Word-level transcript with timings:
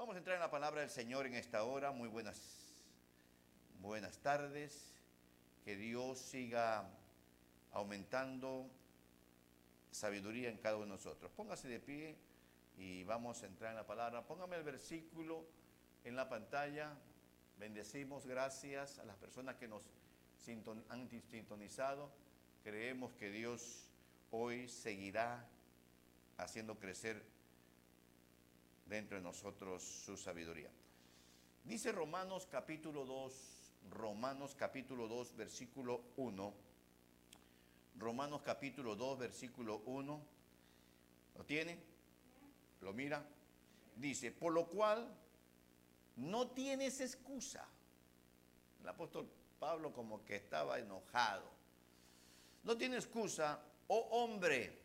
Vamos 0.00 0.14
a 0.14 0.18
entrar 0.18 0.36
en 0.36 0.40
la 0.40 0.50
palabra 0.50 0.80
del 0.80 0.88
Señor 0.88 1.26
en 1.26 1.34
esta 1.34 1.62
hora. 1.62 1.92
Muy 1.92 2.08
buenas, 2.08 2.40
buenas 3.82 4.16
tardes. 4.16 4.94
Que 5.62 5.76
Dios 5.76 6.18
siga 6.18 6.88
aumentando 7.70 8.66
sabiduría 9.90 10.48
en 10.48 10.56
cada 10.56 10.76
uno 10.76 10.86
de 10.86 10.92
nosotros. 10.92 11.30
Póngase 11.32 11.68
de 11.68 11.80
pie 11.80 12.16
y 12.78 13.04
vamos 13.04 13.42
a 13.42 13.46
entrar 13.46 13.72
en 13.72 13.76
la 13.76 13.86
palabra. 13.86 14.26
Póngame 14.26 14.56
el 14.56 14.62
versículo 14.62 15.44
en 16.04 16.16
la 16.16 16.30
pantalla. 16.30 16.94
Bendecimos, 17.58 18.24
gracias 18.24 18.98
a 19.00 19.04
las 19.04 19.16
personas 19.16 19.56
que 19.56 19.68
nos 19.68 19.82
han 20.88 21.10
sintonizado. 21.30 22.10
Creemos 22.64 23.12
que 23.12 23.30
Dios 23.30 23.86
hoy 24.30 24.66
seguirá 24.66 25.46
haciendo 26.38 26.78
crecer 26.78 27.22
dentro 28.90 29.16
de 29.16 29.22
nosotros 29.22 29.84
su 29.84 30.16
sabiduría. 30.16 30.68
Dice 31.64 31.92
Romanos 31.92 32.48
capítulo 32.50 33.04
2, 33.04 33.32
Romanos 33.92 34.56
capítulo 34.58 35.06
2, 35.06 35.36
versículo 35.36 36.02
1. 36.16 36.54
Romanos 37.98 38.42
capítulo 38.44 38.96
2, 38.96 39.18
versículo 39.18 39.82
1. 39.86 40.20
¿Lo 41.38 41.44
tiene? 41.44 41.78
¿Lo 42.80 42.92
mira? 42.92 43.24
Dice, 43.94 44.32
por 44.32 44.52
lo 44.52 44.66
cual 44.66 45.08
no 46.16 46.48
tienes 46.48 47.00
excusa. 47.00 47.64
El 48.82 48.88
apóstol 48.88 49.30
Pablo 49.60 49.92
como 49.92 50.24
que 50.24 50.34
estaba 50.34 50.80
enojado. 50.80 51.48
No 52.64 52.76
tiene 52.76 52.96
excusa, 52.96 53.60
oh 53.86 54.08
hombre, 54.10 54.76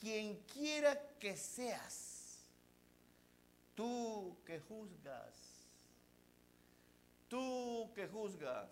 quien 0.00 0.40
quiera 0.52 0.98
que 1.20 1.36
seas, 1.36 2.09
tú 3.80 4.36
que 4.44 4.60
juzgas, 4.60 5.34
tú 7.28 7.90
que 7.94 8.06
juzgas. 8.08 8.68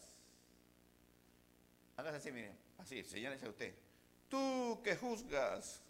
Hágase 1.96 2.18
así, 2.18 2.30
miren, 2.30 2.58
así, 2.76 3.02
señálese 3.02 3.46
a 3.46 3.48
usted. 3.48 3.74
Tú 4.28 4.82
que 4.84 4.94
juzgas. 4.96 5.82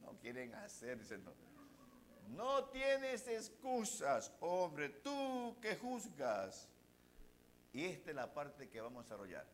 No 0.00 0.16
quieren 0.20 0.54
hacerse, 0.54 1.18
no. 1.18 1.32
No 2.28 2.66
tienes 2.66 3.26
excusas, 3.26 4.32
hombre, 4.38 4.88
tú 4.88 5.56
que 5.60 5.74
juzgas. 5.74 6.68
Y 7.72 7.84
esta 7.86 8.10
es 8.10 8.16
la 8.16 8.32
parte 8.32 8.68
que 8.68 8.80
vamos 8.80 9.00
a 9.00 9.02
desarrollar. 9.02 9.46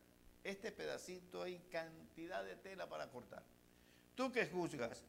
Este 0.44 0.70
pedacito 0.70 1.44
hay 1.44 1.60
cantidad 1.70 2.44
de 2.44 2.56
tela 2.56 2.86
para 2.90 3.10
cortar. 3.10 3.42
Tú 4.14 4.30
que 4.30 4.46
juzgas, 4.46 5.02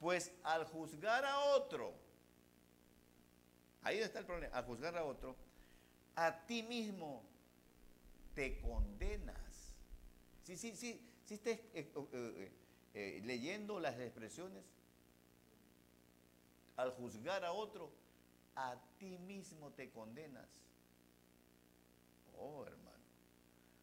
pues 0.00 0.32
al 0.42 0.64
juzgar 0.64 1.24
a 1.24 1.38
otro, 1.54 2.05
ahí 3.86 4.00
está 4.00 4.18
el 4.18 4.26
problema, 4.26 4.56
al 4.56 4.64
juzgar 4.64 4.96
a 4.96 5.04
otro, 5.04 5.36
a 6.16 6.44
ti 6.44 6.64
mismo 6.64 7.22
te 8.34 8.58
condenas. 8.60 9.72
Sí, 10.42 10.56
sí, 10.56 10.74
sí, 10.74 11.00
sí 11.24 11.34
estés 11.34 11.60
eh, 11.72 11.92
eh, 11.94 12.52
eh, 12.94 13.22
leyendo 13.24 13.78
las 13.78 13.96
expresiones, 14.00 14.64
al 16.76 16.90
juzgar 16.90 17.44
a 17.44 17.52
otro, 17.52 17.92
a 18.56 18.76
ti 18.98 19.18
mismo 19.18 19.70
te 19.70 19.88
condenas. 19.90 20.48
Oh, 22.38 22.66
hermano. 22.66 22.96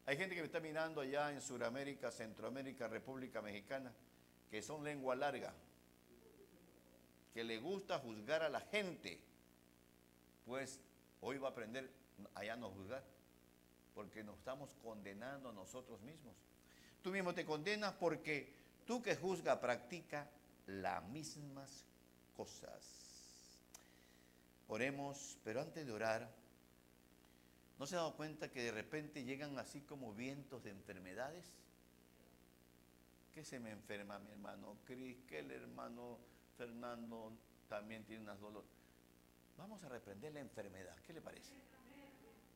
Hay 0.04 0.18
gente 0.18 0.34
que 0.34 0.42
me 0.42 0.46
está 0.46 0.60
mirando 0.60 1.00
allá 1.00 1.32
en 1.32 1.40
Sudamérica, 1.40 2.10
Centroamérica, 2.10 2.88
República 2.88 3.40
Mexicana, 3.40 3.90
que 4.50 4.60
son 4.60 4.84
lengua 4.84 5.16
larga, 5.16 5.54
que 7.32 7.42
le 7.42 7.58
gusta 7.58 7.98
juzgar 8.00 8.42
a 8.42 8.50
la 8.50 8.60
gente. 8.60 9.32
Pues 10.44 10.80
hoy 11.20 11.38
va 11.38 11.48
a 11.48 11.50
aprender 11.52 11.90
allá 12.34 12.56
no 12.56 12.70
juzgar, 12.70 13.02
porque 13.94 14.22
nos 14.22 14.38
estamos 14.38 14.74
condenando 14.82 15.50
a 15.50 15.52
nosotros 15.52 16.00
mismos. 16.02 16.34
Tú 17.02 17.10
mismo 17.10 17.34
te 17.34 17.44
condenas 17.44 17.94
porque 17.94 18.52
tú 18.86 19.02
que 19.02 19.16
juzga 19.16 19.60
practica 19.60 20.28
las 20.66 21.02
mismas 21.08 21.84
cosas. 22.36 23.04
Oremos, 24.68 25.38
pero 25.44 25.60
antes 25.60 25.86
de 25.86 25.92
orar, 25.92 26.30
¿no 27.78 27.86
se 27.86 27.96
ha 27.96 27.98
dado 27.98 28.16
cuenta 28.16 28.50
que 28.50 28.62
de 28.62 28.72
repente 28.72 29.24
llegan 29.24 29.58
así 29.58 29.80
como 29.82 30.14
vientos 30.14 30.64
de 30.64 30.70
enfermedades? 30.70 31.52
¿Qué 33.34 33.44
se 33.44 33.58
me 33.58 33.72
enferma 33.72 34.18
mi 34.20 34.30
hermano 34.30 34.76
Cris? 34.86 35.18
Que 35.28 35.40
el 35.40 35.50
hermano 35.50 36.18
Fernando 36.56 37.32
también 37.68 38.04
tiene 38.04 38.22
unas 38.22 38.40
dolores. 38.40 38.83
Vamos 39.56 39.82
a 39.84 39.88
reprender 39.88 40.32
la 40.32 40.40
enfermedad. 40.40 40.96
¿Qué 41.06 41.12
le 41.12 41.20
parece? 41.20 41.52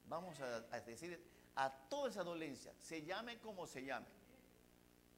Vamos 0.09 0.41
a, 0.41 0.61
decir 0.81 1.21
a 1.55 1.71
toda 1.89 2.09
esa 2.09 2.25
dolencia, 2.25 2.73
se 2.79 3.03
llame 3.03 3.39
como 3.39 3.67
se 3.67 3.85
llame. 3.85 4.07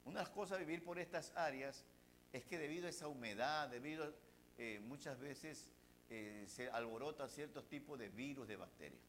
Una 0.04 0.24
cosas 0.24 0.58
de 0.58 0.64
vivir 0.64 0.82
por 0.82 0.98
estas 0.98 1.36
áreas 1.36 1.84
es 2.32 2.44
que 2.44 2.58
debido 2.58 2.86
a 2.86 2.90
esa 2.90 3.06
humedad, 3.06 3.68
debido 3.68 4.12
eh, 4.58 4.80
muchas 4.80 5.20
veces 5.20 5.70
eh, 6.08 6.44
se 6.48 6.68
alborota 6.70 7.28
ciertos 7.28 7.68
tipos 7.68 7.98
de 7.98 8.08
virus, 8.08 8.48
de 8.48 8.56
bacterias. 8.56 9.02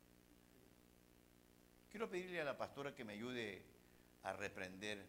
Quiero 1.90 2.10
pedirle 2.10 2.42
a 2.42 2.46
la 2.46 2.58
pastora 2.58 2.94
que 2.94 3.04
me 3.04 3.14
ayude 3.14 3.64
a 4.24 4.34
reprender 4.34 5.04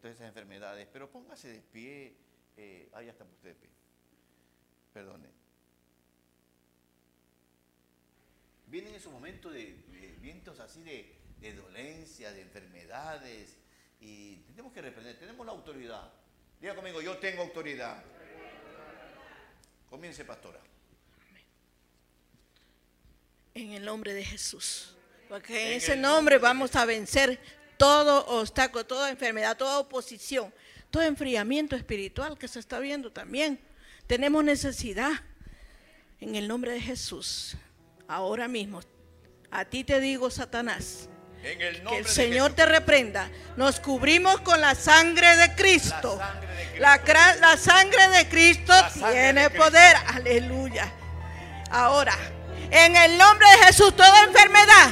todas 0.00 0.16
esas 0.16 0.28
enfermedades, 0.28 0.88
pero 0.92 1.10
póngase 1.10 1.48
de 1.48 1.60
pie, 1.60 2.16
eh, 2.56 2.88
ah, 2.92 3.02
ya 3.02 3.10
está 3.10 3.24
usted 3.24 3.50
de 3.50 3.54
pie, 3.54 3.70
perdone. 4.92 5.41
Vienen 8.72 8.94
esos 8.94 9.12
momentos 9.12 9.52
de, 9.52 9.76
vientos 10.22 10.58
así 10.58 10.82
de, 10.82 11.14
de 11.42 11.54
dolencia, 11.54 12.32
de 12.32 12.40
enfermedades, 12.40 13.58
y 14.00 14.36
tenemos 14.46 14.72
que 14.72 14.80
reprender, 14.80 15.18
tenemos 15.18 15.44
la 15.44 15.52
autoridad. 15.52 16.10
Diga 16.58 16.74
conmigo, 16.74 17.02
yo 17.02 17.18
tengo 17.18 17.42
autoridad. 17.42 18.02
Comience, 19.90 20.24
pastora. 20.24 20.58
En 23.52 23.72
el 23.72 23.84
nombre 23.84 24.14
de 24.14 24.24
Jesús. 24.24 24.96
Porque 25.28 25.72
en, 25.72 25.76
ese 25.76 25.94
nombre 25.94 26.38
vamos 26.38 26.74
a 26.74 26.86
vencer 26.86 27.38
todo 27.76 28.24
obstáculo, 28.24 28.86
toda 28.86 29.10
enfermedad, 29.10 29.54
toda 29.54 29.80
oposición, 29.80 30.50
todo 30.90 31.02
enfriamiento 31.02 31.76
espiritual 31.76 32.38
que 32.38 32.48
se 32.48 32.58
está 32.58 32.78
viendo 32.78 33.12
también. 33.12 33.60
Tenemos 34.06 34.42
necesidad 34.42 35.12
en 36.20 36.36
el 36.36 36.48
nombre 36.48 36.72
de 36.72 36.80
Jesús. 36.80 37.58
Ahora 38.12 38.46
mismo, 38.46 38.82
a 39.50 39.64
ti 39.64 39.84
te 39.84 39.98
digo, 39.98 40.30
Satanás, 40.30 41.08
que 41.42 41.96
el 41.96 42.06
Señor 42.06 42.52
te 42.52 42.66
reprenda. 42.66 43.30
Nos 43.56 43.80
cubrimos 43.80 44.38
con 44.42 44.60
la 44.60 44.74
sangre 44.74 45.34
de 45.38 45.54
Cristo. 45.54 46.20
La 46.78 47.56
sangre 47.56 48.08
de 48.08 48.28
Cristo, 48.28 48.74
tiene 49.10 49.48
poder. 49.48 49.96
Aleluya. 50.08 50.92
Ahora, 51.70 52.14
en 52.70 52.94
el 52.96 53.16
nombre 53.16 53.48
de 53.48 53.64
Jesús, 53.64 53.96
toda 53.96 54.24
enfermedad, 54.24 54.90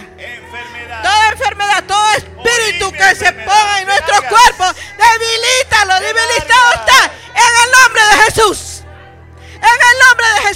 toda 1.02 1.28
enfermedad, 1.32 1.84
todo 1.86 2.12
espíritu 2.12 2.90
que 2.90 3.14
se 3.16 3.32
ponga 3.34 3.80
en 3.80 3.86
nuestro 3.86 4.16
cuerpo, 4.30 4.64
debilítalo, 4.96 6.00
debilitado 6.00 6.72
está. 6.72 7.12
En 7.34 7.64
el 7.64 7.70
nombre 7.82 8.02
de 8.02 8.22
Jesús. 8.24 8.79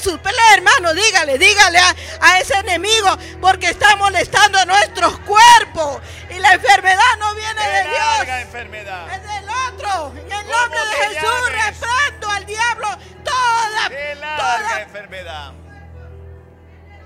Pelea, 0.04 0.54
hermano, 0.54 0.92
dígale, 0.92 1.38
dígale 1.38 1.78
a, 2.20 2.38
ese 2.38 2.54
enemigo, 2.59 3.16
porque 3.41 3.69
está 3.69 3.97
molestando 3.97 4.59
a 4.59 4.66
nuestros 4.66 5.19
cuerpos. 5.20 6.03
Y 6.28 6.38
la 6.38 6.53
enfermedad 6.53 7.16
no 7.19 7.34
viene 7.34 7.60
de 7.60 7.82
Dios. 7.84 8.38
Enfermedad. 8.41 9.14
Es 9.14 9.22
del 9.22 9.48
otro. 9.48 10.12
En 10.14 10.32
el 10.32 10.47
nombre 10.47 10.81
de 10.81 11.14
Jesús, 11.14 11.50
reprendo 11.50 12.31
al 12.31 12.47
diablo 12.47 12.88
toda, 13.25 14.37
toda 14.37 14.82
enfermedad. 14.82 15.52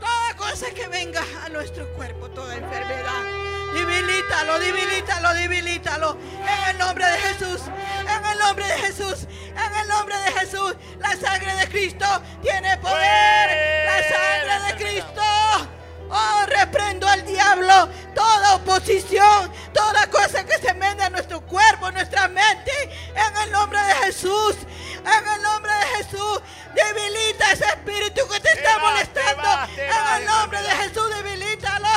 Toda 0.00 0.36
cosa 0.36 0.66
que 0.74 0.88
venga 0.88 1.22
a 1.44 1.48
nuestro 1.50 1.88
cuerpo, 1.94 2.28
toda 2.30 2.56
enfermedad. 2.56 3.57
Debilítalo, 3.72 4.58
debilítalo, 4.58 5.34
debilítalo. 5.34 6.18
En 6.40 6.70
el 6.70 6.78
nombre 6.78 7.04
de 7.06 7.18
Jesús. 7.18 7.60
En 8.00 8.24
el 8.24 8.38
nombre 8.38 8.66
de 8.66 8.74
Jesús. 8.74 9.26
En 9.50 9.80
el 9.80 9.88
nombre 9.88 10.16
de 10.16 10.32
Jesús. 10.40 10.74
La 10.98 11.16
sangre 11.16 11.54
de 11.56 11.68
Cristo 11.68 12.06
tiene 12.42 12.76
poder. 12.78 13.84
La 13.84 14.02
sangre 14.02 14.72
de 14.72 14.84
Cristo. 14.84 15.22
Oh, 16.10 16.46
reprendo 16.46 17.06
al 17.06 17.24
diablo 17.26 17.90
toda 18.14 18.54
oposición, 18.54 19.52
toda 19.74 20.08
cosa 20.08 20.44
que 20.44 20.56
se 20.56 20.72
mete 20.72 21.02
a 21.02 21.10
nuestro 21.10 21.42
cuerpo, 21.42 21.90
nuestra 21.90 22.28
mente, 22.28 22.72
en 23.14 23.36
el 23.44 23.52
nombre 23.52 23.78
de 23.78 23.94
Jesús. 24.06 24.56
En 25.16 25.26
el 25.26 25.42
nombre 25.42 25.72
de 25.72 25.86
Jesús, 25.96 26.40
debilita 26.74 27.52
ese 27.52 27.64
espíritu 27.64 28.28
que 28.28 28.40
te 28.40 28.52
está 28.52 28.78
molestando. 28.78 29.48
En 29.76 30.20
el 30.20 30.26
nombre 30.26 30.62
de 30.62 30.70
Jesús, 30.70 31.10
debilítalo. 31.16 31.88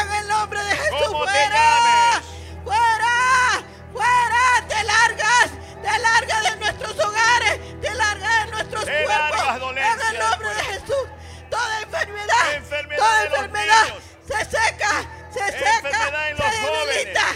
En 0.00 0.12
el 0.12 0.28
nombre 0.28 0.62
de 0.64 0.76
Jesús, 0.76 1.08
fuera. 1.08 2.22
Fuera. 2.64 3.64
Fuera. 3.92 4.66
Te 4.68 4.84
largas. 4.84 5.50
Te 5.82 5.98
largas 5.98 6.42
de 6.42 6.56
nuestros 6.56 6.98
hogares. 6.98 7.80
Te 7.80 7.94
largas 7.94 8.46
de 8.46 8.52
nuestros 8.52 8.84
cuerpos. 8.84 9.76
En 9.76 10.14
el 10.14 10.18
nombre 10.18 10.48
de 10.54 10.62
Jesús. 10.64 11.08
Toda 11.50 11.80
enfermedad. 11.82 12.96
toda 12.96 13.24
enfermedad 13.24 13.86
se 14.26 14.44
seca. 14.44 15.04
Se 15.32 15.52
seca. 15.52 16.12
Se 16.36 16.70
debilita. 16.70 17.26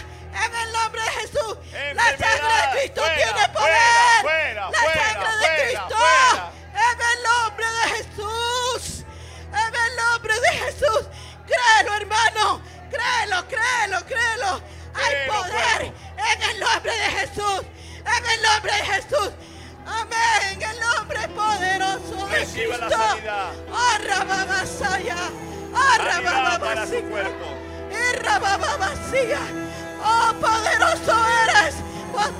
En 0.45 0.55
el 0.55 0.73
nombre 0.73 1.01
de 1.01 1.09
Jesús. 1.11 1.57
La 1.93 2.17
sangre 2.17 2.53
de 2.55 2.79
Cristo 2.79 3.03
tiene 3.15 3.49
poder. 3.53 5.08
Créelo, 11.49 11.93
hermano. 11.95 12.61
Créelo, 12.89 13.47
créelo, 13.47 14.05
créelo. 14.05 14.61
Hay 14.93 15.13
poder 15.27 15.93
en 16.33 16.41
el 16.49 16.59
nombre 16.59 16.91
de 16.91 17.09
Jesús. 17.19 17.61
En 18.17 18.25
el 18.33 18.41
nombre 18.41 18.73
de 18.73 18.83
Jesús. 18.93 19.31
Amén. 19.85 20.41
En 20.53 20.61
el 20.61 20.79
nombre 20.79 21.27
poderoso 21.29 22.27
de 22.27 22.35
Reciba 22.39 22.75
Cristo. 22.77 22.97
la 22.97 23.09
sanidad. 23.09 23.51
Oh, 23.71 23.77
Arra 23.95 24.23
babasaya. 24.25 25.17
Oh, 25.73 25.77
Arra 25.77 26.21
babasaya. 26.21 27.27
Arra 28.09 28.39
babasaya. 28.39 29.39
Oh, 30.03 30.33
poderoso 30.39 31.13
eres. 31.43 31.75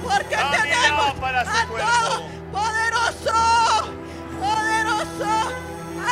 Porque 0.04 0.36
tenemos 0.36 1.10
a 1.10 1.66
todo 1.68 2.30
Poderoso. 2.52 3.94
Poderoso. 4.40 5.32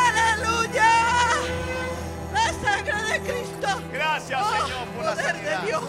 Aleluya. 0.05 1.16
Sangre 2.91 3.19
de 3.19 3.31
Cristo. 3.31 3.81
Gracias, 3.91 4.41
Oh, 4.41 4.51
Señor, 4.51 4.87
por 4.95 5.05
la 5.05 5.11
poder 5.11 5.35
de 5.35 5.67
Dios. 5.67 5.83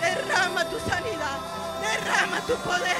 Derrama 0.00 0.64
tu 0.68 0.78
sanidad. 0.80 1.38
Derrama 1.80 2.40
tu 2.46 2.54
poder. 2.56 2.96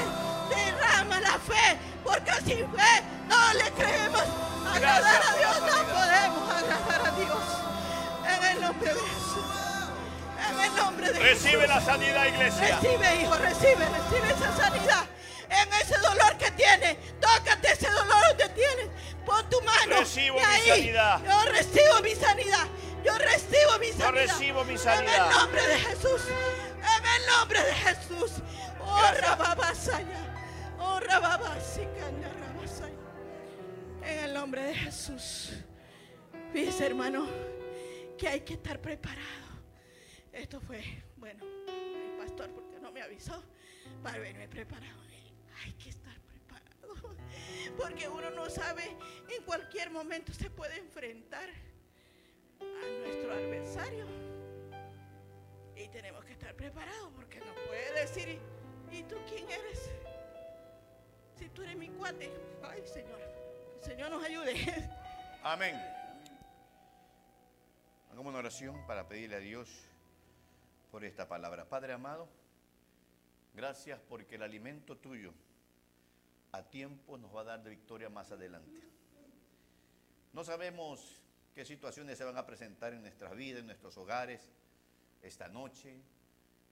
Derrama 0.49 1.19
la 1.19 1.39
fe. 1.39 1.77
Porque 2.03 2.31
sin 2.45 2.69
fe 2.71 3.03
no 3.27 3.53
le 3.53 3.71
creemos. 3.71 4.23
Agradar 4.73 5.21
a 5.29 5.37
Dios 5.37 5.61
no 5.61 5.93
podemos 5.93 6.49
agradar 6.51 7.07
a 7.07 7.11
Dios. 7.11 7.43
En 8.27 8.43
el 8.45 8.61
nombre 8.61 8.93
de 8.93 8.99
Jesús. 8.99 9.45
En 10.49 10.59
el 10.59 10.75
nombre 10.75 11.11
de 11.11 11.19
Recibe 11.19 11.51
Jesús. 11.61 11.67
la 11.67 11.81
sanidad, 11.81 12.25
iglesia. 12.25 12.79
Recibe, 12.81 13.15
hijo, 13.21 13.35
recibe, 13.35 13.85
recibe 13.89 14.29
esa 14.33 14.57
sanidad. 14.57 15.03
En 15.49 15.73
ese 15.73 15.97
dolor 15.99 16.37
que 16.37 16.51
tiene, 16.51 16.95
tócate 17.21 17.71
ese 17.73 17.89
dolor 17.89 18.27
donde 18.29 18.49
tienes. 18.49 18.87
Pon 19.25 19.47
tu 19.49 19.61
mano. 19.61 19.99
Recibo 19.99 20.37
y 20.37 20.39
mi 20.39 20.45
ahí, 20.45 20.67
sanidad. 20.69 21.19
Yo 21.23 21.51
recibo 21.51 22.01
mi 22.01 22.15
sanidad. 22.15 22.65
Yo 23.03 23.17
recibo 23.17 23.79
mi 23.79 23.87
sanidad. 23.87 24.11
recibo 24.13 24.63
mi 24.65 24.73
En 24.73 24.79
sanidad. 24.79 25.29
el 25.31 25.37
nombre 25.37 25.67
de 25.67 25.77
Jesús. 25.77 26.21
En 26.77 27.05
el 27.05 27.27
nombre 27.27 27.59
de 27.63 27.73
Jesús. 27.73 28.31
Oh. 28.79 29.01
Rababasaya. 29.21 30.35
Oh, 30.79 30.99
Rababasicanda, 30.99 32.29
Rabasaya. 32.33 32.93
En 34.03 34.19
el 34.25 34.33
nombre 34.33 34.63
de 34.63 34.75
Jesús. 34.75 35.51
Fíjese, 36.51 36.85
hermano, 36.85 37.27
que 38.17 38.27
hay 38.27 38.41
que 38.41 38.53
estar 38.53 38.79
preparado. 38.79 39.27
Esto 40.31 40.59
fue, 40.61 40.83
bueno, 41.17 41.43
el 41.67 42.17
pastor 42.17 42.49
porque 42.51 42.79
no 42.79 42.91
me 42.91 43.01
avisó 43.01 43.43
para 44.01 44.19
verme 44.19 44.47
preparado. 44.47 45.01
Hay 45.63 45.73
que 45.73 45.89
estar 45.89 46.13
preparado. 46.21 47.15
Porque 47.77 48.07
uno 48.09 48.29
no 48.31 48.49
sabe, 48.49 48.97
en 49.29 49.43
cualquier 49.45 49.89
momento 49.91 50.33
se 50.33 50.49
puede 50.49 50.77
enfrentar 50.77 51.49
a 52.81 52.99
nuestro 52.99 53.33
adversario. 53.33 54.05
Y 55.75 55.87
tenemos 55.89 56.23
que 56.25 56.33
estar 56.33 56.55
preparados 56.55 57.11
porque 57.15 57.39
no 57.39 57.53
puede 57.67 58.01
decir, 58.01 58.39
¿y 58.91 59.03
tú 59.03 59.15
quién 59.27 59.49
eres? 59.49 59.91
Si 61.37 61.49
tú 61.49 61.63
eres 61.63 61.75
mi 61.75 61.89
cuate. 61.89 62.31
Ay, 62.63 62.81
Señor, 62.85 63.19
Señor 63.81 64.11
nos 64.11 64.23
ayude. 64.23 64.53
Amén. 65.43 65.75
Hagamos 68.11 68.29
una 68.29 68.39
oración 68.39 68.85
para 68.85 69.07
pedirle 69.07 69.37
a 69.37 69.39
Dios 69.39 69.69
por 70.91 71.03
esta 71.03 71.27
palabra. 71.27 71.67
Padre 71.67 71.93
amado, 71.93 72.29
gracias 73.55 73.99
porque 74.07 74.35
el 74.35 74.43
alimento 74.43 74.95
tuyo 74.95 75.33
a 76.51 76.61
tiempo 76.61 77.17
nos 77.17 77.35
va 77.35 77.41
a 77.41 77.45
dar 77.45 77.63
de 77.63 77.71
victoria 77.71 78.09
más 78.09 78.31
adelante. 78.31 78.79
No 80.31 80.43
sabemos 80.43 81.22
qué 81.53 81.65
situaciones 81.65 82.17
se 82.17 82.23
van 82.23 82.37
a 82.37 82.45
presentar 82.45 82.93
en 82.93 83.01
nuestras 83.01 83.35
vidas, 83.35 83.61
en 83.61 83.67
nuestros 83.67 83.97
hogares, 83.97 84.49
esta 85.21 85.47
noche, 85.47 86.01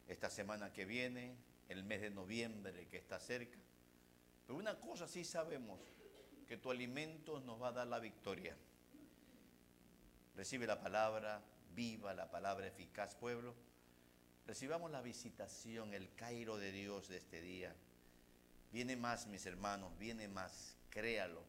esta 0.07 0.29
semana 0.29 0.73
que 0.73 0.85
viene, 0.85 1.35
el 1.69 1.83
mes 1.83 2.01
de 2.01 2.09
noviembre 2.09 2.87
que 2.87 2.97
está 2.97 3.19
cerca. 3.19 3.59
Pero 4.45 4.57
una 4.59 4.79
cosa 4.79 5.07
sí 5.07 5.23
sabemos, 5.23 5.79
que 6.47 6.57
tu 6.57 6.69
alimento 6.69 7.39
nos 7.39 7.61
va 7.61 7.69
a 7.69 7.71
dar 7.71 7.87
la 7.87 7.99
victoria. 7.99 8.57
Recibe 10.35 10.67
la 10.67 10.81
palabra 10.81 11.41
viva, 11.73 12.13
la 12.13 12.29
palabra 12.29 12.67
eficaz, 12.67 13.15
pueblo. 13.15 13.55
Recibamos 14.45 14.91
la 14.91 15.01
visitación, 15.01 15.93
el 15.93 16.13
Cairo 16.15 16.57
de 16.57 16.73
Dios 16.73 17.07
de 17.07 17.17
este 17.17 17.41
día. 17.41 17.73
Viene 18.73 18.97
más, 18.97 19.27
mis 19.27 19.45
hermanos, 19.45 19.97
viene 19.97 20.27
más. 20.27 20.75
Créalo. 20.89 21.41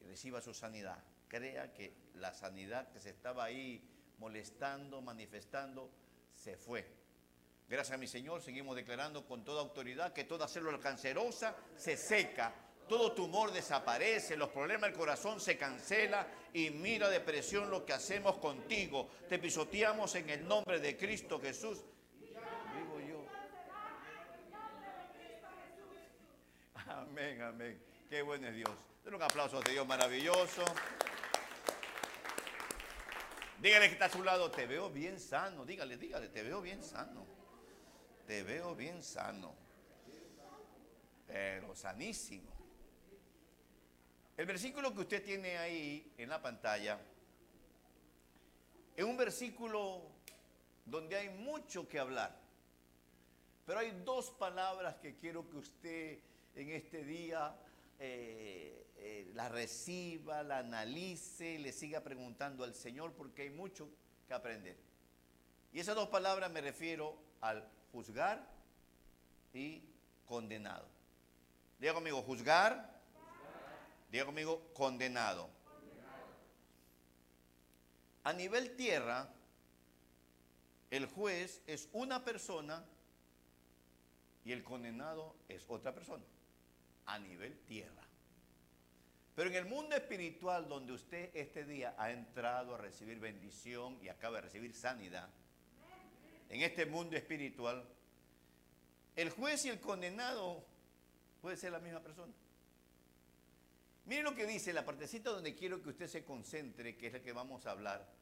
Y 0.00 0.04
reciba 0.04 0.40
su 0.40 0.54
sanidad. 0.54 1.04
Crea 1.30 1.72
que 1.72 1.94
la 2.16 2.34
sanidad 2.34 2.90
que 2.90 2.98
se 2.98 3.10
estaba 3.10 3.44
ahí 3.44 3.80
molestando, 4.18 5.00
manifestando, 5.00 5.88
se 6.34 6.56
fue. 6.56 6.84
Gracias 7.68 7.94
a 7.94 7.98
mi 7.98 8.08
Señor, 8.08 8.42
seguimos 8.42 8.74
declarando 8.74 9.24
con 9.24 9.44
toda 9.44 9.60
autoridad 9.60 10.12
que 10.12 10.24
toda 10.24 10.48
célula 10.48 10.80
cancerosa 10.80 11.54
se 11.76 11.96
seca, 11.96 12.52
todo 12.88 13.12
tumor 13.12 13.52
desaparece, 13.52 14.36
los 14.36 14.48
problemas 14.48 14.90
del 14.90 14.98
corazón 14.98 15.38
se 15.38 15.56
cancela 15.56 16.26
y 16.52 16.70
mira 16.70 17.08
depresión 17.08 17.70
lo 17.70 17.86
que 17.86 17.92
hacemos 17.92 18.38
contigo. 18.38 19.08
Te 19.28 19.38
pisoteamos 19.38 20.12
en 20.16 20.30
el 20.30 20.48
nombre 20.48 20.80
de 20.80 20.96
Cristo 20.96 21.40
Jesús. 21.40 21.84
Digo 22.18 23.00
yo. 23.08 23.24
Amén, 26.88 27.40
amén. 27.40 27.80
Qué 28.08 28.20
bueno 28.22 28.48
es 28.48 28.56
Dios. 28.56 28.72
Den 29.04 29.14
un 29.14 29.22
aplauso 29.22 29.58
a 29.58 29.60
este 29.60 29.70
Dios 29.70 29.86
maravilloso. 29.86 30.64
Dígale 33.60 33.88
que 33.88 33.92
está 33.92 34.06
a 34.06 34.10
su 34.10 34.22
lado, 34.22 34.50
te 34.50 34.64
veo 34.64 34.88
bien 34.88 35.20
sano. 35.20 35.66
Dígale, 35.66 35.98
dígale, 35.98 36.28
te 36.28 36.42
veo 36.42 36.62
bien 36.62 36.82
sano. 36.82 37.26
Te 38.26 38.42
veo 38.42 38.74
bien 38.74 39.02
sano. 39.02 39.54
Pero 41.26 41.76
sanísimo. 41.76 42.50
El 44.38 44.46
versículo 44.46 44.94
que 44.94 45.00
usted 45.00 45.22
tiene 45.22 45.58
ahí 45.58 46.14
en 46.16 46.30
la 46.30 46.40
pantalla 46.40 46.98
es 48.96 49.04
un 49.04 49.18
versículo 49.18 50.04
donde 50.86 51.16
hay 51.16 51.28
mucho 51.28 51.86
que 51.86 51.98
hablar. 51.98 52.34
Pero 53.66 53.78
hay 53.78 53.90
dos 54.06 54.30
palabras 54.30 54.96
que 54.96 55.16
quiero 55.16 55.46
que 55.50 55.58
usted 55.58 56.18
en 56.54 56.70
este 56.70 57.04
día 57.04 57.54
eh, 57.98 58.86
eh, 59.02 59.30
la 59.34 59.48
reciba, 59.48 60.42
la 60.42 60.58
analice, 60.58 61.58
le 61.58 61.72
siga 61.72 62.02
preguntando 62.02 62.64
al 62.64 62.74
Señor 62.74 63.14
porque 63.14 63.42
hay 63.42 63.50
mucho 63.50 63.88
que 64.28 64.34
aprender. 64.34 64.76
Y 65.72 65.80
esas 65.80 65.94
dos 65.94 66.08
palabras 66.08 66.50
me 66.50 66.60
refiero 66.60 67.16
al 67.40 67.66
juzgar 67.92 68.46
y 69.54 69.82
condenado. 70.26 70.86
Diga 71.78 71.94
conmigo, 71.94 72.20
juzgar. 72.20 73.00
Diga 74.12 74.26
conmigo, 74.26 74.60
condenado. 74.74 75.48
A 78.24 78.34
nivel 78.34 78.76
tierra, 78.76 79.32
el 80.90 81.06
juez 81.06 81.62
es 81.66 81.88
una 81.92 82.22
persona 82.22 82.84
y 84.44 84.52
el 84.52 84.62
condenado 84.62 85.34
es 85.48 85.64
otra 85.68 85.94
persona. 85.94 86.24
A 87.06 87.18
nivel 87.18 87.56
tierra. 87.60 88.09
Pero 89.40 89.48
en 89.52 89.56
el 89.56 89.64
mundo 89.64 89.96
espiritual 89.96 90.68
donde 90.68 90.92
usted 90.92 91.30
este 91.32 91.64
día 91.64 91.94
ha 91.96 92.10
entrado 92.10 92.74
a 92.74 92.76
recibir 92.76 93.18
bendición 93.18 93.98
y 94.02 94.08
acaba 94.10 94.36
de 94.36 94.42
recibir 94.42 94.74
sanidad, 94.74 95.30
en 96.50 96.60
este 96.60 96.84
mundo 96.84 97.16
espiritual, 97.16 97.88
el 99.16 99.30
juez 99.30 99.64
y 99.64 99.70
el 99.70 99.80
condenado 99.80 100.62
puede 101.40 101.56
ser 101.56 101.72
la 101.72 101.78
misma 101.78 102.00
persona. 102.02 102.34
Miren 104.04 104.24
lo 104.24 104.34
que 104.34 104.44
dice 104.46 104.74
la 104.74 104.84
partecita 104.84 105.30
donde 105.30 105.54
quiero 105.54 105.82
que 105.82 105.88
usted 105.88 106.08
se 106.08 106.22
concentre, 106.22 106.98
que 106.98 107.06
es 107.06 107.14
la 107.14 107.22
que 107.22 107.32
vamos 107.32 107.64
a 107.64 107.70
hablar. 107.70 108.12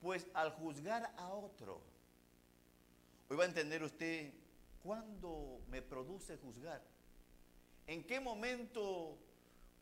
Pues 0.00 0.28
al 0.34 0.52
juzgar 0.52 1.12
a 1.16 1.30
otro, 1.30 1.82
hoy 3.28 3.36
va 3.36 3.42
a 3.42 3.48
entender 3.48 3.82
usted 3.82 4.32
cuándo 4.84 5.62
me 5.66 5.82
produce 5.82 6.36
juzgar. 6.36 6.80
¿En 7.88 8.04
qué 8.04 8.20
momento 8.20 9.18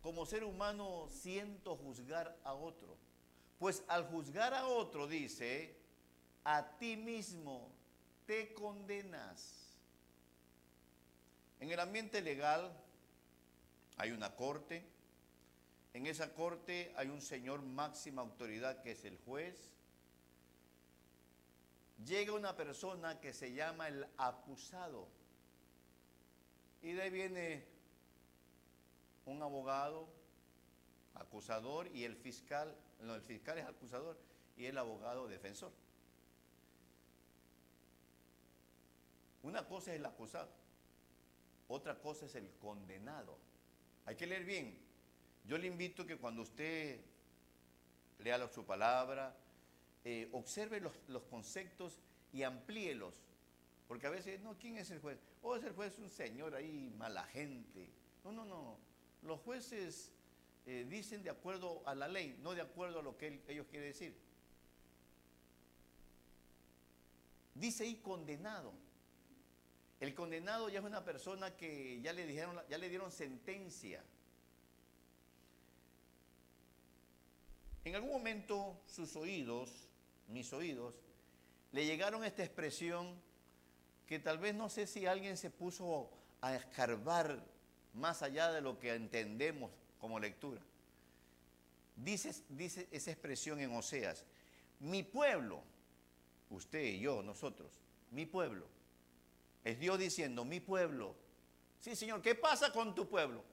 como 0.02 0.26
ser 0.26 0.45
humano 0.45 1.09
siento 1.11 1.76
juzgar 1.76 2.37
a 2.45 2.55
otro? 2.55 2.97
Pues 3.59 3.83
al 3.88 4.05
juzgar 4.07 4.55
a 4.55 4.67
otro, 4.67 5.07
dice, 5.09 5.76
a 6.45 6.76
ti 6.78 6.97
mismo 6.97 7.71
te 8.26 8.55
condenas. 8.55 9.69
En 11.61 11.71
el 11.71 11.81
ambiente 11.81 12.21
legal 12.21 12.73
hay 13.97 14.12
una 14.12 14.35
corte. 14.37 14.85
En 15.93 16.07
esa 16.07 16.33
corte 16.33 16.93
hay 16.97 17.09
un 17.09 17.21
señor 17.21 17.62
máxima 17.62 18.23
autoridad 18.23 18.81
que 18.83 18.93
es 18.93 19.05
el 19.05 19.19
juez. 19.26 19.71
Llega 22.07 22.33
una 22.33 22.57
persona 22.57 23.21
que 23.21 23.33
se 23.33 23.52
llama 23.52 23.88
el 23.88 24.07
acusado. 24.19 25.09
Y 26.81 26.93
de 26.93 27.02
ahí 27.02 27.11
viene 27.11 27.64
un 29.28 29.42
abogado, 29.42 30.08
acusador, 31.14 31.88
y 31.94 32.04
el 32.04 32.16
fiscal, 32.16 32.75
no, 33.02 33.14
el 33.14 33.23
fiscal 33.23 33.58
es 33.58 33.66
acusador 33.66 34.16
y 34.56 34.66
el 34.66 34.78
abogado 34.78 35.28
defensor. 35.28 35.73
Una 39.42 39.66
cosa 39.66 39.92
es 39.92 39.99
el 39.99 40.06
acusado, 40.06 40.49
otra 41.68 41.99
cosa 41.99 42.26
es 42.26 42.35
el 42.35 42.50
condenado. 42.61 43.37
Hay 44.06 44.16
que 44.16 44.26
leer 44.26 44.44
bien. 44.44 44.78
Yo 45.47 45.58
le 45.58 45.66
invito 45.66 46.06
que 46.06 46.16
cuando 46.16 46.42
usted 46.42 47.00
lea 48.18 48.49
su 48.49 48.64
palabra, 48.64 49.37
eh, 50.04 50.28
observe 50.32 50.80
los, 50.80 50.92
los, 51.08 51.23
conceptos 51.25 52.00
y 52.32 52.42
amplíelos. 52.42 53.14
Porque 53.87 54.06
a 54.06 54.11
veces, 54.11 54.40
no, 54.40 54.56
¿quién 54.58 54.76
es 54.76 54.90
el 54.90 55.00
juez? 55.00 55.18
Oh, 55.42 55.56
es 55.56 55.64
el 55.64 55.73
juez 55.73 55.99
un 55.99 56.11
señor 56.11 56.54
ahí, 56.54 56.92
mala 56.97 57.25
gente. 57.25 57.90
No, 58.25 58.32
no, 58.32 58.44
no. 58.44 58.88
Los 59.23 59.41
jueces 59.41 60.13
eh, 60.67 60.87
dicen 60.89 61.23
de 61.23 61.31
acuerdo 61.31 61.83
a 61.87 61.95
la 61.95 62.09
ley, 62.09 62.39
no 62.43 62.55
de 62.55 62.61
acuerdo 62.61 63.01
a 63.01 63.03
lo 63.03 63.17
que 63.17 63.43
ellos 63.49 63.67
quieren 63.71 63.89
decir. 63.89 64.15
Dice 67.55 67.85
ahí 67.85 67.97
condenado. 67.97 68.73
El 70.01 70.15
condenado 70.15 70.69
ya 70.69 70.79
es 70.79 70.85
una 70.85 71.05
persona 71.05 71.57
que 71.57 72.01
ya 72.01 72.13
le 72.13 72.25
dijeron, 72.27 72.61
ya 72.69 72.79
le 72.79 72.89
dieron 72.89 73.11
sentencia. 73.11 74.05
En 77.85 77.95
algún 77.95 78.13
momento 78.13 78.81
sus 78.87 79.17
oídos, 79.17 79.89
mis 80.29 80.53
oídos, 80.53 80.95
le 81.73 81.85
llegaron 81.87 82.25
esta 82.25 82.45
expresión 82.45 83.21
que 84.07 84.19
tal 84.19 84.39
vez 84.39 84.55
no 84.55 84.69
sé 84.69 84.87
si 84.87 85.07
alguien 85.07 85.37
se 85.37 85.51
puso 85.51 86.11
a 86.41 86.55
escarbar 86.55 87.45
más 87.95 88.23
allá 88.23 88.52
de 88.52 88.61
lo 88.61 88.78
que 88.78 88.95
entendemos 88.95 89.71
como 89.99 90.21
lectura. 90.21 90.62
Dice, 91.97 92.33
dice 92.49 92.88
esa 92.92 93.11
expresión 93.11 93.59
en 93.61 93.75
Oseas, 93.75 94.25
mi 94.80 95.02
pueblo, 95.02 95.62
usted 96.50 96.83
y 96.83 97.00
yo, 97.00 97.23
nosotros, 97.23 97.80
mi 98.11 98.25
pueblo, 98.26 98.66
es 99.64 99.78
Dios 99.78 99.99
diciendo, 99.99 100.45
mi 100.45 100.61
pueblo. 100.61 101.14
Sí, 101.80 101.97
Señor, 101.97 102.23
¿qué 102.23 102.35
pasa 102.35 102.73
con 102.73 102.95
tu 102.95 103.09
pueblo? 103.09 103.45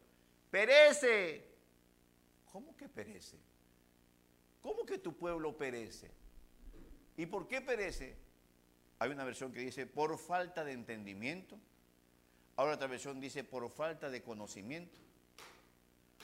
Perece. 0.52 1.46
¿Cómo 2.52 2.76
que 2.78 2.88
perece? 2.88 3.38
¿Cómo 4.62 4.86
que 4.86 4.98
tu 4.98 5.16
pueblo 5.18 5.58
perece? 5.58 6.10
¿Y 7.18 7.26
por 7.26 7.48
qué 7.48 7.62
perece? 7.62 8.16
Hay 9.00 9.12
una 9.12 9.26
versión 9.26 9.52
que 9.52 9.60
dice 9.60 9.86
por 9.86 10.18
falta 10.18 10.64
de 10.64 10.72
entendimiento. 10.72 11.60
Ahora 12.58 12.76
otra 12.76 12.88
versión 12.88 13.20
dice 13.20 13.44
por 13.44 13.70
falta 13.70 14.10
de 14.10 14.24
conocimiento. 14.24 14.98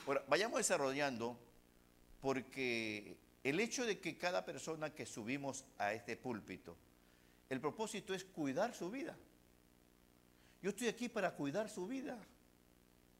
Ahora, 0.06 0.24
vayamos 0.28 0.58
desarrollando 0.58 1.38
porque 2.20 3.16
el 3.44 3.60
hecho 3.60 3.84
de 3.84 4.00
que 4.00 4.16
cada 4.16 4.44
persona 4.44 4.94
que 4.94 5.04
subimos 5.04 5.64
a 5.78 5.92
este 5.92 6.16
púlpito, 6.16 6.76
el 7.50 7.60
propósito 7.60 8.14
es 8.14 8.24
cuidar 8.24 8.74
su 8.74 8.90
vida. 8.90 9.16
Yo 10.62 10.70
estoy 10.70 10.88
aquí 10.88 11.08
para 11.08 11.32
cuidar 11.32 11.68
su 11.68 11.86
vida, 11.86 12.16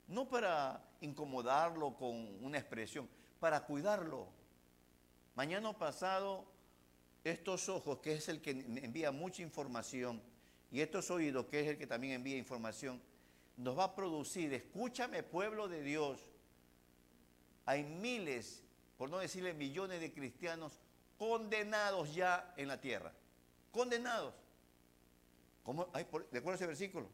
no 0.08 0.28
para 0.28 0.82
incomodarlo 1.00 1.94
con 1.96 2.42
una 2.42 2.58
expresión, 2.58 3.08
para 3.40 3.64
cuidarlo. 3.64 4.28
Mañana 5.34 5.72
pasado, 5.72 6.46
estos 7.24 7.68
ojos, 7.68 7.98
que 7.98 8.14
es 8.14 8.28
el 8.28 8.40
que 8.40 8.50
envía 8.50 9.10
mucha 9.10 9.42
información, 9.42 10.22
y 10.72 10.80
estos 10.80 11.10
oídos, 11.10 11.46
que 11.46 11.60
es 11.60 11.68
el 11.68 11.78
que 11.78 11.86
también 11.86 12.14
envía 12.14 12.36
información, 12.36 13.00
nos 13.56 13.78
va 13.78 13.84
a 13.84 13.94
producir, 13.94 14.52
escúchame 14.52 15.22
pueblo 15.22 15.68
de 15.68 15.82
Dios, 15.82 16.18
hay 17.64 17.84
miles, 17.84 18.64
por 18.98 19.08
no 19.08 19.18
decirle 19.18 19.54
millones 19.54 20.00
de 20.00 20.12
cristianos 20.12 20.80
condenados 21.18 22.12
ya 22.14 22.52
en 22.56 22.66
la 22.66 22.80
tierra, 22.80 23.12
condenados. 23.70 24.34
¿Cómo? 25.62 25.84
¿De 25.84 26.00
acuerdo 26.00 26.50
a 26.50 26.54
ese 26.54 26.66
versículo? 26.66 27.08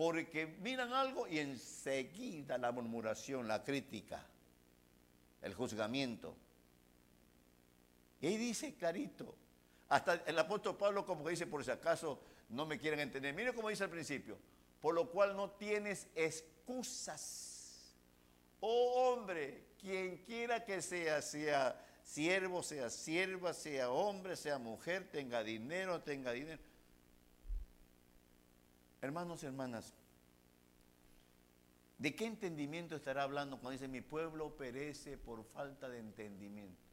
porque 0.00 0.46
miran 0.62 0.94
algo 0.94 1.28
y 1.28 1.40
enseguida 1.40 2.56
la 2.56 2.72
murmuración, 2.72 3.46
la 3.46 3.62
crítica, 3.62 4.24
el 5.42 5.52
juzgamiento. 5.52 6.34
Y 8.22 8.28
ahí 8.28 8.38
dice 8.38 8.72
clarito, 8.76 9.34
hasta 9.90 10.14
el 10.14 10.38
apóstol 10.38 10.76
Pablo 10.76 11.04
como 11.04 11.24
que 11.24 11.30
dice, 11.30 11.46
por 11.46 11.62
si 11.64 11.70
acaso 11.70 12.18
no 12.48 12.64
me 12.64 12.78
quieren 12.78 13.00
entender, 13.00 13.34
mire 13.34 13.52
como 13.52 13.68
dice 13.68 13.84
al 13.84 13.90
principio, 13.90 14.38
por 14.80 14.94
lo 14.94 15.10
cual 15.10 15.36
no 15.36 15.50
tienes 15.50 16.06
excusas. 16.14 17.92
Oh 18.60 19.12
hombre, 19.12 19.66
quien 19.80 20.18
quiera 20.24 20.64
que 20.64 20.80
sea, 20.80 21.20
sea 21.20 21.84
siervo, 22.04 22.62
sea 22.62 22.88
sierva, 22.88 23.52
sea 23.52 23.90
hombre, 23.90 24.36
sea 24.36 24.58
mujer, 24.58 25.08
tenga 25.10 25.42
dinero, 25.42 26.00
tenga 26.00 26.32
dinero 26.32 26.62
Hermanos 29.02 29.42
y 29.42 29.46
hermanas, 29.46 29.94
¿de 31.98 32.14
qué 32.14 32.26
entendimiento 32.26 32.94
estará 32.94 33.22
hablando 33.22 33.56
cuando 33.58 33.70
dice 33.70 33.88
mi 33.88 34.02
pueblo 34.02 34.56
perece 34.56 35.16
por 35.16 35.42
falta 35.42 35.88
de 35.88 35.98
entendimiento? 35.98 36.89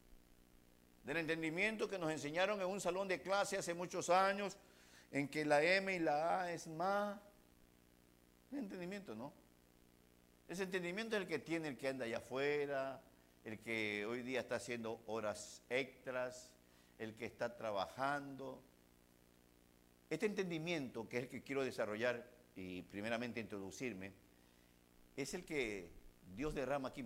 Del 1.07 1.15
entendimiento 1.15 1.87
que 1.87 1.97
nos 1.97 2.11
enseñaron 2.11 2.59
en 2.59 2.67
un 2.67 2.81
salón 2.81 3.07
de 3.07 3.21
clase 3.21 3.57
hace 3.57 3.73
muchos 3.73 4.09
años, 4.09 4.57
en 5.09 5.29
que 5.29 5.45
la 5.45 5.63
M 5.63 5.95
y 5.95 5.99
la 5.99 6.41
A 6.41 6.51
es 6.51 6.67
más. 6.67 7.17
Entendimiento, 8.51 9.15
¿no? 9.15 9.31
Ese 10.49 10.63
entendimiento 10.63 11.15
es 11.15 11.21
el 11.21 11.27
que 11.29 11.39
tiene 11.39 11.69
el 11.69 11.77
que 11.77 11.87
anda 11.87 12.03
allá 12.03 12.17
afuera, 12.17 13.01
el 13.45 13.57
que 13.59 14.05
hoy 14.05 14.21
día 14.21 14.41
está 14.41 14.55
haciendo 14.55 15.01
horas 15.07 15.61
extras, 15.69 16.51
el 16.99 17.15
que 17.15 17.25
está 17.25 17.55
trabajando, 17.55 18.61
este 20.09 20.25
entendimiento, 20.25 21.07
que 21.07 21.19
es 21.19 21.23
el 21.23 21.29
que 21.29 21.41
quiero 21.41 21.63
desarrollar 21.63 22.29
y 22.53 22.81
primeramente 22.81 23.39
introducirme, 23.39 24.11
es 25.15 25.33
el 25.33 25.45
que 25.45 25.89
Dios 26.35 26.53
derrama 26.53 26.89
aquí. 26.89 27.05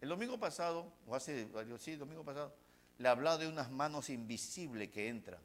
El 0.00 0.10
domingo 0.10 0.38
pasado, 0.38 0.92
o 1.06 1.14
hace, 1.14 1.48
sí, 1.78 1.92
el 1.92 1.98
domingo 1.98 2.24
pasado, 2.24 2.54
le 2.98 3.08
hablado 3.08 3.38
de 3.38 3.48
unas 3.48 3.70
manos 3.70 4.10
invisibles 4.10 4.90
que 4.90 5.08
entran. 5.08 5.40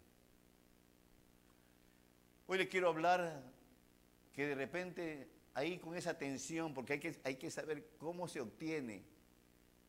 Hoy 2.48 2.58
le 2.58 2.68
quiero 2.68 2.90
hablar 2.90 3.44
que 4.34 4.46
de 4.46 4.56
repente 4.56 5.30
ahí 5.54 5.78
con 5.78 5.96
esa 5.96 6.18
tensión, 6.18 6.74
porque 6.74 6.94
hay 6.94 7.00
que, 7.00 7.20
hay 7.24 7.36
que 7.36 7.50
saber 7.50 7.88
cómo 7.98 8.28
se 8.28 8.42
obtiene, 8.42 9.04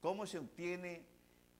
cómo 0.00 0.26
se 0.26 0.38
obtiene 0.38 1.04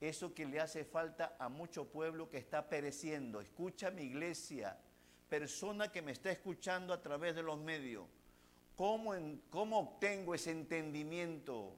eso 0.00 0.34
que 0.34 0.46
le 0.46 0.60
hace 0.60 0.84
falta 0.84 1.36
a 1.38 1.48
mucho 1.48 1.86
pueblo 1.86 2.28
que 2.28 2.38
está 2.38 2.68
pereciendo. 2.68 3.40
Escucha 3.40 3.90
mi 3.90 4.02
iglesia, 4.02 4.78
persona 5.28 5.90
que 5.90 6.02
me 6.02 6.12
está 6.12 6.30
escuchando 6.30 6.92
a 6.92 7.00
través 7.00 7.34
de 7.34 7.42
los 7.42 7.58
medios. 7.58 8.06
¿Cómo, 8.76 9.14
¿Cómo 9.50 9.78
obtengo 9.78 10.34
ese 10.34 10.50
entendimiento? 10.50 11.76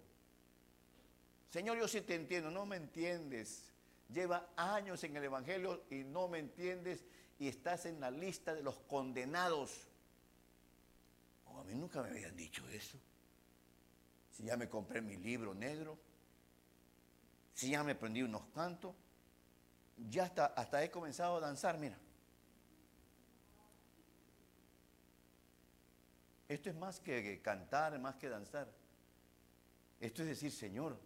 Señor, 1.54 1.78
yo 1.78 1.86
sí 1.86 2.00
te 2.00 2.16
entiendo, 2.16 2.50
no 2.50 2.66
me 2.66 2.74
entiendes. 2.74 3.62
Lleva 4.08 4.50
años 4.56 5.04
en 5.04 5.16
el 5.16 5.22
Evangelio 5.22 5.84
y 5.88 6.02
no 6.02 6.26
me 6.26 6.40
entiendes 6.40 7.04
y 7.38 7.46
estás 7.46 7.86
en 7.86 8.00
la 8.00 8.10
lista 8.10 8.56
de 8.56 8.64
los 8.64 8.80
condenados. 8.80 9.86
Oh, 11.46 11.60
a 11.60 11.62
mí 11.62 11.76
nunca 11.76 12.02
me 12.02 12.08
habían 12.08 12.34
dicho 12.34 12.68
eso. 12.70 12.98
Si 14.32 14.42
ya 14.42 14.56
me 14.56 14.68
compré 14.68 15.00
mi 15.00 15.16
libro 15.16 15.54
negro, 15.54 15.96
si 17.52 17.70
ya 17.70 17.84
me 17.84 17.92
aprendí 17.92 18.22
unos 18.22 18.46
cantos, 18.46 18.92
ya 20.10 20.24
hasta, 20.24 20.46
hasta 20.46 20.82
he 20.82 20.90
comenzado 20.90 21.36
a 21.36 21.40
danzar, 21.40 21.78
mira. 21.78 21.96
Esto 26.48 26.68
es 26.68 26.74
más 26.74 26.98
que 26.98 27.40
cantar, 27.42 27.96
más 28.00 28.16
que 28.16 28.28
danzar. 28.28 28.68
Esto 30.00 30.22
es 30.22 30.28
decir, 30.30 30.50
Señor, 30.50 30.98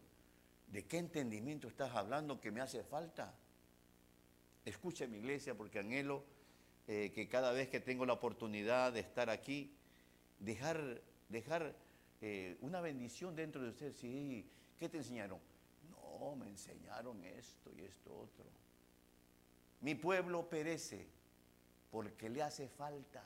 ¿de 0.69 0.87
qué 0.87 0.99
entendimiento 0.99 1.69
estás 1.69 1.95
hablando 1.95 2.41
que 2.41 2.51
me 2.51 2.61
hace 2.61 2.83
falta? 2.85 3.35
Escucha 4.65 5.07
mi 5.07 5.19
iglesia 5.19 5.57
porque 5.57 5.79
anhelo 5.79 6.25
eh, 6.87 7.13
que 7.15 7.29
cada 7.29 7.53
vez 7.53 7.69
que 7.69 7.81
tengo 7.81 8.07
la 8.07 8.15
oportunidad 8.15 8.93
de 8.93 9.01
estar 9.01 9.31
aquí, 9.31 9.75
dejar, 10.39 11.03
dejar 11.29 11.75
eh, 12.21 12.57
una 12.61 12.81
bendición 12.81 13.35
dentro 13.35 13.63
de 13.63 13.71
usted. 13.71 13.93
Sí, 13.93 14.49
¿qué 14.79 14.89
te 14.89 14.99
enseñaron? 14.99 15.39
me 16.37 16.49
enseñaron 16.49 17.25
esto 17.25 17.71
y 17.77 17.83
esto 17.83 18.11
otro. 18.13 18.45
Mi 19.81 19.95
pueblo 19.95 20.49
perece 20.49 21.07
porque 21.91 22.29
le 22.29 22.43
hace 22.43 22.69
falta. 22.69 23.23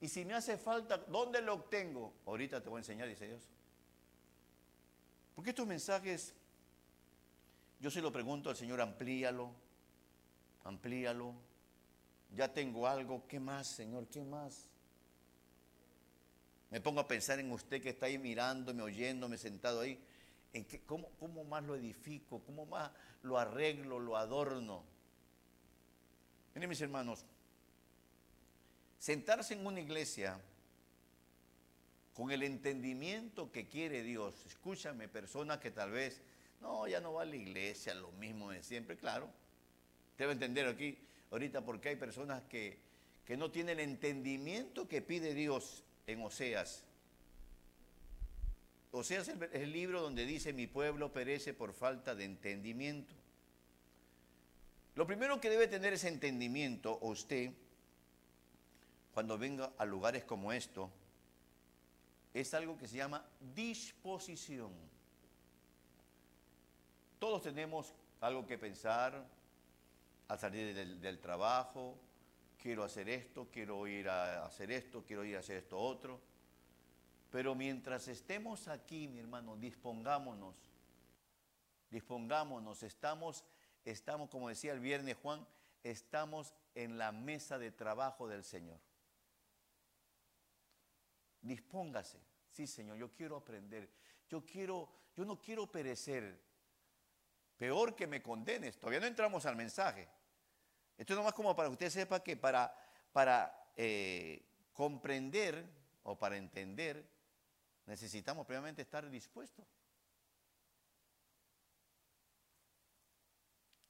Y 0.00 0.08
si 0.08 0.24
me 0.24 0.34
hace 0.34 0.56
falta, 0.56 0.98
¿dónde 0.98 1.40
lo 1.42 1.54
obtengo? 1.54 2.12
Ahorita 2.26 2.62
te 2.62 2.68
voy 2.68 2.78
a 2.78 2.80
enseñar, 2.80 3.08
dice 3.08 3.26
Dios. 3.26 3.42
Porque 5.34 5.50
estos 5.50 5.66
mensajes, 5.66 6.34
yo 7.80 7.90
se 7.90 8.02
lo 8.02 8.12
pregunto 8.12 8.50
al 8.50 8.56
Señor, 8.56 8.80
amplíalo, 8.80 9.50
amplíalo. 10.64 11.34
Ya 12.36 12.52
tengo 12.52 12.86
algo, 12.86 13.26
¿qué 13.26 13.40
más, 13.40 13.66
Señor? 13.66 14.06
¿Qué 14.08 14.22
más? 14.22 14.68
Me 16.70 16.80
pongo 16.80 17.00
a 17.00 17.08
pensar 17.08 17.40
en 17.40 17.50
usted 17.50 17.82
que 17.82 17.88
está 17.88 18.06
ahí 18.06 18.18
mirándome, 18.18 18.82
oyéndome, 18.82 19.38
sentado 19.38 19.80
ahí 19.80 19.98
en 20.52 20.64
cómo, 20.86 21.08
cómo 21.18 21.42
más 21.44 21.64
lo 21.64 21.74
edifico, 21.74 22.40
cómo 22.44 22.66
más 22.66 22.90
lo 23.22 23.38
arreglo, 23.38 23.98
lo 23.98 24.16
adorno. 24.16 24.84
Miren 26.54 26.68
mis 26.68 26.80
hermanos, 26.80 27.24
sentarse 28.98 29.54
en 29.54 29.66
una 29.66 29.80
iglesia 29.80 30.38
con 32.14 32.30
el 32.30 32.42
entendimiento 32.42 33.50
que 33.50 33.66
quiere 33.66 34.02
Dios. 34.02 34.34
Escúchame, 34.46 35.08
persona 35.08 35.58
que 35.58 35.70
tal 35.70 35.90
vez, 35.92 36.20
no, 36.60 36.86
ya 36.86 37.00
no 37.00 37.14
va 37.14 37.22
a 37.22 37.24
la 37.24 37.36
iglesia, 37.36 37.94
lo 37.94 38.12
mismo 38.12 38.50
de 38.50 38.62
siempre, 38.62 38.96
claro. 38.96 39.28
Debe 40.18 40.32
entender 40.32 40.66
aquí, 40.66 40.98
ahorita, 41.30 41.64
porque 41.64 41.90
hay 41.90 41.96
personas 41.96 42.42
que, 42.42 42.78
que 43.24 43.36
no 43.36 43.50
tienen 43.50 43.78
el 43.78 43.88
entendimiento 43.88 44.86
que 44.86 45.02
pide 45.02 45.34
Dios 45.34 45.84
en 46.06 46.22
Oseas. 46.22 46.84
Oseas 48.92 49.28
es 49.28 49.38
el 49.52 49.72
libro 49.72 50.02
donde 50.02 50.26
dice, 50.26 50.52
mi 50.52 50.66
pueblo 50.66 51.12
perece 51.12 51.54
por 51.54 51.72
falta 51.72 52.14
de 52.14 52.24
entendimiento. 52.24 53.14
Lo 54.96 55.06
primero 55.06 55.40
que 55.40 55.48
debe 55.48 55.68
tener 55.68 55.92
ese 55.92 56.08
entendimiento 56.08 56.98
usted 57.00 57.52
cuando 59.14 59.38
venga 59.38 59.72
a 59.78 59.84
lugares 59.84 60.24
como 60.24 60.52
esto 60.52 60.90
es 62.34 62.52
algo 62.54 62.76
que 62.76 62.88
se 62.88 62.96
llama 62.96 63.24
disposición. 63.54 64.89
Todos 67.30 67.42
tenemos 67.42 67.94
algo 68.22 68.44
que 68.44 68.58
pensar 68.58 69.24
al 70.26 70.36
salir 70.36 70.74
del, 70.74 71.20
trabajo, 71.20 71.96
quiero 72.58 72.82
hacer 72.82 73.08
esto, 73.08 73.46
quiero 73.52 73.86
ir 73.86 74.08
a 74.08 74.44
hacer 74.44 74.72
esto, 74.72 75.04
quiero 75.06 75.24
ir 75.24 75.36
a 75.36 75.38
hacer 75.38 75.58
esto 75.58 75.78
otro. 75.78 76.20
Pero 77.30 77.54
mientras 77.54 78.08
estemos 78.08 78.66
aquí, 78.66 79.06
mi 79.06 79.20
hermano, 79.20 79.56
dispongámonos, 79.56 80.56
dispongámonos, 81.88 82.82
estamos 82.82 83.44
estamos, 83.84 84.28
como 84.28 84.48
decía 84.48 84.72
el 84.72 84.80
viernes 84.80 85.16
Juan, 85.22 85.46
estamos 85.84 86.52
en 86.74 86.98
la 86.98 87.12
mesa 87.12 87.60
de 87.60 87.70
trabajo 87.70 88.26
del 88.26 88.42
Señor. 88.42 88.80
Dispóngase. 91.42 92.18
Sí, 92.48 92.66
Señor, 92.66 92.96
yo 92.96 93.12
quiero 93.12 93.36
aprender. 93.36 93.88
Yo 94.28 94.44
quiero, 94.44 94.88
yo 95.16 95.24
no 95.24 95.38
quiero 95.40 95.70
perecer. 95.70 96.49
Peor 97.60 97.94
que 97.94 98.06
me 98.06 98.22
condenes. 98.22 98.78
Todavía 98.78 99.00
no 99.00 99.06
entramos 99.06 99.44
al 99.44 99.54
mensaje. 99.54 100.08
Esto 100.96 101.12
es 101.12 101.16
nomás 101.18 101.34
como 101.34 101.54
para 101.54 101.68
que 101.68 101.72
usted 101.74 101.90
sepa 101.90 102.24
que 102.24 102.34
para, 102.34 102.74
para 103.12 103.70
eh, 103.76 104.42
comprender 104.72 105.68
o 106.04 106.18
para 106.18 106.38
entender 106.38 107.06
necesitamos 107.84 108.46
previamente 108.46 108.80
estar 108.80 109.10
dispuestos. 109.10 109.66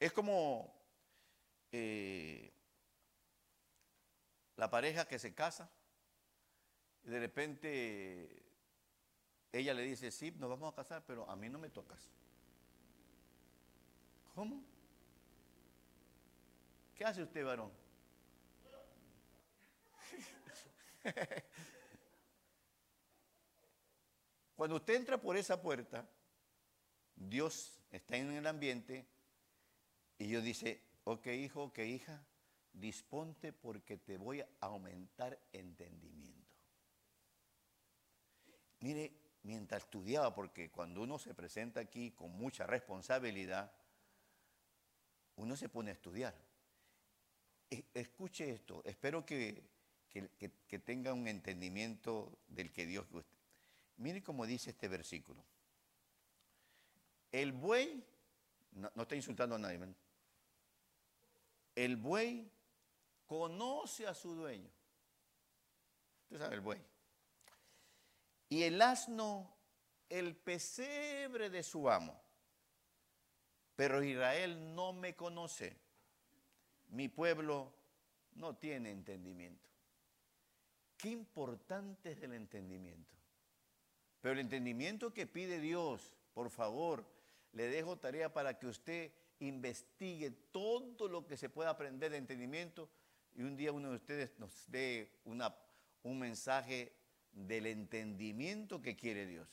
Es 0.00 0.12
como 0.12 0.74
eh, 1.70 2.52
la 4.56 4.68
pareja 4.68 5.06
que 5.06 5.20
se 5.20 5.32
casa 5.32 5.70
y 7.04 7.10
de 7.10 7.20
repente 7.20 8.42
ella 9.52 9.74
le 9.74 9.84
dice, 9.84 10.10
sí, 10.10 10.32
nos 10.32 10.50
vamos 10.50 10.72
a 10.72 10.74
casar, 10.74 11.04
pero 11.06 11.30
a 11.30 11.36
mí 11.36 11.48
no 11.48 11.60
me 11.60 11.70
tocas. 11.70 12.10
¿Cómo? 14.40 14.64
¿Qué 16.94 17.04
hace 17.04 17.22
usted, 17.22 17.44
varón? 17.44 17.70
Cuando 24.56 24.76
usted 24.76 24.94
entra 24.94 25.20
por 25.20 25.36
esa 25.36 25.60
puerta, 25.60 26.08
Dios 27.14 27.82
está 27.90 28.16
en 28.16 28.32
el 28.32 28.46
ambiente 28.46 29.06
y 30.16 30.28
yo 30.28 30.40
dice, 30.40 30.82
ok 31.04 31.26
hijo, 31.26 31.64
ok 31.64 31.80
hija, 31.80 32.24
disponte 32.72 33.52
porque 33.52 33.98
te 33.98 34.16
voy 34.16 34.40
a 34.40 34.48
aumentar 34.60 35.38
entendimiento. 35.52 36.56
Mire, 38.78 39.12
mientras 39.42 39.82
estudiaba, 39.82 40.34
porque 40.34 40.70
cuando 40.70 41.02
uno 41.02 41.18
se 41.18 41.34
presenta 41.34 41.80
aquí 41.80 42.12
con 42.12 42.30
mucha 42.30 42.66
responsabilidad, 42.66 43.70
uno 45.40 45.56
se 45.56 45.68
pone 45.68 45.90
a 45.90 45.94
estudiar. 45.94 46.34
E, 47.70 47.84
escuche 47.94 48.50
esto, 48.50 48.82
espero 48.84 49.24
que, 49.24 49.62
que, 50.08 50.78
tenga 50.78 51.14
un 51.14 51.28
entendimiento 51.28 52.38
del 52.48 52.72
que 52.72 52.86
Dios 52.86 53.08
guste. 53.10 53.36
Mire 53.96 54.22
cómo 54.22 54.46
dice 54.46 54.70
este 54.70 54.88
versículo. 54.88 55.42
El 57.32 57.52
buey, 57.52 58.04
no, 58.72 58.90
no 58.94 59.02
está 59.02 59.16
insultando 59.16 59.54
a 59.54 59.58
nadie, 59.58 59.78
el 61.74 61.96
buey 61.96 62.50
conoce 63.26 64.06
a 64.06 64.14
su 64.14 64.34
dueño. 64.34 64.70
Usted 66.24 66.38
sabe 66.38 66.56
el 66.56 66.60
buey. 66.60 66.80
Y 68.48 68.64
el 68.64 68.82
asno, 68.82 69.56
el 70.08 70.36
pesebre 70.36 71.48
de 71.48 71.62
su 71.62 71.88
amo. 71.88 72.19
Pero 73.80 74.02
Israel 74.02 74.74
no 74.74 74.92
me 74.92 75.16
conoce. 75.16 75.74
Mi 76.88 77.08
pueblo 77.08 77.72
no 78.34 78.54
tiene 78.54 78.90
entendimiento. 78.90 79.66
Qué 80.98 81.08
importante 81.08 82.12
es 82.12 82.22
el 82.22 82.34
entendimiento. 82.34 83.16
Pero 84.20 84.34
el 84.34 84.40
entendimiento 84.40 85.14
que 85.14 85.26
pide 85.26 85.60
Dios, 85.60 86.14
por 86.34 86.50
favor, 86.50 87.06
le 87.52 87.68
dejo 87.68 87.96
tarea 87.96 88.34
para 88.34 88.58
que 88.58 88.66
usted 88.66 89.14
investigue 89.38 90.30
todo 90.30 91.08
lo 91.08 91.26
que 91.26 91.38
se 91.38 91.48
pueda 91.48 91.70
aprender 91.70 92.10
de 92.10 92.18
entendimiento 92.18 92.90
y 93.34 93.44
un 93.44 93.56
día 93.56 93.72
uno 93.72 93.88
de 93.88 93.96
ustedes 93.96 94.38
nos 94.38 94.70
dé 94.70 95.10
una, 95.24 95.56
un 96.02 96.18
mensaje 96.18 96.92
del 97.32 97.64
entendimiento 97.64 98.82
que 98.82 98.94
quiere 98.94 99.24
Dios. 99.24 99.48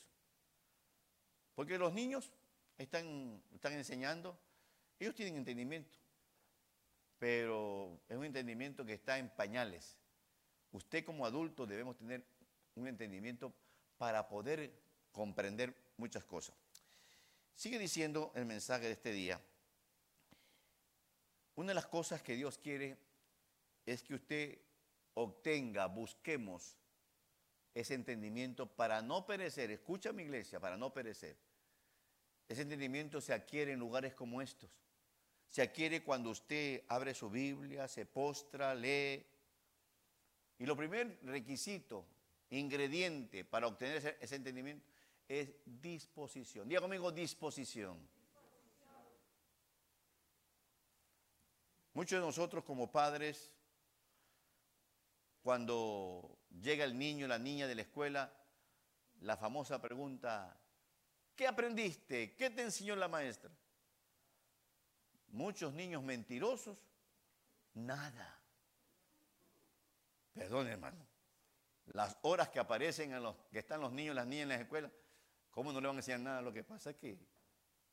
Porque 1.54 1.78
los 1.78 1.94
niños 1.94 2.30
están, 2.78 3.42
están 3.52 3.72
enseñando, 3.72 4.38
ellos 4.98 5.14
tienen 5.14 5.36
entendimiento, 5.36 5.98
pero 7.18 8.00
es 8.08 8.16
un 8.16 8.24
entendimiento 8.24 8.84
que 8.84 8.94
está 8.94 9.18
en 9.18 9.28
pañales. 9.28 9.98
Usted 10.72 11.04
como 11.04 11.26
adulto 11.26 11.66
debemos 11.66 11.96
tener 11.96 12.24
un 12.74 12.86
entendimiento 12.86 13.52
para 13.96 14.28
poder 14.28 14.72
comprender 15.12 15.74
muchas 15.96 16.24
cosas. 16.24 16.54
Sigue 17.54 17.78
diciendo 17.78 18.30
el 18.34 18.46
mensaje 18.46 18.86
de 18.86 18.92
este 18.92 19.12
día. 19.12 19.40
Una 21.56 21.68
de 21.68 21.74
las 21.74 21.86
cosas 21.86 22.22
que 22.22 22.36
Dios 22.36 22.56
quiere 22.58 22.96
es 23.84 24.02
que 24.04 24.14
usted 24.14 24.58
obtenga, 25.14 25.86
busquemos 25.86 26.76
ese 27.74 27.94
entendimiento 27.94 28.66
para 28.66 29.02
no 29.02 29.26
perecer. 29.26 29.72
Escucha 29.72 30.12
mi 30.12 30.22
iglesia, 30.22 30.60
para 30.60 30.76
no 30.76 30.92
perecer. 30.92 31.36
Ese 32.48 32.62
entendimiento 32.62 33.20
se 33.20 33.34
adquiere 33.34 33.72
en 33.72 33.78
lugares 33.78 34.14
como 34.14 34.40
estos. 34.40 34.70
Se 35.48 35.62
adquiere 35.62 36.02
cuando 36.02 36.30
usted 36.30 36.82
abre 36.88 37.14
su 37.14 37.28
Biblia, 37.28 37.86
se 37.88 38.06
postra, 38.06 38.74
lee. 38.74 39.24
Y 40.58 40.66
lo 40.66 40.76
primer 40.76 41.18
requisito, 41.22 42.06
ingrediente 42.50 43.44
para 43.44 43.66
obtener 43.66 44.18
ese, 44.20 44.36
entendimiento 44.36 44.84
es 45.28 45.50
disposición. 45.64 46.68
Diga 46.68 46.80
conmigo 46.80 47.12
disposición. 47.12 47.98
Muchos 51.92 52.20
de 52.20 52.26
nosotros 52.26 52.64
como 52.64 52.90
padres, 52.90 53.52
cuando 55.42 56.38
llega 56.62 56.84
el 56.84 56.96
niño 56.96 57.26
la 57.26 57.38
niña 57.38 57.66
de 57.66 57.74
la 57.74 57.82
escuela, 57.82 58.32
la 59.20 59.36
famosa 59.36 59.80
pregunta, 59.80 60.56
¿qué 61.38 61.46
aprendiste? 61.46 62.34
¿Qué 62.34 62.50
te 62.50 62.60
enseñó 62.60 62.94
la 62.96 63.08
maestra? 63.08 63.50
Muchos 65.28 65.72
niños 65.72 66.02
mentirosos, 66.02 66.76
nada. 67.72 68.38
Perdón, 70.34 70.66
hermano. 70.66 71.06
Las 71.86 72.18
horas 72.20 72.50
que 72.50 72.58
aparecen 72.58 73.14
en 73.14 73.22
los 73.22 73.34
que 73.50 73.60
están 73.60 73.80
los 73.80 73.92
niños 73.92 74.14
las 74.14 74.26
niñas 74.26 74.42
en 74.42 74.48
la 74.50 74.54
escuela, 74.56 74.90
¿cómo 75.50 75.72
no 75.72 75.80
le 75.80 75.86
van 75.86 75.96
a 75.96 76.00
enseñar 76.00 76.20
nada? 76.20 76.42
Lo 76.42 76.52
que 76.52 76.62
pasa 76.62 76.90
es 76.90 76.96
que 76.96 77.18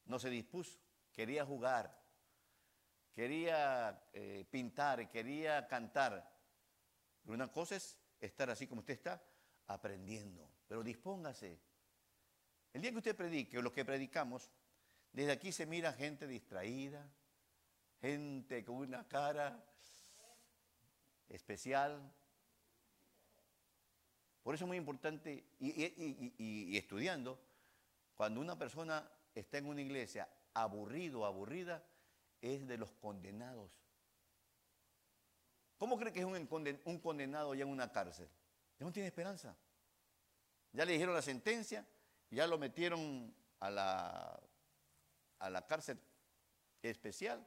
no 0.05 0.19
se 0.19 0.29
dispuso, 0.29 0.77
quería 1.13 1.45
jugar 1.45 2.05
quería 3.15 3.97
eh, 4.12 4.45
pintar, 4.51 5.10
quería 5.10 5.65
cantar. 5.67 6.29
Pero 7.23 7.34
una 7.34 7.47
cosa 7.51 7.77
es 7.77 7.97
estar 8.19 8.49
así 8.49 8.67
como 8.67 8.81
usted 8.81 8.95
está, 8.95 9.23
aprendiendo. 9.67 10.47
Pero 10.67 10.84
dispóngase. 10.84 11.58
El 12.75 12.81
día 12.81 12.91
que 12.91 12.97
usted 12.97 13.15
predique, 13.15 13.57
o 13.57 13.61
lo 13.61 13.71
que 13.71 13.85
predicamos, 13.85 14.51
desde 15.13 15.31
aquí 15.31 15.53
se 15.53 15.65
mira 15.65 15.93
gente 15.93 16.27
distraída, 16.27 17.09
gente 18.01 18.65
con 18.65 18.75
una 18.75 19.07
cara 19.07 19.63
especial. 21.29 22.13
Por 24.43 24.55
eso 24.55 24.65
es 24.65 24.67
muy 24.67 24.75
importante, 24.75 25.45
y, 25.57 26.75
estudiando, 26.75 27.39
cuando 28.13 28.41
una 28.41 28.59
persona 28.59 29.09
está 29.33 29.57
en 29.57 29.67
una 29.67 29.79
iglesia 29.79 30.27
aburrido 30.53 31.21
o 31.21 31.25
aburrida, 31.25 31.81
es 32.41 32.67
de 32.67 32.77
los 32.77 32.91
condenados. 32.91 33.71
¿Cómo 35.77 35.97
cree 35.97 36.11
que 36.11 36.19
es 36.19 36.25
un, 36.25 36.99
condenado 36.99 37.55
ya 37.55 37.63
en 37.63 37.69
una 37.69 37.89
cárcel? 37.89 38.27
Ya 38.77 38.85
no 38.85 38.91
tiene 38.91 39.07
esperanza. 39.07 39.55
Ya 40.73 40.83
le 40.83 40.91
dijeron 40.91 41.15
la 41.15 41.21
sentencia, 41.21 41.88
ya 42.29 42.47
lo 42.47 42.57
metieron 42.57 43.33
a 43.59 43.69
la, 43.69 44.39
a 45.39 45.49
la 45.49 45.65
cárcel 45.65 45.99
especial. 46.81 47.45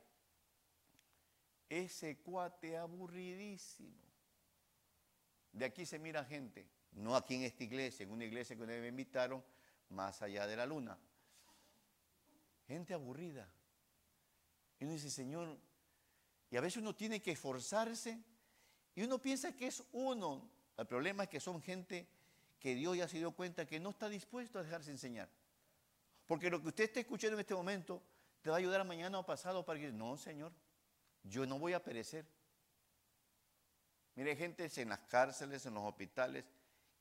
Ese 1.69 2.19
cuate 2.19 2.77
aburridísimo. 2.77 4.09
De 5.53 5.65
aquí 5.65 5.85
se 5.85 5.99
mira 5.99 6.25
gente, 6.25 6.69
no 6.93 7.17
aquí 7.17 7.35
en 7.35 7.43
esta 7.43 7.65
iglesia, 7.65 8.05
en 8.05 8.13
una 8.13 8.25
iglesia 8.25 8.57
que 8.57 8.65
me 8.65 8.89
invitaron, 8.89 9.45
más 9.91 10.23
allá 10.23 10.47
de 10.47 10.57
la 10.57 10.67
luna. 10.67 10.99
Gente 12.67 12.95
aburrida. 12.95 13.51
Y 14.79 14.85
uno 14.85 14.93
dice, 14.93 15.11
Señor, 15.11 15.59
y 16.51 16.57
a 16.57 16.61
veces 16.61 16.79
uno 16.79 16.95
tiene 16.95 17.21
que 17.21 17.33
esforzarse 17.33 18.23
y 18.95 19.03
uno 19.03 19.19
piensa 19.21 19.55
que 19.55 19.67
es 19.67 19.83
uno. 19.93 20.49
El 20.77 20.87
problema 20.87 21.25
es 21.25 21.29
que 21.29 21.41
son 21.41 21.61
gente 21.61 22.09
que 22.59 22.75
Dios 22.75 22.97
ya 22.97 23.09
se 23.09 23.19
dio 23.19 23.33
cuenta 23.33 23.67
que 23.67 23.81
no 23.81 23.91
está 23.91 24.09
dispuesto 24.09 24.59
a 24.59 24.63
dejarse 24.63 24.91
enseñar. 24.91 25.29
Porque 26.27 26.51
lo 26.51 26.61
que 26.61 26.69
usted 26.69 26.85
está 26.85 27.01
escuchando 27.01 27.35
en 27.35 27.41
este 27.41 27.55
momento 27.55 28.03
te 28.43 28.51
va 28.51 28.57
a 28.57 28.59
ayudar 28.59 28.85
mañana 28.85 29.19
o 29.19 29.27
pasado 29.27 29.65
para 29.65 29.79
que 29.79 29.93
no, 29.93 30.17
Señor, 30.17 30.53
yo 31.23 31.47
no 31.47 31.59
voy 31.59 31.73
a 31.73 31.83
perecer. 31.83 32.27
Mire, 34.15 34.35
gente 34.37 34.69
en 34.75 34.89
las 34.89 35.01
cárceles, 35.01 35.65
en 35.67 35.75
los 35.75 35.85
hospitales, 35.85 36.45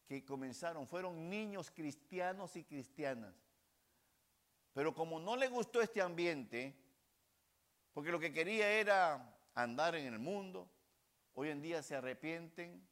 que 0.08 0.24
comenzaron, 0.24 0.88
fueron 0.88 1.30
niños 1.30 1.72
cristianos 1.72 2.56
y 2.56 2.64
cristianas. 2.64 3.34
Pero 4.74 4.94
como 4.94 5.20
no 5.20 5.36
le 5.36 5.48
gustó 5.48 5.82
este 5.82 6.02
ambiente, 6.02 6.76
porque 7.94 8.12
lo 8.12 8.20
que 8.20 8.32
quería 8.32 8.72
era 8.72 9.36
andar 9.56 9.96
en 9.96 10.06
el 10.14 10.20
mundo, 10.20 10.70
hoy 11.34 11.50
en 11.50 11.62
día 11.62 11.82
se 11.82 11.96
arrepienten 11.96 12.88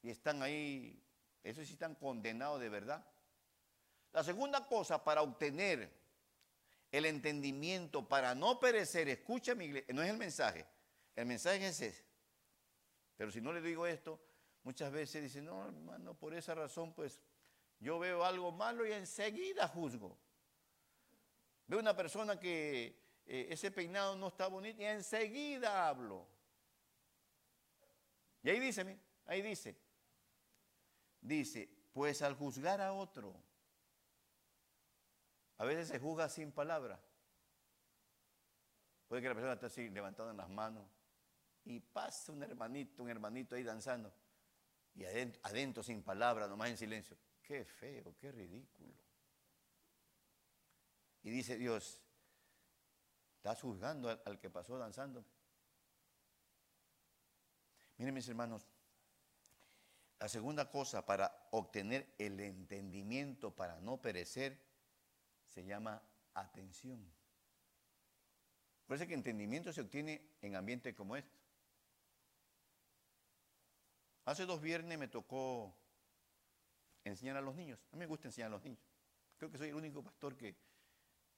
y 0.00 0.08
están 0.08 0.42
ahí, 0.42 1.01
eso 1.42 1.64
sí 1.64 1.72
están 1.72 1.94
condenados 1.94 2.60
de 2.60 2.68
verdad. 2.68 3.04
La 4.12 4.22
segunda 4.22 4.66
cosa 4.66 5.02
para 5.02 5.22
obtener 5.22 5.90
el 6.90 7.06
entendimiento, 7.06 8.06
para 8.06 8.34
no 8.34 8.60
perecer, 8.60 9.08
escucha 9.08 9.54
mi 9.54 9.64
iglesia, 9.64 9.94
no 9.94 10.02
es 10.02 10.10
el 10.10 10.18
mensaje, 10.18 10.66
el 11.16 11.26
mensaje 11.26 11.66
es 11.66 11.80
ese. 11.80 12.04
Pero 13.16 13.30
si 13.30 13.40
no 13.40 13.52
le 13.52 13.62
digo 13.62 13.86
esto, 13.86 14.20
muchas 14.62 14.92
veces 14.92 15.22
dicen, 15.22 15.46
no, 15.46 15.66
hermano, 15.66 16.14
por 16.14 16.34
esa 16.34 16.54
razón, 16.54 16.92
pues 16.92 17.18
yo 17.80 17.98
veo 17.98 18.24
algo 18.24 18.52
malo 18.52 18.86
y 18.86 18.92
enseguida 18.92 19.66
juzgo. 19.68 20.18
Veo 21.66 21.80
una 21.80 21.96
persona 21.96 22.38
que 22.38 23.00
eh, 23.26 23.46
ese 23.50 23.70
peinado 23.70 24.14
no 24.16 24.28
está 24.28 24.46
bonito 24.48 24.82
y 24.82 24.84
enseguida 24.84 25.88
hablo. 25.88 26.26
Y 28.42 28.50
ahí 28.50 28.60
dice, 28.60 28.98
ahí 29.26 29.40
dice, 29.40 29.76
dice, 31.22 31.68
pues 31.92 32.20
al 32.20 32.34
juzgar 32.34 32.80
a 32.80 32.92
otro, 32.92 33.34
a 35.56 35.64
veces 35.64 35.88
se 35.88 35.98
juzga 35.98 36.28
sin 36.28 36.52
palabra. 36.52 37.00
Puede 39.08 39.22
que 39.22 39.28
la 39.28 39.34
persona 39.34 39.54
esté 39.54 39.66
así 39.66 39.88
levantando 39.88 40.32
las 40.32 40.48
manos 40.48 40.86
y 41.64 41.80
pasa 41.80 42.32
un 42.32 42.42
hermanito, 42.42 43.02
un 43.02 43.08
hermanito 43.08 43.54
ahí 43.54 43.62
danzando 43.62 44.12
y 44.94 45.04
adentro, 45.04 45.82
sin 45.82 46.02
palabra, 46.02 46.46
nomás 46.46 46.70
en 46.70 46.76
silencio. 46.76 47.16
Qué 47.42 47.64
feo, 47.64 48.14
qué 48.18 48.30
ridículo. 48.30 48.94
Y 51.22 51.30
dice 51.30 51.56
Dios, 51.56 52.00
¿estás 53.36 53.60
juzgando 53.60 54.08
al, 54.24 54.38
que 54.38 54.50
pasó 54.50 54.76
danzando? 54.76 55.24
Miren 57.96 58.14
mis 58.14 58.28
hermanos, 58.28 58.68
la 60.22 60.28
segunda 60.28 60.70
cosa 60.70 61.04
para 61.04 61.48
obtener 61.50 62.14
el 62.16 62.38
entendimiento, 62.38 63.50
para 63.50 63.80
no 63.80 64.00
perecer, 64.00 64.56
se 65.48 65.64
llama 65.64 66.00
atención. 66.34 67.04
Por 68.86 68.94
eso 68.94 69.06
que 69.08 69.14
entendimiento 69.14 69.72
se 69.72 69.80
obtiene 69.80 70.22
en 70.40 70.54
ambientes 70.54 70.94
como 70.94 71.16
este. 71.16 71.36
Hace 74.24 74.46
dos 74.46 74.60
viernes 74.60 74.96
me 74.96 75.08
tocó 75.08 75.74
enseñar 77.02 77.36
a 77.36 77.40
los 77.40 77.56
niños. 77.56 77.80
A 77.90 77.96
mí 77.96 77.98
me 77.98 78.06
gusta 78.06 78.28
enseñar 78.28 78.46
a 78.46 78.50
los 78.50 78.62
niños. 78.62 78.78
Creo 79.38 79.50
que 79.50 79.58
soy 79.58 79.70
el 79.70 79.74
único 79.74 80.04
pastor 80.04 80.36
que, 80.36 80.54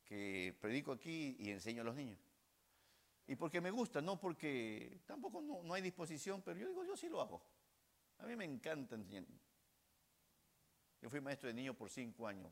que 0.05 0.55
predico 0.61 0.93
aquí 0.93 1.37
y 1.39 1.51
enseño 1.53 1.81
a 1.81 1.87
los 1.87 1.95
niños. 1.95 2.19
Y 3.29 3.37
porque 3.37 3.63
me 3.63 3.71
gusta, 3.71 4.03
no 4.03 4.21
porque 4.21 5.01
tampoco 5.07 5.41
no, 5.41 5.73
hay 5.73 5.81
disposición, 5.81 6.43
pero 6.43 6.61
yo 6.61 6.69
digo, 6.69 6.85
yo 6.85 6.99
sí 6.99 7.09
lo 7.09 7.23
hago. 7.23 7.64
A 8.25 8.27
mí 8.27 8.37
me 8.37 8.47
encanta 8.47 8.95
enseñar. 8.95 9.27
Yo 11.03 11.11
fui 11.11 11.21
maestro 11.21 11.49
de 11.49 11.53
niños 11.53 11.77
por 11.77 11.91
cinco 11.91 12.27
años. 12.27 12.51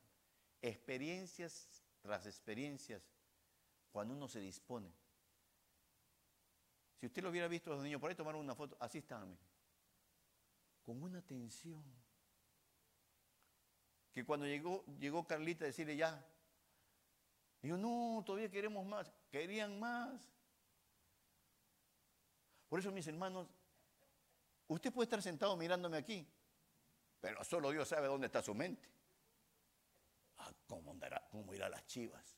Experiencias 0.60 1.82
tras 2.02 2.26
experiencias, 2.26 3.02
cuando 3.90 4.12
uno 4.12 4.28
se 4.28 4.40
dispone. 4.40 4.92
Si 7.00 7.06
usted 7.06 7.22
lo 7.22 7.30
hubiera 7.30 7.48
visto 7.48 7.70
a 7.72 7.76
los 7.76 7.82
niños, 7.82 8.02
por 8.02 8.10
ahí 8.10 8.14
tomaron 8.14 8.42
una 8.42 8.54
foto, 8.54 8.76
así 8.80 8.98
estaban 8.98 9.34
con 10.82 11.02
una 11.02 11.22
tensión. 11.22 11.82
Que 14.12 14.26
cuando 14.26 14.44
llegó, 14.44 14.84
llegó 14.98 15.26
Carlita 15.26 15.64
a 15.64 15.68
decirle 15.68 15.96
ya, 15.96 16.22
dijo, 17.62 17.78
no, 17.78 18.22
todavía 18.26 18.50
queremos 18.50 18.84
más, 18.84 19.10
querían 19.30 19.80
más. 19.80 20.20
Por 22.68 22.78
eso, 22.78 22.92
mis 22.92 23.06
hermanos, 23.06 23.48
usted 24.72 24.92
puede 24.92 25.04
estar 25.04 25.22
sentado 25.22 25.56
mirándome 25.56 25.96
aquí, 25.96 26.26
pero 27.20 27.42
solo 27.44 27.70
Dios 27.70 27.88
sabe 27.88 28.06
dónde 28.06 28.26
está 28.26 28.42
su 28.42 28.54
mente. 28.54 28.88
Ah, 30.38 30.52
¿cómo, 30.66 30.90
andará, 30.90 31.26
cómo 31.30 31.54
irá 31.54 31.68
las 31.68 31.86
chivas? 31.86 32.36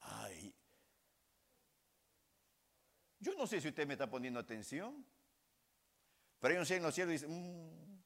Ay, 0.00 0.54
yo 3.20 3.34
no 3.34 3.46
sé 3.46 3.60
si 3.60 3.68
usted 3.68 3.86
me 3.86 3.94
está 3.94 4.08
poniendo 4.08 4.40
atención, 4.40 5.04
pero 6.40 6.54
hay 6.54 6.58
un 6.58 6.66
cielo 6.66 6.78
en 6.78 6.84
los 6.84 6.94
cielos 6.94 7.10
y 7.10 7.14
dice, 7.14 7.28
mm, 7.28 8.02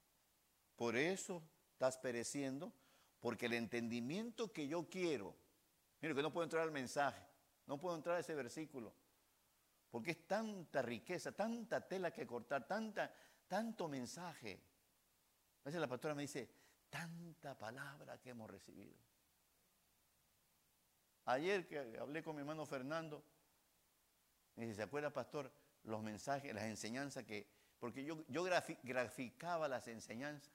por 0.74 0.96
eso 0.96 1.42
estás 1.72 1.96
pereciendo, 1.98 2.72
porque 3.20 3.46
el 3.46 3.52
entendimiento 3.52 4.52
que 4.52 4.66
yo 4.66 4.88
quiero, 4.88 5.36
mire 6.00 6.14
que 6.14 6.22
no 6.22 6.32
puedo 6.32 6.44
entrar 6.44 6.62
al 6.62 6.72
mensaje, 6.72 7.24
no 7.66 7.78
puedo 7.78 7.94
entrar 7.94 8.16
a 8.16 8.20
ese 8.20 8.34
versículo, 8.34 8.92
porque 9.92 10.12
es 10.12 10.26
tanta 10.26 10.80
riqueza, 10.80 11.32
tanta 11.32 11.86
tela 11.86 12.10
que 12.10 12.26
cortar, 12.26 12.66
tanta, 12.66 13.14
tanto 13.46 13.88
mensaje. 13.88 14.58
A 15.60 15.64
veces 15.66 15.78
la 15.78 15.86
pastora 15.86 16.14
me 16.14 16.22
dice, 16.22 16.48
tanta 16.88 17.56
palabra 17.58 18.18
que 18.18 18.30
hemos 18.30 18.50
recibido. 18.50 18.96
Ayer 21.26 21.68
que 21.68 21.98
hablé 22.00 22.22
con 22.22 22.34
mi 22.34 22.40
hermano 22.40 22.64
Fernando, 22.64 23.22
me 24.56 24.64
dice, 24.64 24.76
¿se 24.76 24.82
acuerda, 24.84 25.12
pastor? 25.12 25.52
Los 25.84 26.02
mensajes, 26.02 26.54
las 26.54 26.64
enseñanzas 26.64 27.24
que... 27.24 27.46
Porque 27.78 28.02
yo, 28.02 28.24
yo 28.28 28.44
graficaba 28.44 29.68
las 29.68 29.88
enseñanzas. 29.88 30.54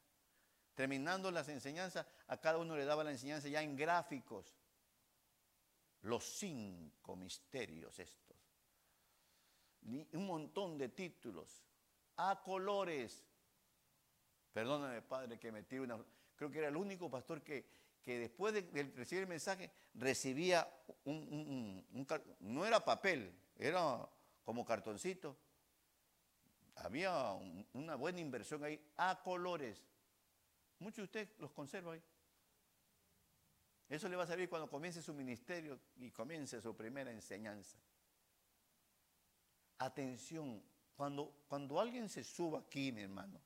Terminando 0.73 1.29
las 1.29 1.47
enseñanzas, 1.47 2.07
a 2.25 2.37
cada 2.37 2.57
uno 2.57 2.75
le 2.75 2.85
daba 2.85 3.03
la 3.03 3.11
enseñanza 3.11 3.49
ya 3.49 3.61
en 3.61 3.75
gráficos. 3.75 4.57
Los 6.01 6.23
cinco 6.23 7.15
misterios 7.15 7.99
estos. 7.99 8.26
Un 9.87 10.25
montón 10.25 10.77
de 10.77 10.89
títulos. 10.89 11.63
A 12.17 12.41
colores. 12.43 13.23
Perdóname, 14.53 15.01
padre, 15.01 15.39
que 15.39 15.51
metí 15.51 15.77
una... 15.77 16.03
Creo 16.35 16.51
que 16.51 16.59
era 16.59 16.67
el 16.67 16.75
único 16.75 17.09
pastor 17.09 17.41
que, 17.41 17.65
que 18.03 18.19
después 18.19 18.53
de, 18.53 18.61
recibir 18.95 19.23
el 19.23 19.29
mensaje 19.29 19.71
recibía 19.93 20.67
un, 21.05 21.85
no 22.39 22.65
era 22.65 22.83
papel, 22.83 23.33
era 23.57 24.07
como 24.43 24.65
cartoncito. 24.65 25.37
Había 26.75 27.33
una 27.73 27.95
buena 27.95 28.19
inversión 28.19 28.63
ahí 28.63 28.79
a 28.97 29.21
colores. 29.23 29.83
Muchos 30.79 30.97
de 30.97 31.03
ustedes 31.03 31.29
los 31.39 31.51
conserva 31.51 31.93
ahí. 31.93 32.03
Eso 33.89 34.07
le 34.09 34.15
va 34.15 34.23
a 34.23 34.27
servir 34.27 34.49
cuando 34.49 34.69
comience 34.69 35.01
su 35.01 35.13
ministerio 35.13 35.79
y 35.95 36.11
comience 36.11 36.61
su 36.61 36.75
primera 36.75 37.11
enseñanza. 37.11 37.77
Atención, 39.79 40.63
cuando, 40.95 41.31
cuando 41.47 41.79
alguien 41.79 42.09
se 42.09 42.23
suba 42.23 42.59
aquí, 42.59 42.91
mi 42.91 43.01
hermano, 43.01 43.39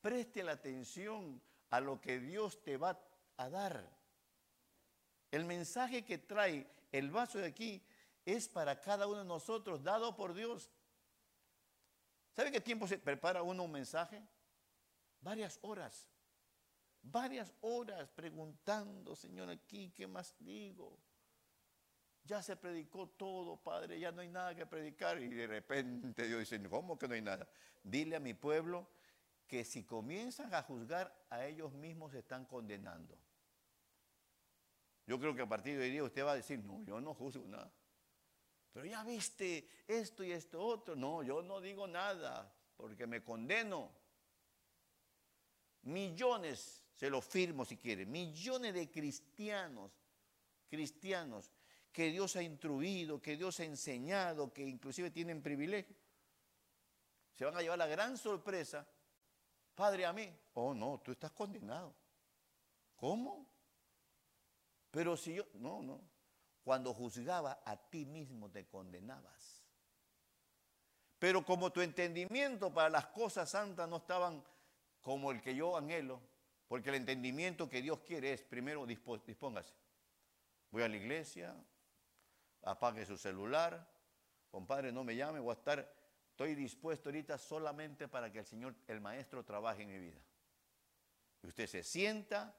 preste 0.00 0.42
la 0.42 0.52
atención 0.52 1.40
a 1.70 1.80
lo 1.80 2.00
que 2.00 2.18
Dios 2.20 2.62
te 2.62 2.76
va 2.76 2.98
a 3.36 3.48
dar. 3.48 3.88
El 5.30 5.44
mensaje 5.44 6.04
que 6.04 6.18
trae 6.18 6.66
el 6.92 7.10
vaso 7.10 7.38
de 7.38 7.46
aquí 7.46 7.82
es 8.24 8.48
para 8.48 8.80
cada 8.80 9.06
uno 9.06 9.18
de 9.18 9.24
nosotros, 9.24 9.82
dado 9.82 10.16
por 10.16 10.34
Dios. 10.34 10.70
¿Sabe 12.32 12.50
qué 12.52 12.60
tiempo 12.60 12.86
se 12.86 12.98
prepara 12.98 13.42
uno 13.42 13.64
un 13.64 13.72
mensaje? 13.72 14.22
Varias 15.20 15.58
horas. 15.62 16.08
Varias 17.02 17.52
horas 17.60 18.08
preguntando, 18.10 19.14
Señor, 19.14 19.48
aquí, 19.48 19.90
¿qué 19.90 20.06
más 20.06 20.34
digo? 20.38 20.98
Ya 22.26 22.42
se 22.42 22.56
predicó 22.56 23.08
todo, 23.08 23.56
Padre, 23.56 23.98
ya 23.98 24.12
no 24.12 24.20
hay 24.20 24.28
nada 24.28 24.54
que 24.54 24.66
predicar. 24.66 25.20
Y 25.20 25.28
de 25.28 25.46
repente 25.46 26.26
Dios 26.26 26.40
dice, 26.40 26.60
¿cómo 26.68 26.98
que 26.98 27.08
no 27.08 27.14
hay 27.14 27.22
nada? 27.22 27.48
Dile 27.82 28.16
a 28.16 28.20
mi 28.20 28.34
pueblo 28.34 28.88
que 29.46 29.64
si 29.64 29.84
comienzan 29.84 30.52
a 30.54 30.62
juzgar, 30.62 31.26
a 31.30 31.46
ellos 31.46 31.72
mismos 31.72 32.12
se 32.12 32.18
están 32.18 32.44
condenando. 32.44 33.16
Yo 35.06 35.20
creo 35.20 35.34
que 35.34 35.42
a 35.42 35.48
partir 35.48 35.78
de 35.78 35.84
hoy 35.84 35.90
día 35.90 36.02
usted 36.02 36.24
va 36.24 36.32
a 36.32 36.36
decir, 36.36 36.58
no, 36.58 36.82
yo 36.84 37.00
no 37.00 37.14
juzgo 37.14 37.46
nada. 37.46 37.72
Pero 38.72 38.86
ya 38.86 39.04
viste 39.04 39.68
esto 39.86 40.24
y 40.24 40.32
esto 40.32 40.60
otro. 40.60 40.96
No, 40.96 41.22
yo 41.22 41.42
no 41.42 41.60
digo 41.60 41.86
nada 41.86 42.52
porque 42.76 43.06
me 43.06 43.22
condeno. 43.22 43.90
Millones, 45.82 46.82
se 46.92 47.08
lo 47.08 47.20
firmo 47.20 47.64
si 47.64 47.76
quiere, 47.76 48.04
millones 48.04 48.74
de 48.74 48.90
cristianos, 48.90 49.92
cristianos 50.68 51.52
que 51.96 52.10
Dios 52.10 52.36
ha 52.36 52.42
instruido, 52.42 53.22
que 53.22 53.38
Dios 53.38 53.58
ha 53.58 53.64
enseñado, 53.64 54.52
que 54.52 54.60
inclusive 54.60 55.10
tienen 55.10 55.40
privilegio, 55.42 55.96
se 57.34 57.46
van 57.46 57.56
a 57.56 57.62
llevar 57.62 57.78
la 57.78 57.86
gran 57.86 58.18
sorpresa, 58.18 58.86
Padre 59.74 60.04
a 60.04 60.12
mí, 60.12 60.30
oh 60.52 60.74
no, 60.74 61.00
tú 61.02 61.12
estás 61.12 61.32
condenado. 61.32 61.94
¿Cómo? 62.96 63.46
Pero 64.90 65.16
si 65.16 65.36
yo, 65.36 65.46
no, 65.54 65.80
no, 65.80 66.02
cuando 66.62 66.92
juzgaba 66.92 67.62
a 67.64 67.78
ti 67.88 68.04
mismo 68.04 68.50
te 68.50 68.66
condenabas. 68.66 69.64
Pero 71.18 71.46
como 71.46 71.72
tu 71.72 71.80
entendimiento 71.80 72.74
para 72.74 72.90
las 72.90 73.06
cosas 73.06 73.48
santas 73.48 73.88
no 73.88 73.96
estaban 73.96 74.44
como 75.00 75.30
el 75.30 75.40
que 75.40 75.56
yo 75.56 75.78
anhelo, 75.78 76.20
porque 76.68 76.90
el 76.90 76.96
entendimiento 76.96 77.70
que 77.70 77.80
Dios 77.80 78.00
quiere 78.00 78.34
es, 78.34 78.42
primero 78.42 78.84
dispóngase. 78.84 79.72
Voy 80.70 80.82
a 80.82 80.88
la 80.88 80.96
iglesia, 80.96 81.56
apague 82.66 83.06
su 83.06 83.16
celular, 83.16 83.88
compadre, 84.50 84.90
no 84.90 85.04
me 85.04 85.14
llame, 85.14 85.38
voy 85.38 85.50
a 85.50 85.54
estar, 85.54 85.94
estoy 86.30 86.54
dispuesto 86.54 87.08
ahorita 87.08 87.38
solamente 87.38 88.08
para 88.08 88.30
que 88.30 88.40
el 88.40 88.44
Señor, 88.44 88.74
el 88.88 89.00
Maestro, 89.00 89.44
trabaje 89.44 89.82
en 89.82 89.88
mi 89.88 89.98
vida. 89.98 90.20
Y 91.42 91.46
usted 91.46 91.68
se 91.68 91.84
sienta, 91.84 92.58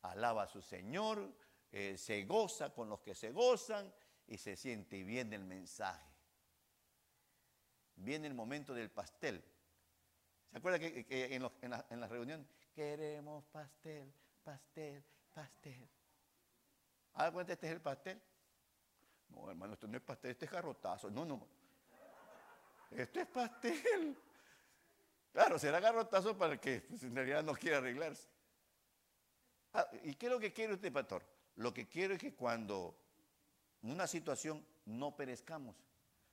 alaba 0.00 0.44
a 0.44 0.46
su 0.46 0.62
Señor, 0.62 1.36
eh, 1.70 1.98
se 1.98 2.24
goza 2.24 2.72
con 2.72 2.88
los 2.88 3.00
que 3.00 3.14
se 3.14 3.30
gozan 3.30 3.92
y 4.26 4.38
se 4.38 4.56
siente 4.56 4.96
y 4.96 5.04
viene 5.04 5.36
el 5.36 5.44
mensaje. 5.44 6.10
Viene 7.96 8.28
el 8.28 8.34
momento 8.34 8.72
del 8.72 8.90
pastel. 8.90 9.44
¿Se 10.50 10.58
acuerda 10.58 10.78
que, 10.78 11.06
en, 11.10 11.42
la, 11.42 11.86
en 11.90 12.00
la 12.00 12.08
reunión 12.08 12.48
queremos 12.74 13.44
pastel, 13.46 14.12
pastel, 14.42 15.04
pastel? 15.34 15.88
¿A 17.14 17.30
cuenta 17.30 17.52
este 17.52 17.66
es 17.66 17.72
el 17.72 17.82
pastel? 17.82 18.20
No, 19.32 19.50
hermano, 19.50 19.74
esto 19.74 19.88
no 19.88 19.96
es 19.96 20.02
pastel, 20.02 20.32
este 20.32 20.44
es 20.44 20.50
garrotazo. 20.50 21.10
No, 21.10 21.24
no. 21.24 21.46
Esto 22.90 23.20
es 23.20 23.26
pastel. 23.26 24.16
Claro, 25.32 25.58
será 25.58 25.80
garrotazo 25.80 26.36
para 26.36 26.54
el 26.54 26.60
que 26.60 26.82
pues, 26.82 27.02
en 27.02 27.14
realidad 27.14 27.42
no 27.42 27.54
quiere 27.54 27.76
arreglarse. 27.76 28.28
Ah, 29.72 29.88
¿Y 30.04 30.14
qué 30.14 30.26
es 30.26 30.32
lo 30.32 30.38
que 30.38 30.52
quiere 30.52 30.74
usted, 30.74 30.92
pastor? 30.92 31.24
Lo 31.56 31.72
que 31.72 31.88
quiero 31.88 32.14
es 32.14 32.20
que 32.20 32.34
cuando 32.34 32.94
una 33.82 34.06
situación 34.06 34.64
no 34.84 35.16
perezcamos, 35.16 35.76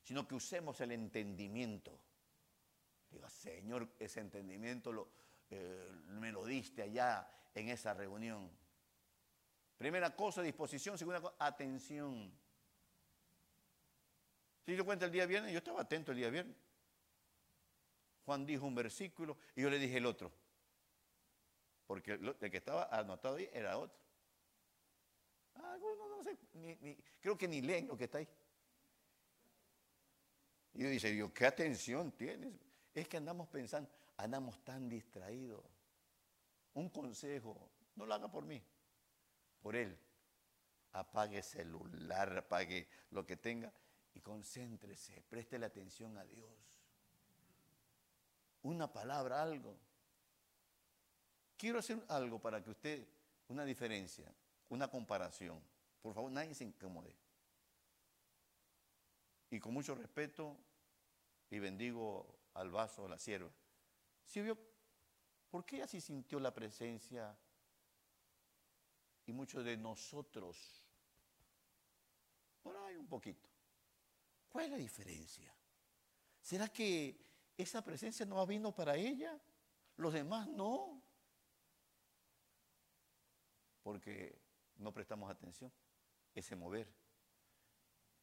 sino 0.01 0.27
que 0.27 0.35
usemos 0.35 0.81
el 0.81 0.91
entendimiento. 0.91 1.97
Diga, 3.09 3.29
Señor, 3.29 3.87
ese 3.97 4.19
entendimiento 4.19 5.09
eh, 5.49 5.91
me 6.07 6.31
lo 6.31 6.45
diste 6.45 6.81
allá 6.81 7.29
en 7.55 7.69
esa 7.69 7.93
reunión. 7.93 8.49
Primera 9.77 10.13
cosa, 10.15 10.41
disposición. 10.41 10.97
Segunda 10.97 11.21
cosa, 11.21 11.35
atención. 11.39 12.31
¿Se 14.69 14.75
dio 14.75 14.85
cuenta 14.85 15.05
el 15.05 15.11
día 15.11 15.25
viernes? 15.25 15.51
Yo 15.51 15.57
estaba 15.57 15.81
atento 15.81 16.11
el 16.11 16.19
día 16.19 16.29
viernes. 16.29 16.55
Juan 18.23 18.45
dijo 18.45 18.67
un 18.67 18.75
versículo 18.75 19.35
y 19.55 19.63
yo 19.63 19.69
le 19.71 19.79
dije 19.79 19.97
el 19.97 20.05
otro. 20.05 20.31
Porque 21.87 22.11
el 22.11 22.51
que 22.51 22.57
estaba 22.57 22.83
anotado 22.83 23.37
ahí 23.37 23.49
era 23.51 23.79
otro. 23.79 23.97
Ah, 25.55 25.75
no, 25.79 26.23
sé, 26.23 26.37
creo 27.19 27.35
que 27.35 27.47
ni 27.47 27.61
leen 27.63 27.87
lo 27.87 27.97
que 27.97 28.03
está 28.03 28.19
ahí. 28.19 28.27
Y 30.75 30.83
yo 30.83 30.89
dice, 30.89 31.09
Dios, 31.09 31.31
¿qué 31.31 31.47
atención 31.47 32.11
tienes? 32.11 32.53
Es 32.93 33.07
que 33.07 33.17
andamos 33.17 33.47
pensando, 33.47 33.89
andamos 34.17 34.63
tan 34.63 34.87
distraídos. 34.87 35.65
Un 36.75 36.89
consejo, 36.89 37.71
no 37.95 38.05
lo 38.05 38.13
haga 38.13 38.29
por 38.29 38.45
mí, 38.45 38.61
por 39.63 39.75
él. 39.75 39.97
Apague 40.91 41.41
celular, 41.41 42.37
apague 42.37 42.87
lo 43.09 43.25
que 43.25 43.35
tenga 43.35 43.73
y 44.19 44.21
concéntrese, 44.21 45.23
preste 45.29 45.57
la 45.57 45.67
atención 45.67 46.17
a 46.17 46.25
Dios. 46.25 46.51
Una 48.63 48.91
palabra, 48.91 49.41
algo. 49.41 49.77
Quiero 51.55 51.79
hacer 51.79 52.03
algo 52.09 52.37
para 52.37 52.61
que 52.61 52.69
usted, 52.69 53.07
una 53.47 53.63
diferencia, 53.63 54.29
una 54.67 54.89
comparación. 54.89 55.61
Por 56.01 56.13
favor, 56.13 56.29
nadie 56.31 56.53
se 56.53 56.65
incomode. 56.65 57.15
Y 59.51 59.59
con 59.61 59.73
mucho 59.73 59.95
respeto, 59.95 60.57
y 61.49 61.59
bendigo 61.59 62.41
al 62.55 62.71
vaso, 62.71 63.05
a 63.05 63.09
la 63.09 63.17
sierva. 63.17 63.49
¿Por 65.49 65.65
qué 65.65 65.81
así 65.81 66.01
sintió 66.01 66.41
la 66.41 66.53
presencia 66.53 67.37
y 69.25 69.31
muchos 69.31 69.63
de 69.63 69.77
nosotros? 69.77 70.83
Por 72.61 72.75
ahí 72.75 72.97
un 72.97 73.07
poquito. 73.07 73.49
¿Cuál 74.49 74.65
es 74.65 74.71
la 74.71 74.77
diferencia? 74.77 75.53
¿Será 76.41 76.67
que 76.67 77.15
esa 77.55 77.83
presencia 77.83 78.25
no 78.25 78.39
ha 78.39 78.45
vino 78.45 78.73
para 78.73 78.95
ella? 78.95 79.39
Los 79.97 80.13
demás 80.13 80.47
no. 80.47 81.01
Porque 83.83 84.41
no 84.77 84.91
prestamos 84.93 85.29
atención, 85.29 85.71
ese 86.33 86.55
mover. 86.55 86.91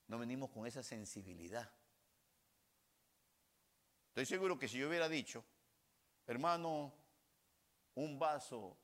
No 0.09 0.19
venimos 0.19 0.51
con 0.51 0.67
esa 0.67 0.83
sensibilidad. 0.83 1.71
Estoy 4.09 4.27
seguro 4.27 4.59
que 4.59 4.69
si 4.69 4.79
yo 4.79 4.89
hubiera 4.89 5.09
dicho, 5.09 5.45
hermano, 6.27 6.93
un 7.95 8.19
vaso 8.19 8.77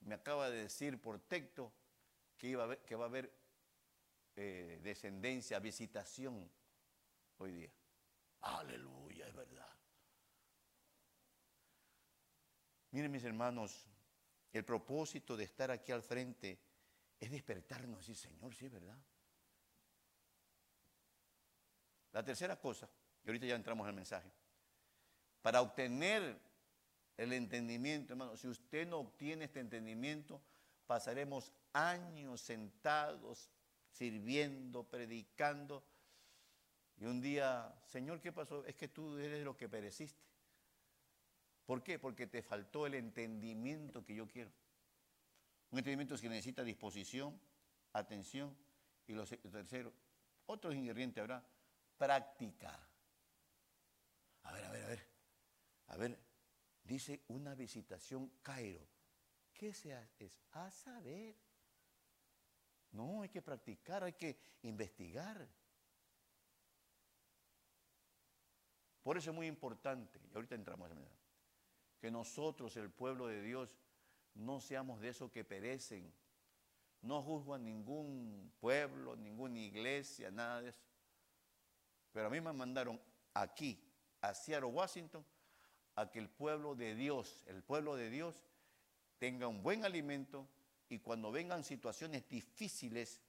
me 0.00 0.14
acaba 0.14 0.50
de 0.50 0.62
decir 0.62 1.00
por 1.00 1.20
texto 1.20 1.72
que, 2.36 2.48
iba 2.48 2.72
a 2.72 2.76
que 2.76 2.94
va 2.94 3.04
a 3.04 3.08
haber 3.08 3.32
eh, 4.36 4.80
descendencia, 4.82 5.58
visitación 5.58 6.50
hoy 7.44 7.52
día. 7.52 7.70
Aleluya, 8.40 9.26
es 9.26 9.34
verdad. 9.34 9.68
Miren 12.90 13.10
mis 13.10 13.24
hermanos, 13.24 13.86
el 14.52 14.64
propósito 14.64 15.36
de 15.36 15.44
estar 15.44 15.70
aquí 15.70 15.92
al 15.92 16.02
frente 16.02 16.58
es 17.18 17.30
despertarnos 17.30 18.08
y 18.08 18.14
Señor, 18.14 18.54
sí 18.54 18.66
es 18.66 18.72
verdad. 18.72 18.98
La 22.12 22.22
tercera 22.24 22.58
cosa, 22.58 22.88
y 23.24 23.28
ahorita 23.28 23.46
ya 23.46 23.56
entramos 23.56 23.86
al 23.86 23.94
mensaje, 23.94 24.30
para 25.42 25.60
obtener 25.60 26.40
el 27.16 27.32
entendimiento, 27.32 28.12
hermano, 28.12 28.36
si 28.36 28.48
usted 28.48 28.86
no 28.86 28.98
obtiene 29.00 29.46
este 29.46 29.60
entendimiento, 29.60 30.40
pasaremos 30.86 31.52
años 31.72 32.40
sentados, 32.40 33.50
sirviendo, 33.90 34.84
predicando, 34.84 35.84
y 36.96 37.06
un 37.06 37.20
día, 37.20 37.74
Señor, 37.86 38.20
¿qué 38.20 38.32
pasó? 38.32 38.64
Es 38.64 38.76
que 38.76 38.88
tú 38.88 39.18
eres 39.18 39.44
lo 39.44 39.56
que 39.56 39.68
pereciste. 39.68 40.22
¿Por 41.66 41.82
qué? 41.82 41.98
Porque 41.98 42.26
te 42.26 42.42
faltó 42.42 42.86
el 42.86 42.94
entendimiento 42.94 44.04
que 44.04 44.14
yo 44.14 44.28
quiero. 44.28 44.52
Un 45.70 45.78
entendimiento 45.78 46.16
que 46.16 46.28
necesita 46.28 46.62
disposición, 46.62 47.40
atención 47.92 48.56
y 49.06 49.12
lo 49.12 49.26
tercero, 49.26 49.92
otro 50.46 50.72
ingrediente 50.72 51.20
habrá, 51.20 51.44
práctica. 51.96 52.78
A 54.42 54.52
ver, 54.52 54.64
a 54.64 54.70
ver, 54.70 54.84
a 54.84 54.88
ver. 54.88 55.14
A 55.88 55.96
ver, 55.96 56.18
dice 56.82 57.24
una 57.28 57.54
visitación 57.54 58.30
Cairo. 58.42 58.86
¿Qué 59.52 59.72
se 59.72 59.94
hace? 59.94 60.32
A 60.52 60.70
saber. 60.70 61.36
No, 62.92 63.22
hay 63.22 63.28
que 63.28 63.42
practicar, 63.42 64.04
hay 64.04 64.12
que 64.12 64.38
investigar. 64.62 65.48
Por 69.04 69.18
eso 69.18 69.30
es 69.30 69.36
muy 69.36 69.46
importante, 69.46 70.18
y 70.32 70.34
ahorita 70.34 70.54
entramos 70.54 70.90
en 70.90 70.98
que 72.00 72.10
nosotros, 72.10 72.74
el 72.76 72.90
pueblo 72.90 73.26
de 73.26 73.42
Dios, 73.42 73.78
no 74.34 74.60
seamos 74.60 75.00
de 75.00 75.10
esos 75.10 75.30
que 75.30 75.44
perecen. 75.44 76.12
No 77.02 77.22
juzgo 77.22 77.54
a 77.54 77.58
ningún 77.58 78.50
pueblo, 78.58 79.14
ninguna 79.14 79.58
iglesia, 79.58 80.30
nada 80.30 80.62
de 80.62 80.70
eso. 80.70 80.82
Pero 82.12 82.28
a 82.28 82.30
mí 82.30 82.40
me 82.40 82.52
mandaron 82.54 82.98
aquí, 83.34 83.78
a 84.22 84.32
Seattle, 84.32 84.70
Washington, 84.70 85.24
a 85.96 86.10
que 86.10 86.18
el 86.18 86.30
pueblo 86.30 86.74
de 86.74 86.94
Dios, 86.94 87.44
el 87.46 87.62
pueblo 87.62 87.96
de 87.96 88.08
Dios, 88.08 88.42
tenga 89.18 89.48
un 89.48 89.62
buen 89.62 89.84
alimento 89.84 90.48
y 90.88 91.00
cuando 91.00 91.30
vengan 91.30 91.62
situaciones 91.62 92.26
difíciles, 92.26 93.20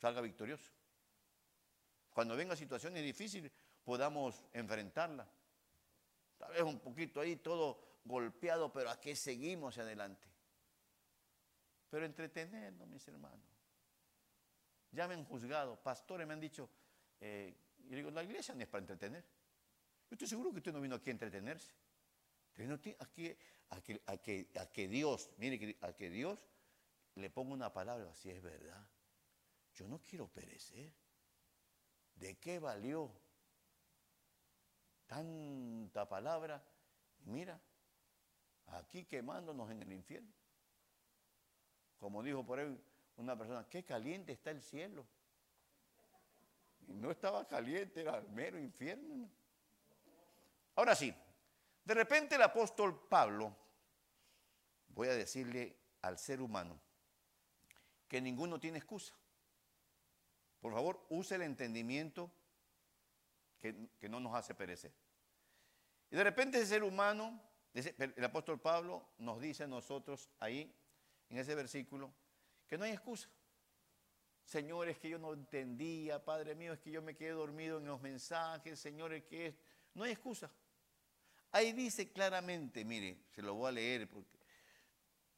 salga 0.00 0.20
victorioso. 0.20 0.70
Cuando 2.10 2.36
venga 2.36 2.54
situaciones 2.54 3.02
difíciles, 3.02 3.52
podamos 3.88 4.44
enfrentarla. 4.52 5.26
Tal 6.36 6.52
vez 6.52 6.60
un 6.60 6.78
poquito 6.78 7.22
ahí, 7.22 7.36
todo 7.36 8.00
golpeado, 8.04 8.70
pero 8.70 8.90
aquí 8.90 9.16
seguimos 9.16 9.78
adelante. 9.78 10.28
Pero 11.88 12.04
entretenernos, 12.04 12.86
mis 12.86 13.08
hermanos. 13.08 13.48
Ya 14.90 15.08
me 15.08 15.14
han 15.14 15.24
juzgado, 15.24 15.82
pastores 15.82 16.26
me 16.26 16.34
han 16.34 16.40
dicho, 16.40 16.68
eh, 17.18 17.56
y 17.78 17.94
digo, 17.94 18.10
la 18.10 18.22
iglesia 18.22 18.54
no 18.54 18.60
es 18.60 18.68
para 18.68 18.82
entretener. 18.82 19.22
Yo 19.22 20.16
estoy 20.16 20.28
seguro 20.28 20.50
que 20.50 20.58
usted 20.58 20.72
no 20.74 20.82
vino 20.82 20.96
aquí 20.96 21.08
a 21.08 21.12
entretenerse. 21.12 21.72
Vino 22.56 22.74
aquí 22.74 22.94
a 22.98 23.06
que, 23.06 23.38
a 23.70 24.18
que, 24.18 24.50
a 24.60 24.66
que 24.66 24.88
Dios, 24.88 25.30
mire, 25.38 25.78
a 25.80 25.94
que 25.94 26.10
Dios 26.10 26.46
le 27.14 27.30
ponga 27.30 27.54
una 27.54 27.72
palabra, 27.72 28.14
si 28.14 28.28
es 28.28 28.42
verdad. 28.42 28.86
Yo 29.72 29.88
no 29.88 30.02
quiero 30.04 30.28
perecer. 30.28 30.92
¿De 32.16 32.36
qué 32.36 32.58
valió 32.58 33.27
tanta 35.08 36.08
palabra? 36.08 36.62
mira, 37.24 37.60
aquí 38.68 39.04
quemándonos 39.04 39.70
en 39.70 39.82
el 39.82 39.92
infierno. 39.92 40.32
Como 41.98 42.22
dijo 42.22 42.44
por 42.44 42.58
ahí 42.58 42.80
una 43.16 43.36
persona, 43.36 43.66
qué 43.68 43.84
caliente 43.84 44.32
está 44.32 44.50
el 44.50 44.62
cielo. 44.62 45.04
Y 46.86 46.94
no 46.94 47.10
estaba 47.10 47.46
caliente, 47.46 48.00
era 48.00 48.16
el 48.18 48.28
mero 48.30 48.58
infierno. 48.58 49.28
Ahora 50.76 50.94
sí, 50.94 51.12
de 51.84 51.94
repente 51.94 52.36
el 52.36 52.42
apóstol 52.42 53.08
Pablo, 53.08 53.54
voy 54.88 55.08
a 55.08 55.14
decirle 55.14 55.76
al 56.02 56.18
ser 56.18 56.40
humano, 56.40 56.80
que 58.06 58.20
ninguno 58.20 58.58
tiene 58.58 58.78
excusa. 58.78 59.14
Por 60.60 60.72
favor, 60.72 61.04
use 61.10 61.34
el 61.34 61.42
entendimiento 61.42 62.30
que, 63.58 64.08
no 64.08 64.20
nos 64.20 64.34
hace 64.34 64.54
perecer. 64.54 64.92
Y 66.10 66.16
de 66.16 66.24
repente 66.24 66.58
ese 66.58 66.66
ser 66.66 66.82
humano, 66.82 67.42
el 67.74 68.24
apóstol 68.24 68.60
Pablo 68.60 69.10
nos 69.18 69.40
dice 69.40 69.64
a 69.64 69.66
nosotros 69.66 70.30
ahí, 70.38 70.74
en 71.28 71.38
ese 71.38 71.54
versículo, 71.54 72.12
que 72.66 72.78
no 72.78 72.84
hay 72.84 72.92
excusa. 72.92 73.28
Señor, 74.44 74.88
es 74.88 74.98
que 74.98 75.10
yo 75.10 75.18
no 75.18 75.34
entendía, 75.34 76.24
Padre 76.24 76.54
mío, 76.54 76.72
es 76.72 76.80
que 76.80 76.90
yo 76.90 77.02
me 77.02 77.14
quedé 77.14 77.32
dormido 77.32 77.78
en 77.78 77.86
los 77.86 78.00
mensajes, 78.00 78.80
Señor, 78.80 79.12
es 79.12 79.24
que. 79.24 79.54
No 79.94 80.04
hay 80.04 80.12
excusa. 80.12 80.50
Ahí 81.50 81.72
dice 81.72 82.12
claramente, 82.12 82.84
mire, 82.84 83.24
se 83.30 83.42
lo 83.42 83.54
voy 83.54 83.68
a 83.68 83.72
leer, 83.72 84.08
porque, 84.08 84.38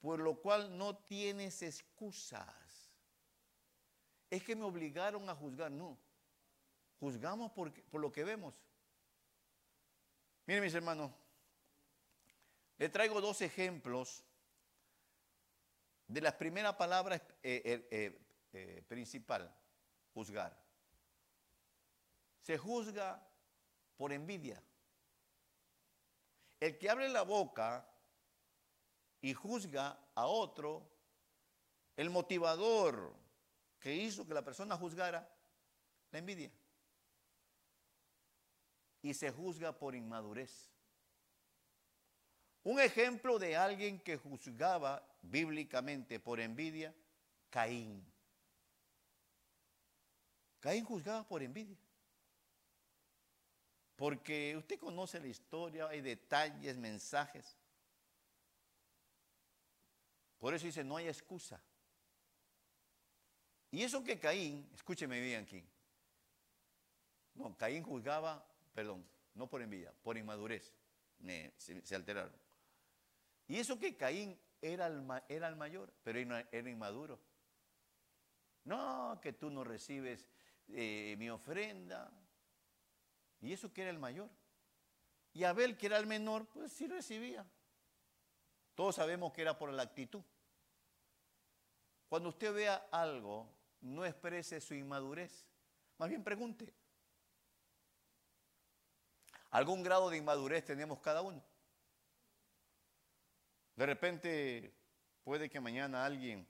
por 0.00 0.20
lo 0.20 0.40
cual 0.40 0.76
no 0.76 0.96
tienes 0.96 1.62
excusas. 1.62 2.92
Es 4.28 4.44
que 4.44 4.54
me 4.54 4.64
obligaron 4.64 5.28
a 5.28 5.35
juzgar, 5.35 5.70
no. 5.70 5.98
Juzgamos 7.00 7.50
por, 7.52 7.72
lo 7.98 8.12
que 8.12 8.24
vemos. 8.24 8.54
Miren 10.44 10.62
mis 10.62 10.74
hermanos, 10.74 11.10
le 12.76 12.90
traigo 12.90 13.22
dos 13.22 13.40
ejemplos 13.40 14.22
de 16.06 16.20
la 16.20 16.36
primera 16.36 16.76
palabra 16.76 17.16
eh, 17.42 17.86
eh, 17.90 18.20
eh, 18.52 18.84
principal, 18.86 19.50
juzgar. 20.12 20.54
Se 22.42 22.58
juzga 22.58 23.26
por 23.96 24.12
envidia. 24.12 24.62
El 26.58 26.76
que 26.76 26.90
abre 26.90 27.08
la 27.08 27.22
boca 27.22 27.88
y 29.22 29.32
juzga 29.32 29.98
a 30.14 30.26
otro, 30.26 30.86
el 31.96 32.10
motivador 32.10 33.14
que 33.78 33.94
hizo 33.94 34.26
que 34.26 34.34
la 34.34 34.44
persona 34.44 34.76
juzgara, 34.76 35.26
la 36.10 36.18
envidia. 36.18 36.50
Y 39.02 39.14
se 39.14 39.30
juzga 39.30 39.72
por 39.76 39.94
inmadurez. 39.94 40.70
Un 42.62 42.78
ejemplo 42.78 43.38
de 43.38 43.56
alguien 43.56 43.98
que 43.98 44.16
juzgaba 44.16 45.02
bíblicamente 45.22 46.20
por 46.20 46.40
envidia, 46.40 46.94
Caín. 47.48 48.04
Caín 50.60 50.84
juzgaba 50.84 51.26
por 51.26 51.42
envidia. 51.42 51.78
Porque 53.96 54.56
usted 54.56 54.78
conoce 54.78 55.20
la 55.20 55.26
historia, 55.26 55.88
hay 55.88 56.00
detalles, 56.00 56.76
mensajes. 56.76 57.56
Por 60.38 60.54
eso 60.54 60.66
dice, 60.66 60.84
no 60.84 60.96
hay 60.96 61.08
excusa. 61.08 61.62
Y 63.70 63.82
eso 63.82 64.02
que 64.02 64.18
Caín, 64.18 64.68
escúcheme 64.74 65.20
bien 65.20 65.42
aquí. 65.42 65.62
No, 67.34 67.56
Caín 67.56 67.82
juzgaba, 67.82 68.44
perdón, 68.72 69.06
no 69.35 69.48
por 69.48 69.62
envidia, 69.62 69.92
por 70.02 70.16
inmadurez. 70.16 70.72
se, 71.56 71.94
alteraron. 71.94 72.35
Y 73.48 73.59
eso 73.59 73.78
que 73.78 73.96
Caín 73.96 74.38
era 74.61 74.87
el, 74.87 75.56
mayor, 75.56 75.92
pero 76.02 76.18
era 76.18 76.70
inmaduro. 76.70 77.20
No, 78.64 79.18
que 79.22 79.33
tú 79.33 79.50
no 79.50 79.64
recibes 79.64 80.28
eh, 80.68 81.16
mi 81.18 81.30
ofrenda, 81.30 82.12
y 83.40 83.52
eso 83.52 83.72
que 83.72 83.83
era 83.83 83.90
el 83.90 83.98
mayor. 83.98 84.30
Y 85.33 85.44
Abel, 85.44 85.76
que 85.76 85.87
era 85.87 85.98
el 85.98 86.06
menor, 86.06 86.46
pues 86.48 86.72
sí 86.72 86.87
recibía. 86.87 87.46
Todos 88.74 88.96
sabemos 88.96 89.33
que 89.33 89.42
era 89.42 89.56
por 89.56 89.72
la 89.72 89.83
actitud. 89.83 90.22
Cuando 92.09 92.30
usted 92.30 92.52
vea 92.52 92.88
algo, 92.90 93.48
no 93.80 94.04
exprese 94.04 94.61
su 94.61 94.74
inmadurez. 94.74 95.46
Más 95.98 96.09
bien 96.09 96.24
pregunte. 96.24 96.74
¿Algún 99.50 99.82
grado 99.82 100.10
de 100.10 100.16
inmadurez 100.16 100.64
tenemos 100.64 101.00
cada 101.00 101.22
uno? 101.22 101.42
De 103.76 103.86
repente 103.86 104.74
puede 105.24 105.48
que 105.48 105.60
mañana 105.60 106.04
alguien 106.04 106.46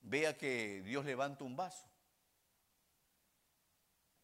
vea 0.00 0.36
que 0.36 0.82
Dios 0.82 1.04
levanta 1.04 1.44
un 1.44 1.56
vaso 1.56 1.90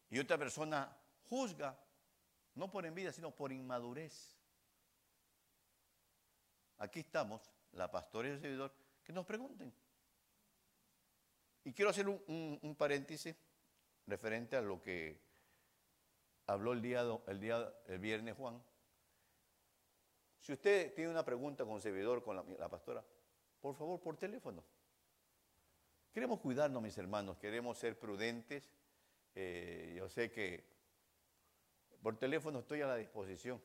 y 0.09 0.19
otra 0.19 0.37
persona 0.37 0.95
juzga, 1.29 1.77
no 2.55 2.71
por 2.71 2.85
envidia, 2.85 3.11
sino 3.11 3.31
por 3.31 3.51
inmadurez. 3.51 4.37
Aquí 6.77 6.99
estamos, 6.99 7.41
la 7.73 7.91
pastora 7.91 8.29
y 8.29 8.31
el 8.31 8.39
servidor, 8.39 8.73
que 9.03 9.11
nos 9.11 9.25
pregunten. 9.25 9.73
Y 11.63 11.73
quiero 11.73 11.91
hacer 11.91 12.07
un, 12.07 12.75
paréntesis 12.77 13.35
referente 14.05 14.55
a 14.55 14.61
lo 14.61 14.81
que 14.81 15.19
habló 16.47 16.73
el 16.73 16.81
día, 16.81 17.03
el 17.27 17.39
día 17.39 17.73
el 17.87 17.99
viernes 17.99 18.35
Juan. 18.35 18.61
Si 20.39 20.53
usted 20.53 20.93
tiene 20.93 21.11
una 21.11 21.23
pregunta 21.23 21.65
con 21.65 21.79
servidor, 21.81 22.23
con 22.23 22.35
la, 22.35 22.43
la 22.57 22.69
pastora, 22.69 23.03
por 23.61 23.75
favor, 23.75 23.99
por 23.99 24.17
teléfono. 24.17 24.63
Queremos 26.11 26.39
cuidarnos, 26.39 26.81
mis 26.81 26.97
hermanos, 26.97 27.37
queremos 27.37 27.77
ser 27.77 27.99
prudentes 27.99 28.71
eh, 29.39 29.93
yo 29.95 30.09
sé 30.09 30.31
que 30.31 30.63
por 32.01 32.17
teléfono 32.17 32.57
estoy 32.57 32.81
a 32.81 32.87
la 32.87 32.95
disposición. 32.95 33.61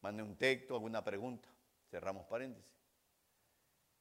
Mande 0.00 0.24
un 0.24 0.36
texto, 0.36 0.74
alguna 0.74 1.04
pregunta. 1.04 1.48
Cerramos 1.88 2.26
paréntesis. 2.26 2.68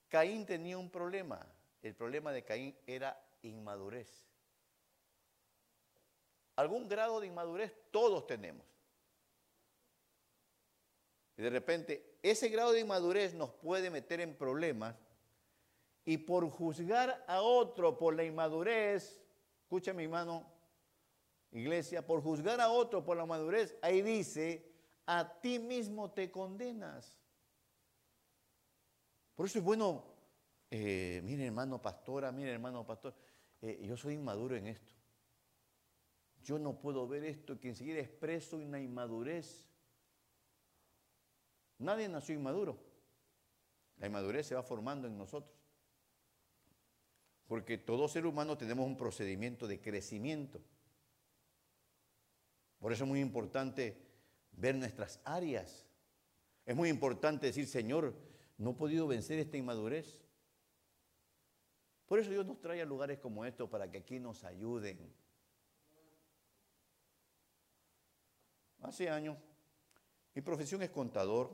Caín 0.10 0.44
tenía 0.48 0.80
un 0.80 0.90
problema. 0.90 1.46
El 1.84 1.94
problema 1.94 2.32
de 2.32 2.44
Caín 2.44 2.76
era 2.88 3.24
inmadurez. 3.44 4.26
Algún 6.56 6.88
grado 6.88 7.20
de 7.20 7.28
inmadurez 7.28 7.74
todos 7.92 8.28
tenemos. 8.28 8.66
Y 11.38 11.42
de 11.42 11.50
repente 11.50 12.18
ese 12.22 12.50
grado 12.50 12.72
de 12.72 12.82
inmadurez 12.82 13.34
nos 13.34 13.50
puede 13.52 13.90
meter 13.90 14.22
en 14.22 14.36
problemas 14.36 14.96
y 16.06 16.18
por 16.18 16.48
juzgar 16.50 17.24
a 17.28 17.42
otro 17.42 17.98
por 17.98 18.16
la 18.16 18.24
inmadurez 18.24 19.24
escucha 19.74 19.92
mi 19.92 20.04
hermano, 20.04 20.46
iglesia, 21.52 22.06
por 22.06 22.22
juzgar 22.22 22.62
a 22.62 22.70
otro 22.70 23.04
por 23.04 23.18
la 23.18 23.26
madurez, 23.26 23.76
ahí 23.82 24.04
dice, 24.04 24.72
a 25.08 25.40
ti 25.42 25.58
mismo 25.58 26.12
te 26.12 26.30
condenas. 26.30 27.18
Por 29.34 29.48
eso 29.48 29.58
es 29.58 29.66
bueno, 29.66 30.04
eh, 30.70 31.22
mire 31.24 31.48
hermano 31.48 31.82
pastora, 31.82 32.32
mire 32.32 32.52
hermano 32.52 32.86
pastor, 32.86 33.16
eh, 33.64 33.84
yo 33.84 33.98
soy 33.98 34.14
inmaduro 34.14 34.56
en 34.56 34.68
esto. 34.68 34.94
Yo 36.44 36.60
no 36.60 36.78
puedo 36.78 37.08
ver 37.08 37.24
esto 37.24 37.60
que 37.60 37.70
enseguida 37.70 38.00
expreso 38.00 38.58
una 38.58 38.80
inmadurez. 38.80 39.66
Nadie 41.80 42.10
nació 42.10 42.36
inmaduro. 42.36 42.78
La 43.98 44.08
inmadurez 44.08 44.48
se 44.48 44.56
va 44.56 44.64
formando 44.64 45.08
en 45.08 45.18
nosotros. 45.18 45.56
Porque 47.48 47.78
todo 47.78 48.08
ser 48.08 48.26
humano 48.26 48.58
tenemos 48.58 48.86
un 48.86 48.98
procedimiento 48.98 49.68
de 49.68 49.80
crecimiento. 49.80 50.62
Por 52.80 52.92
eso 52.92 53.06
es 53.06 53.10
muy 53.10 53.22
importante 53.22 53.98
ver 54.52 54.76
nuestras 54.76 55.22
áreas. 55.24 55.86
Es 56.66 56.76
muy 56.76 56.90
importante 56.90 57.48
decir, 57.48 57.68
Señor, 57.68 58.14
no 58.58 58.72
he 58.72 58.76
podido 58.76 59.08
vencer 59.08 59.40
esta 59.40 59.56
inmadurez. 59.56 60.22
Por 62.06 62.20
eso 62.20 62.32
Dios 62.32 62.46
nos 62.46 62.60
trae 62.60 62.82
a 62.82 62.86
lugares 62.86 63.20
como 63.20 63.46
estos 63.46 63.70
para 63.70 63.90
que 63.90 64.00
aquí 64.00 64.20
nos 64.20 64.44
ayuden. 64.44 65.23
Hace 68.84 69.10
años, 69.10 69.38
mi 70.34 70.42
profesión 70.42 70.82
es 70.84 70.90
contador. 70.92 71.50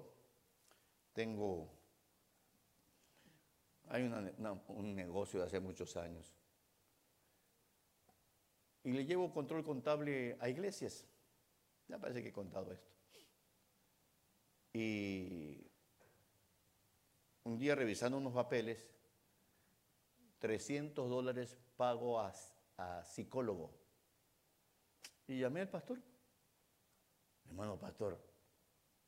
Tengo, 1.13 1.71
hay 3.87 4.03
un 4.67 4.95
negocio 4.95 5.39
de 5.39 5.45
hace 5.45 5.59
muchos 5.59 5.95
años. 5.97 6.33
Y 8.83 8.91
le 8.91 9.05
llevo 9.05 9.31
control 9.31 9.63
contable 9.63 10.37
a 10.39 10.49
iglesias. 10.49 11.05
Ya 11.87 11.97
parece 11.97 12.21
que 12.21 12.29
he 12.29 12.33
contado 12.33 12.71
esto. 12.71 12.89
Y 14.73 15.67
un 17.43 17.57
día 17.57 17.75
revisando 17.75 18.17
unos 18.17 18.33
papeles, 18.33 18.87
300 20.39 21.09
dólares 21.09 21.57
pago 21.75 22.19
a, 22.19 22.33
psicólogo. 23.03 23.77
Y 25.27 25.39
llamé 25.39 25.61
al 25.61 25.69
pastor. 25.69 25.99
Hermano 27.49 27.79
pastor, 27.79 28.17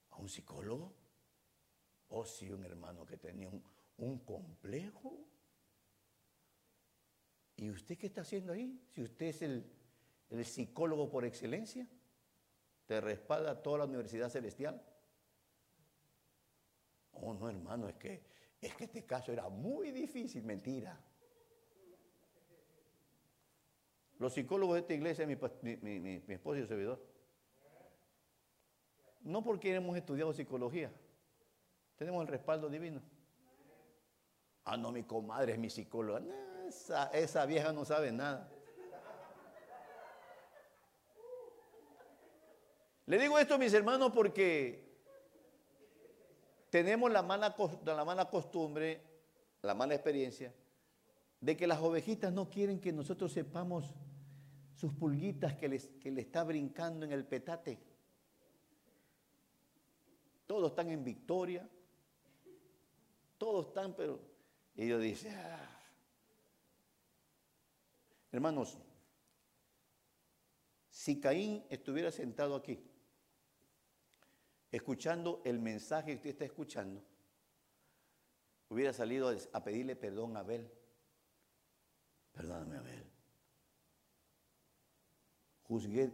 ¿a 0.09 0.17
un 0.17 0.27
psicólogo? 0.27 0.93
Oh, 2.09 2.25
sí, 2.25 2.49
un 2.49 2.65
hermano 2.65 3.05
que 3.05 3.17
tenía 3.17 3.49
un, 3.97 4.19
complejo. 4.19 5.17
¿Y 7.55 7.69
usted 7.69 7.97
qué 7.97 8.07
está 8.07 8.21
haciendo 8.21 8.51
ahí? 8.51 8.81
Si 8.89 9.03
usted 9.03 9.27
es 9.27 9.41
el, 9.43 9.71
el 10.31 10.43
psicólogo 10.43 11.09
por 11.09 11.23
excelencia, 11.23 11.87
te 12.87 12.99
respalda 12.99 13.61
toda 13.61 13.79
la 13.79 13.85
Universidad 13.85 14.29
Celestial. 14.29 14.83
Oh, 17.13 17.33
no, 17.35 17.47
hermano, 17.47 17.87
es 17.87 17.95
que, 17.95 18.23
es 18.59 18.75
que 18.75 18.85
este 18.85 19.05
caso 19.05 19.31
era 19.31 19.47
muy 19.49 19.91
difícil, 19.91 20.43
mentira. 20.43 20.99
Los 24.17 24.33
psicólogos 24.33 24.75
de 24.75 24.81
esta 24.81 24.93
iglesia, 24.93 25.27
mi, 25.27 25.35
mi, 25.81 25.99
mi, 25.99 26.33
esposo 26.33 26.57
y 26.57 26.61
su 26.61 26.67
servidor. 26.67 27.10
No 29.21 29.43
porque 29.43 29.75
hemos 29.75 29.95
estudiado 29.95 30.33
psicología, 30.33 30.91
tenemos 31.95 32.21
el 32.21 32.27
respaldo 32.27 32.69
divino. 32.69 33.01
Ah, 34.63 34.77
no, 34.77 34.91
mi 34.91 35.03
comadre 35.03 35.53
es 35.53 35.59
mi 35.59 35.69
psicóloga. 35.69 36.21
esa, 37.13 37.45
vieja 37.45 37.71
no 37.71 37.85
sabe 37.85 38.11
nada. 38.11 38.49
Le 43.05 43.17
digo 43.17 43.37
esto, 43.37 43.57
mis 43.57 43.73
hermanos, 43.73 44.11
porque 44.13 44.89
tenemos 46.69 47.11
la 47.11 47.21
mala, 47.21 47.55
la 47.83 48.05
mala 48.05 48.29
costumbre, 48.29 49.01
la 49.61 49.73
mala 49.73 49.95
experiencia, 49.95 50.53
de 51.41 51.57
que 51.57 51.67
las 51.67 51.81
ovejitas 51.81 52.31
no 52.31 52.49
quieren 52.49 52.79
que 52.79 52.93
nosotros 52.93 53.33
sepamos 53.33 53.93
sus 54.73 54.93
pulguitas 54.93 55.55
que, 55.55 55.67
les, 55.67 55.87
que 55.99 56.11
le 56.11 56.21
está 56.21 56.43
brincando 56.43 57.05
en 57.05 57.11
el 57.11 57.25
petate. 57.25 57.79
Todos 60.51 60.71
están 60.71 60.89
en 60.89 61.01
victoria, 61.01 61.65
todos 63.37 63.67
están, 63.67 63.95
pero 63.95 64.19
ellos 64.75 65.01
dicen, 65.01 65.33
ah". 65.33 65.81
hermanos, 68.33 68.77
si 70.89 71.21
Caín 71.21 71.65
estuviera 71.69 72.11
sentado 72.11 72.53
aquí, 72.53 72.83
escuchando 74.73 75.41
el 75.45 75.57
mensaje 75.57 76.07
que 76.07 76.15
usted 76.17 76.29
está 76.31 76.43
escuchando, 76.43 77.01
hubiera 78.67 78.91
salido 78.91 79.33
a 79.53 79.63
pedirle 79.63 79.95
perdón 79.95 80.35
a 80.35 80.41
Abel. 80.41 80.69
Perdóname, 82.33 82.75
Abel. 82.75 83.09
Juzgué, 85.63 86.11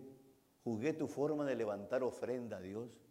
juzgué 0.63 0.93
tu 0.93 1.07
forma 1.07 1.43
de 1.43 1.55
levantar 1.55 2.03
ofrenda 2.03 2.57
a 2.57 2.61
Dios. 2.61 3.06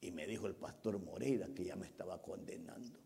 Y 0.00 0.10
me 0.10 0.26
dijo 0.26 0.46
el 0.46 0.54
pastor 0.54 0.98
Moreira 0.98 1.48
que 1.54 1.64
ya 1.64 1.76
me 1.76 1.86
estaba 1.86 2.22
condenando. 2.22 2.98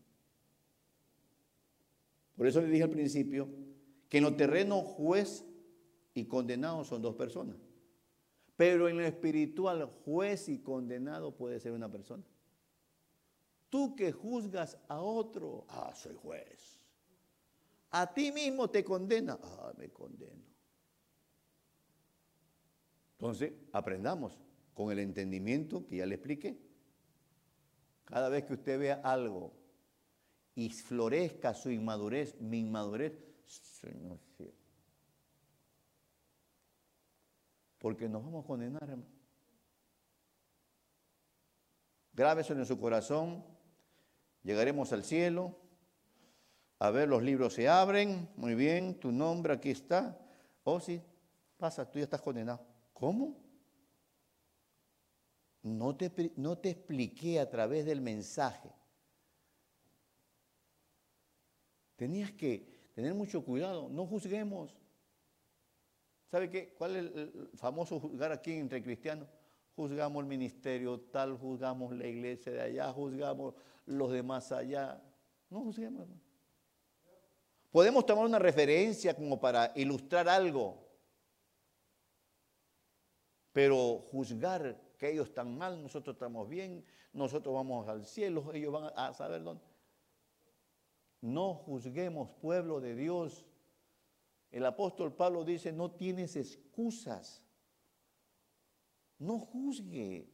Por 2.35 2.47
eso 2.47 2.61
le 2.61 2.67
dije 2.67 2.83
al 2.83 2.89
principio 2.89 3.47
que 4.09 4.17
en 4.17 4.23
lo 4.23 4.35
terreno 4.35 4.81
juez 4.81 5.45
y 6.13 6.25
condenado 6.25 6.83
son 6.83 7.01
dos 7.01 7.15
personas. 7.15 7.57
Pero 8.55 8.87
en 8.87 8.97
lo 8.97 9.03
espiritual, 9.03 9.85
juez 10.05 10.47
y 10.49 10.59
condenado 10.59 11.35
puede 11.35 11.59
ser 11.59 11.71
una 11.71 11.89
persona. 11.89 12.23
Tú 13.69 13.95
que 13.95 14.11
juzgas 14.11 14.77
a 14.87 15.01
otro, 15.01 15.65
ah, 15.69 15.93
soy 15.95 16.13
juez. 16.13 16.79
A 17.89 18.13
ti 18.13 18.31
mismo 18.31 18.69
te 18.69 18.83
condena, 18.83 19.39
ah, 19.41 19.73
me 19.77 19.89
condeno. 19.89 20.43
Entonces, 23.13 23.53
aprendamos 23.71 24.39
con 24.73 24.91
el 24.91 24.99
entendimiento 24.99 25.85
que 25.87 25.97
ya 25.97 26.05
le 26.05 26.15
expliqué. 26.15 26.57
Cada 28.13 28.29
vez 28.29 28.45
que 28.45 28.53
usted 28.53 28.77
vea 28.77 29.01
algo 29.03 29.51
y 30.53 30.69
florezca 30.69 31.55
su 31.55 31.71
inmadurez, 31.71 32.39
mi 32.39 32.59
inmadurez, 32.59 33.11
Señor, 33.47 34.19
porque 37.79 38.07
nos 38.07 38.23
vamos 38.23 38.43
a 38.43 38.47
condenar, 38.47 38.83
hermano. 38.83 39.09
eso 42.39 42.53
en 42.53 42.65
su 42.67 42.79
corazón, 42.79 43.43
llegaremos 44.43 44.93
al 44.93 45.03
cielo, 45.03 45.57
a 46.77 46.91
ver, 46.91 47.09
los 47.09 47.23
libros 47.23 47.55
se 47.55 47.67
abren, 47.67 48.29
muy 48.35 48.53
bien, 48.53 48.99
tu 48.99 49.11
nombre 49.11 49.53
aquí 49.53 49.71
está. 49.71 50.19
Oh, 50.63 50.79
sí, 50.79 51.01
pasa, 51.57 51.89
tú 51.89 51.97
ya 51.97 52.03
estás 52.03 52.21
condenado. 52.21 52.63
¿Cómo? 52.93 53.42
No 55.63 55.95
te, 55.95 56.31
no 56.35 56.57
te 56.57 56.69
expliqué 56.69 57.39
a 57.39 57.49
través 57.49 57.85
del 57.85 58.01
mensaje. 58.01 58.69
Tenías 61.95 62.31
que 62.33 62.89
tener 62.93 63.13
mucho 63.13 63.43
cuidado, 63.43 63.87
no 63.89 64.05
juzguemos. 64.05 64.75
¿Sabe 66.29 66.49
qué? 66.49 66.73
¿Cuál 66.77 66.95
es 66.95 67.15
el 67.15 67.49
famoso 67.55 67.99
juzgar 67.99 68.31
aquí 68.31 68.51
entre 68.51 68.83
cristianos? 68.83 69.29
Juzgamos 69.75 70.21
el 70.21 70.27
ministerio 70.27 70.99
tal, 70.99 71.37
juzgamos 71.37 71.95
la 71.95 72.07
iglesia 72.07 72.51
de 72.51 72.61
allá, 72.61 72.91
juzgamos 72.91 73.55
los 73.85 74.11
demás 74.11 74.51
allá. 74.51 75.01
No 75.49 75.61
juzguemos, 75.61 76.01
hermano. 76.01 76.21
Podemos 77.71 78.05
tomar 78.05 78.25
una 78.25 78.37
referencia 78.37 79.15
como 79.15 79.39
para 79.39 79.71
ilustrar 79.75 80.29
algo, 80.29 80.87
pero 83.51 84.05
juzgar 84.11 84.79
que 85.03 85.11
ellos 85.11 85.27
están 85.27 85.57
mal, 85.57 85.81
nosotros 85.81 86.15
estamos 86.15 86.47
bien, 86.47 86.85
nosotros 87.11 87.53
vamos 87.53 87.89
al 87.89 88.05
cielo, 88.05 88.49
ellos 88.53 88.71
van 88.71 88.93
a 88.95 89.13
saber 89.13 89.43
dónde. 89.43 89.65
No 91.19 91.55
juzguemos, 91.55 92.31
pueblo 92.31 92.79
de 92.79 92.95
Dios. 92.95 93.45
El 94.49 94.65
apóstol 94.65 95.13
Pablo 95.13 95.43
dice, 95.43 95.73
no 95.73 95.91
tienes 95.91 96.37
excusas. 96.37 97.43
No 99.19 99.39
juzgue. 99.39 100.29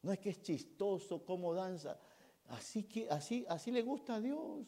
No 0.00 0.12
es 0.12 0.18
que 0.20 0.30
es 0.30 0.40
chistoso 0.40 1.24
cómo 1.24 1.52
danza. 1.54 2.00
Así 2.46 2.84
que 2.84 3.08
así 3.10 3.44
así 3.48 3.70
le 3.70 3.82
gusta 3.82 4.16
a 4.16 4.20
Dios. 4.20 4.66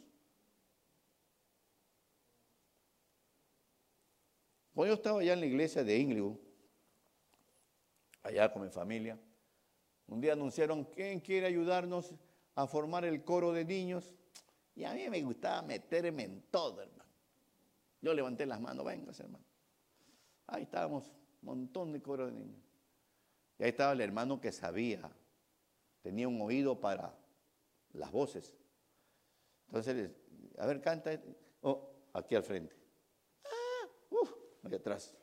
Cuando 4.74 4.93
yo 4.93 4.95
estaba 4.97 5.20
allá 5.20 5.35
en 5.35 5.41
la 5.41 5.47
iglesia 5.47 5.85
de 5.85 5.99
Inglewood, 5.99 6.46
allá 8.27 8.53
con 8.53 8.62
mi 8.62 8.70
familia, 8.70 9.18
un 10.09 10.20
día 10.20 10.33
anunciaron 10.33 10.85
quién 10.85 11.20
quiere 11.20 11.47
ayudarnos 11.47 12.14
a 12.55 12.66
formar 12.66 13.05
el 13.05 13.24
coro 13.24 13.53
de 13.53 13.64
niños. 13.64 14.14
Y 14.74 14.85
a 14.85 14.93
mí 14.93 15.09
me 15.09 15.22
gustaba 15.22 15.62
meterme 15.62 16.24
en 16.24 16.43
todo, 16.51 16.83
hermano. 16.83 17.11
Yo 18.03 18.12
levanté 18.14 18.47
las 18.47 18.61
manos, 18.61 18.85
venga, 18.85 19.12
hermano. 19.18 19.45
Ahí 20.47 20.64
estábamos, 20.64 21.09
un 21.43 21.47
montón 21.47 21.93
de 21.93 22.03
coro 22.03 22.27
de 22.27 22.33
niños. 22.33 22.62
Y 23.59 23.64
ahí 23.64 23.70
estaba 23.70 23.93
el 23.93 24.01
hermano 24.01 24.41
que 24.41 24.53
sabía, 24.53 25.11
tenía 26.03 26.29
un 26.29 26.41
oído 26.41 26.79
para 26.79 27.14
las 27.95 28.12
voces. 28.12 28.55
Entonces, 29.68 30.11
a 30.59 30.66
ver, 30.66 30.81
canta. 30.81 31.18
Oh, 31.62 31.91
aquí 32.12 32.35
al 32.35 32.43
frente. 32.43 32.77
Ah, 33.45 33.89
uh, 34.11 34.29
ahí 34.64 34.74
atrás. 34.74 35.16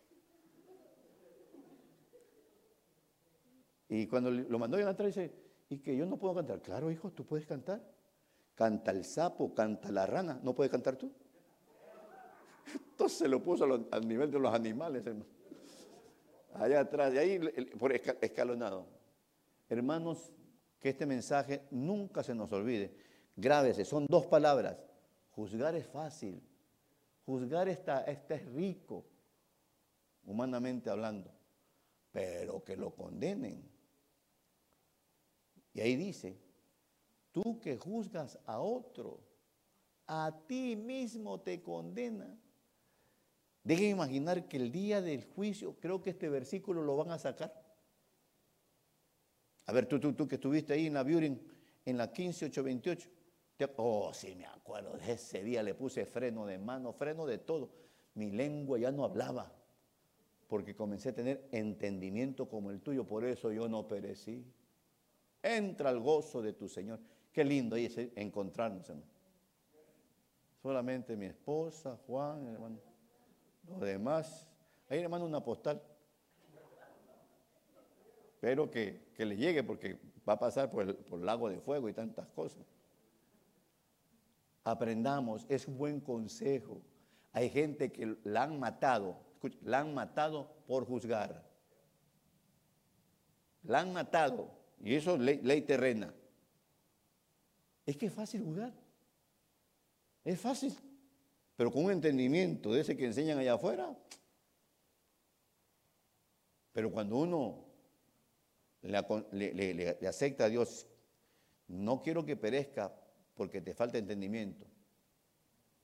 Y 3.89 4.07
cuando 4.07 4.31
lo 4.31 4.59
mandó 4.59 4.77
allá 4.77 4.89
atrás, 4.89 5.07
dice, 5.07 5.33
¿y 5.69 5.79
que 5.79 5.95
yo 5.95 6.05
no 6.05 6.17
puedo 6.17 6.35
cantar? 6.35 6.61
Claro, 6.61 6.91
hijo, 6.91 7.11
tú 7.11 7.25
puedes 7.25 7.45
cantar. 7.45 7.81
Canta 8.55 8.91
el 8.91 9.03
sapo, 9.03 9.53
canta 9.53 9.91
la 9.91 10.05
rana. 10.05 10.39
¿No 10.43 10.53
puedes 10.53 10.71
cantar 10.71 10.95
tú? 10.95 11.11
Entonces 12.91 13.17
se 13.17 13.27
lo 13.27 13.41
puso 13.41 13.65
al 13.91 14.07
nivel 14.07 14.31
de 14.31 14.39
los 14.39 14.53
animales, 14.53 15.05
hermano. 15.05 15.25
Allá 16.53 16.81
atrás, 16.81 17.13
y 17.13 17.17
ahí 17.17 17.39
por 17.79 17.91
escalonado. 17.93 18.85
Hermanos, 19.69 20.31
que 20.79 20.89
este 20.89 21.05
mensaje 21.05 21.65
nunca 21.71 22.21
se 22.21 22.35
nos 22.35 22.51
olvide. 22.51 22.95
Grábese, 23.35 23.85
son 23.85 24.05
dos 24.07 24.27
palabras. 24.27 24.77
Juzgar 25.31 25.75
es 25.75 25.87
fácil. 25.87 26.43
Juzgar 27.25 27.69
está, 27.69 28.01
está 28.03 28.35
es 28.35 28.45
rico, 28.53 29.05
humanamente 30.25 30.89
hablando. 30.89 31.31
Pero 32.11 32.63
que 32.63 32.77
lo 32.77 32.93
condenen. 32.93 33.72
Y 35.73 35.81
ahí 35.81 35.95
dice, 35.95 36.37
tú 37.31 37.59
que 37.59 37.77
juzgas 37.77 38.39
a 38.45 38.59
otro, 38.59 39.19
a 40.07 40.31
ti 40.47 40.75
mismo 40.75 41.39
te 41.41 41.61
condena. 41.61 42.37
Dejen 43.63 43.91
imaginar 43.91 44.47
que 44.47 44.57
el 44.57 44.71
día 44.71 45.01
del 45.01 45.23
juicio, 45.23 45.77
creo 45.79 46.01
que 46.01 46.11
este 46.11 46.29
versículo 46.29 46.83
lo 46.83 46.97
van 46.97 47.11
a 47.11 47.17
sacar. 47.17 47.63
A 49.65 49.71
ver, 49.71 49.85
tú, 49.85 49.99
tú, 49.99 50.13
tú 50.13 50.27
que 50.27 50.35
estuviste 50.35 50.73
ahí 50.73 50.87
en 50.87 50.93
la 50.93 51.03
Buren, 51.03 51.41
en 51.85 51.97
la 51.97 52.11
15828. 52.11 53.09
Oh, 53.77 54.13
sí, 54.13 54.35
me 54.35 54.45
acuerdo. 54.45 54.97
Ese 54.97 55.41
día 55.43 55.63
le 55.63 55.73
puse 55.73 56.05
freno 56.05 56.45
de 56.45 56.57
mano, 56.57 56.91
freno 56.91 57.25
de 57.25 57.37
todo. 57.37 57.69
Mi 58.15 58.31
lengua 58.31 58.77
ya 58.77 58.91
no 58.91 59.05
hablaba, 59.05 59.51
porque 60.47 60.75
comencé 60.75 61.09
a 61.09 61.15
tener 61.15 61.47
entendimiento 61.51 62.49
como 62.49 62.69
el 62.69 62.81
tuyo. 62.81 63.05
Por 63.05 63.23
eso 63.23 63.51
yo 63.51 63.69
no 63.69 63.87
perecí. 63.87 64.45
Entra 65.43 65.89
al 65.89 65.99
gozo 65.99 66.41
de 66.41 66.53
tu 66.53 66.69
Señor. 66.69 66.99
Qué 67.33 67.43
lindo 67.43 67.75
es 67.75 67.97
encontrarnos, 68.15 68.89
hermano. 68.89 69.11
Solamente 70.61 71.17
mi 71.17 71.25
esposa, 71.25 71.99
Juan, 72.07 72.47
hermano. 72.47 72.79
Los 73.67 73.81
demás. 73.81 74.47
Ahí 74.89 75.01
le 75.01 75.09
mando 75.09 75.27
una 75.27 75.43
postal. 75.43 75.81
Espero 78.35 78.71
que, 78.71 79.11
le 79.17 79.35
llegue 79.35 79.63
porque 79.63 79.99
va 80.27 80.33
a 80.33 80.39
pasar 80.39 80.71
por 80.71 80.83
el, 80.83 80.95
por 80.95 81.19
el 81.19 81.25
lago 81.25 81.49
de 81.49 81.59
fuego 81.59 81.89
y 81.89 81.93
tantas 81.93 82.27
cosas. 82.29 82.65
Aprendamos, 84.63 85.45
es 85.49 85.67
un 85.67 85.77
buen 85.77 85.99
consejo. 85.99 86.81
Hay 87.33 87.49
gente 87.49 87.91
que 87.91 88.17
la 88.23 88.43
han 88.43 88.59
matado, 88.59 89.17
la 89.63 89.79
han 89.79 89.93
matado 89.93 90.49
por 90.67 90.85
juzgar. 90.85 91.43
La 93.63 93.79
han 93.79 93.91
matado, 93.91 94.62
y 94.83 94.95
eso 94.95 95.15
es 95.15 95.43
ley, 95.43 95.61
terrena. 95.61 96.13
Es 97.85 97.95
que 97.95 98.07
es 98.07 98.13
fácil 98.13 98.43
juzgar. 98.43 98.73
Es 100.25 100.39
fácil. 100.39 100.75
Pero 101.55 101.71
con 101.71 101.85
un 101.85 101.91
entendimiento 101.91 102.73
de 102.73 102.81
ese 102.81 102.97
que 102.97 103.05
enseñan 103.05 103.37
allá 103.37 103.53
afuera. 103.53 103.97
Pero 106.73 106.91
cuando 106.91 107.17
uno 107.17 107.63
le, 108.81 109.73
le, 109.73 110.07
acepta 110.07 110.45
a 110.45 110.49
Dios, 110.49 110.85
no 111.69 112.01
quiero 112.01 112.25
que 112.25 112.35
perezca 112.35 112.93
porque 113.35 113.61
te 113.61 113.73
falta 113.73 113.97
entendimiento. 113.97 114.65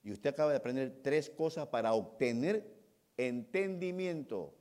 Y 0.04 0.12
usted 0.12 0.32
acaba 0.32 0.52
de 0.52 0.58
aprender 0.58 1.00
tres 1.02 1.30
cosas 1.30 1.68
para 1.68 1.94
obtener 1.94 2.70
entendimiento. 3.16 4.54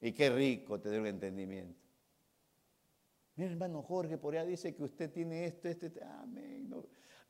Y 0.00 0.12
qué 0.12 0.30
rico 0.30 0.80
tener 0.80 1.00
un 1.00 1.08
entendimiento. 1.08 1.83
Mira, 3.36 3.50
hermano 3.50 3.82
Jorge, 3.82 4.16
por 4.16 4.34
allá 4.34 4.44
dice 4.44 4.74
que 4.74 4.82
usted 4.84 5.10
tiene 5.10 5.46
esto, 5.46 5.68
esto, 5.68 5.86
esto. 5.86 6.00
Amén. 6.04 6.72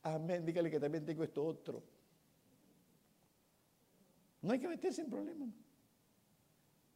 amén. 0.03 0.45
Dígale 0.45 0.69
que 0.69 0.79
también 0.79 1.05
tengo 1.05 1.23
esto 1.23 1.43
otro. 1.43 1.83
No 4.41 4.51
hay 4.51 4.59
que 4.59 4.67
meterse 4.67 5.01
en 5.01 5.09
problemas. 5.09 5.49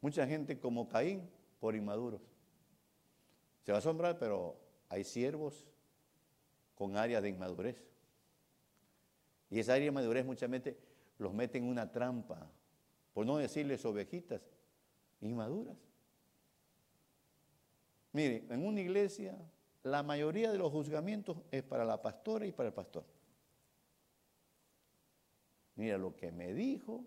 Mucha 0.02 0.28
gente 0.28 0.60
como 0.60 0.88
Caín 0.88 1.28
por 1.60 1.76
inmaduros. 1.76 2.22
Se 3.64 3.72
va 3.72 3.78
a 3.78 3.80
asombrar, 3.80 4.20
pero 4.20 4.60
hay 4.88 5.04
siervos 5.04 5.68
con 6.76 6.96
áreas 6.96 7.24
de 7.24 7.30
inmadurez. 7.30 7.84
Y 9.50 9.60
esa 9.60 9.74
área 9.74 9.86
de 9.86 9.88
inmadurez 9.88 10.26
muchas 10.26 10.50
veces 10.50 10.76
los 11.18 11.34
mete 11.34 11.58
en 11.58 11.66
una 11.66 11.92
trampa, 11.92 12.50
por 13.14 13.26
no 13.26 13.38
decirles 13.38 13.84
ovejitas, 13.84 14.42
inmaduras. 15.20 15.89
Mire, 18.12 18.46
en 18.50 18.66
una 18.66 18.82
iglesia 18.82 19.38
la 19.84 20.04
mayoría 20.04 20.52
de 20.52 20.58
los 20.58 20.72
juzgamientos 20.72 21.38
es 21.52 21.64
para 21.64 21.86
la 21.86 22.02
pastora 22.02 22.46
y 22.46 22.52
para 22.52 22.70
el 22.70 22.74
pastor. 22.74 23.06
Mira 25.76 25.98
lo 25.98 26.16
que 26.16 26.32
me 26.32 26.54
dijo, 26.54 27.06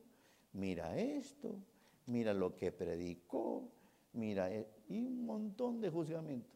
mira 0.53 0.97
esto, 0.97 1.59
mira 2.07 2.33
lo 2.33 2.57
que 2.57 2.73
predicó, 2.73 3.69
mira, 4.15 4.51
e-, 4.51 4.67
y 4.89 5.03
un 5.03 5.27
montón 5.27 5.81
de 5.81 5.91
juzgamientos. 5.91 6.51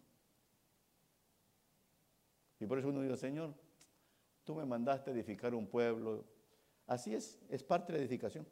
Y 2.59 2.67
por 2.67 2.79
eso 2.79 2.89
uno 2.89 3.03
dice, 3.03 3.19
Señor, 3.19 3.55
tú 4.45 4.55
me 4.55 4.65
mandaste 4.65 5.11
edificar 5.11 5.55
un 5.55 5.67
pueblo. 5.67 6.25
Así 6.87 7.15
es, 7.15 7.39
es 7.51 7.63
parte 7.63 7.93
de 7.93 7.99
la 7.99 8.05
edificación. 8.05 8.47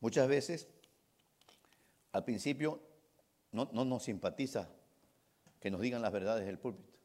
Muchas 0.00 0.28
veces, 0.28 0.68
al 2.18 2.24
principio, 2.24 2.80
no, 3.52 3.66
nos 3.72 4.02
simpatiza 4.02 4.68
que 5.60 5.70
nos 5.70 5.80
digan 5.80 6.02
las 6.02 6.12
verdades 6.12 6.46
del 6.46 6.58
púlpito. 6.58 6.98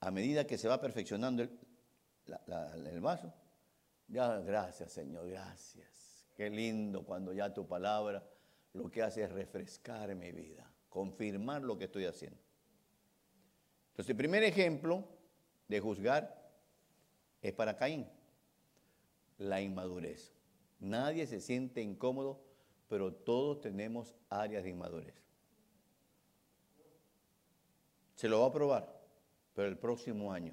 A 0.00 0.10
medida 0.10 0.46
que 0.46 0.56
se 0.56 0.68
va 0.68 0.80
perfeccionando 0.80 1.42
el, 1.42 1.58
el 2.86 3.00
vaso, 3.00 3.32
ya, 4.08 4.38
gracias 4.38 4.92
Señor, 4.92 5.28
gracias. 5.28 6.28
Qué 6.36 6.48
lindo 6.48 7.04
cuando 7.04 7.32
ya 7.32 7.52
tu 7.52 7.66
palabra 7.66 8.26
lo 8.72 8.90
que 8.90 9.02
hace 9.02 9.24
es 9.24 9.32
refrescar 9.32 10.14
mi 10.14 10.32
vida 10.32 10.70
confirmar 10.90 11.62
lo 11.62 11.78
que 11.78 11.84
estoy 11.84 12.04
haciendo. 12.04 12.38
Entonces, 13.92 14.10
el 14.10 14.16
primer 14.16 14.42
ejemplo 14.42 15.08
de 15.68 15.80
juzgar 15.80 16.52
es 17.40 17.52
para 17.54 17.76
Caín, 17.76 18.06
la 19.38 19.62
inmadurez. 19.62 20.34
Nadie 20.80 21.26
se 21.26 21.40
siente 21.40 21.80
incómodo, 21.80 22.42
pero 22.90 23.14
todos 23.14 23.60
tenemos 23.60 24.14
áreas 24.28 24.64
de 24.64 24.70
inmadurez. 24.70 25.14
Se 28.16 28.28
lo 28.28 28.40
va 28.40 28.48
a 28.48 28.52
probar, 28.52 29.00
pero 29.54 29.68
el 29.68 29.78
próximo 29.78 30.32
año, 30.32 30.52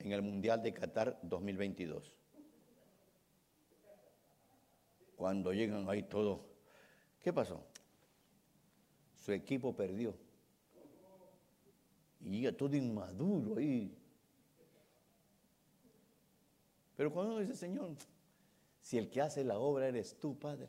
en 0.00 0.10
el 0.10 0.20
Mundial 0.22 0.60
de 0.62 0.74
Qatar 0.74 1.18
2022. 1.22 2.12
Cuando 5.14 5.52
llegan 5.54 5.88
ahí 5.88 6.02
todos, 6.02 6.40
¿qué 7.20 7.32
pasó? 7.32 7.64
su 9.26 9.32
equipo 9.32 9.74
perdió. 9.74 10.14
Y 12.20 12.30
llega 12.30 12.56
todo 12.56 12.76
inmaduro 12.76 13.56
ahí. 13.56 13.92
Pero 16.96 17.12
cuando 17.12 17.32
uno 17.32 17.40
dice, 17.40 17.56
Señor, 17.56 17.90
si 18.86 18.98
el 18.98 19.10
que 19.10 19.20
hace 19.20 19.42
la 19.42 19.58
obra 19.58 19.88
eres 19.88 20.16
tú, 20.16 20.38
Padre. 20.38 20.68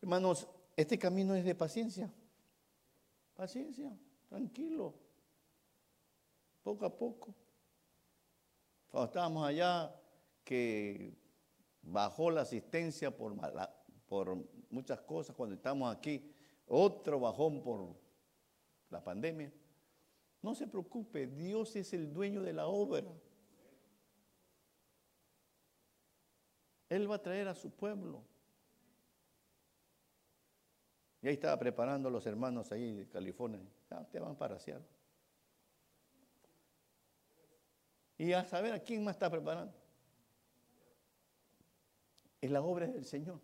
Hermanos, 0.00 0.48
este 0.74 0.98
camino 0.98 1.34
es 1.34 1.44
de 1.44 1.54
paciencia. 1.54 2.10
Paciencia, 3.34 3.94
tranquilo. 4.26 4.94
Poco 6.62 6.86
a 6.86 6.96
poco. 6.96 7.34
Cuando 8.88 9.08
estábamos 9.08 9.46
allá, 9.46 9.94
que 10.42 11.18
bajó 11.82 12.30
la 12.30 12.40
asistencia 12.40 13.14
por, 13.14 13.36
por 14.06 14.38
muchas 14.70 15.02
cosas 15.02 15.36
cuando 15.36 15.54
estamos 15.54 15.94
aquí, 15.94 16.32
otro 16.66 17.20
bajón 17.20 17.62
por 17.62 17.94
la 18.88 19.04
pandemia. 19.04 19.52
No 20.40 20.54
se 20.54 20.66
preocupe, 20.66 21.26
Dios 21.26 21.76
es 21.76 21.92
el 21.92 22.10
dueño 22.10 22.40
de 22.40 22.54
la 22.54 22.68
obra. 22.68 23.04
Él 26.94 27.10
va 27.10 27.16
a 27.16 27.22
traer 27.22 27.48
a 27.48 27.56
su 27.56 27.72
pueblo. 27.72 28.22
Y 31.20 31.26
ahí 31.26 31.34
estaba 31.34 31.58
preparando 31.58 32.08
a 32.08 32.12
los 32.12 32.24
hermanos 32.24 32.70
ahí 32.70 32.94
de 32.94 33.08
California. 33.08 33.60
Ya 33.90 34.04
te 34.04 34.20
van 34.20 34.36
para 34.36 34.60
Seattle. 34.60 34.86
Y 38.16 38.32
a 38.32 38.44
saber 38.44 38.74
a 38.74 38.78
quién 38.78 39.02
más 39.02 39.16
está 39.16 39.28
preparando. 39.28 39.74
Es 42.40 42.50
la 42.52 42.62
obra 42.62 42.86
del 42.86 43.04
Señor. 43.04 43.40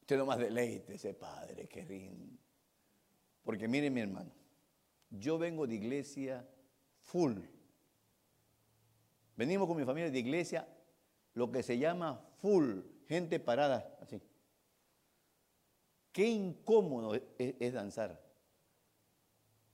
Usted 0.00 0.18
más 0.24 0.38
deleite 0.38 0.94
ese 0.94 1.14
Padre, 1.14 1.68
que 1.68 1.84
rindo. 1.84 2.36
Porque 3.44 3.68
mire 3.68 3.90
mi 3.90 4.00
hermano, 4.00 4.32
yo 5.08 5.38
vengo 5.38 5.68
de 5.68 5.76
iglesia 5.76 6.44
full. 7.02 7.38
Venimos 9.36 9.68
con 9.68 9.76
mi 9.76 9.84
familia 9.84 10.10
de 10.10 10.18
iglesia, 10.18 10.66
lo 11.36 11.52
que 11.52 11.62
se 11.62 11.78
llama 11.78 12.20
full, 12.40 12.80
gente 13.06 13.38
parada, 13.38 13.96
así. 14.02 14.20
Qué 16.10 16.26
incómodo 16.26 17.14
es, 17.38 17.72
danzar. 17.72 18.20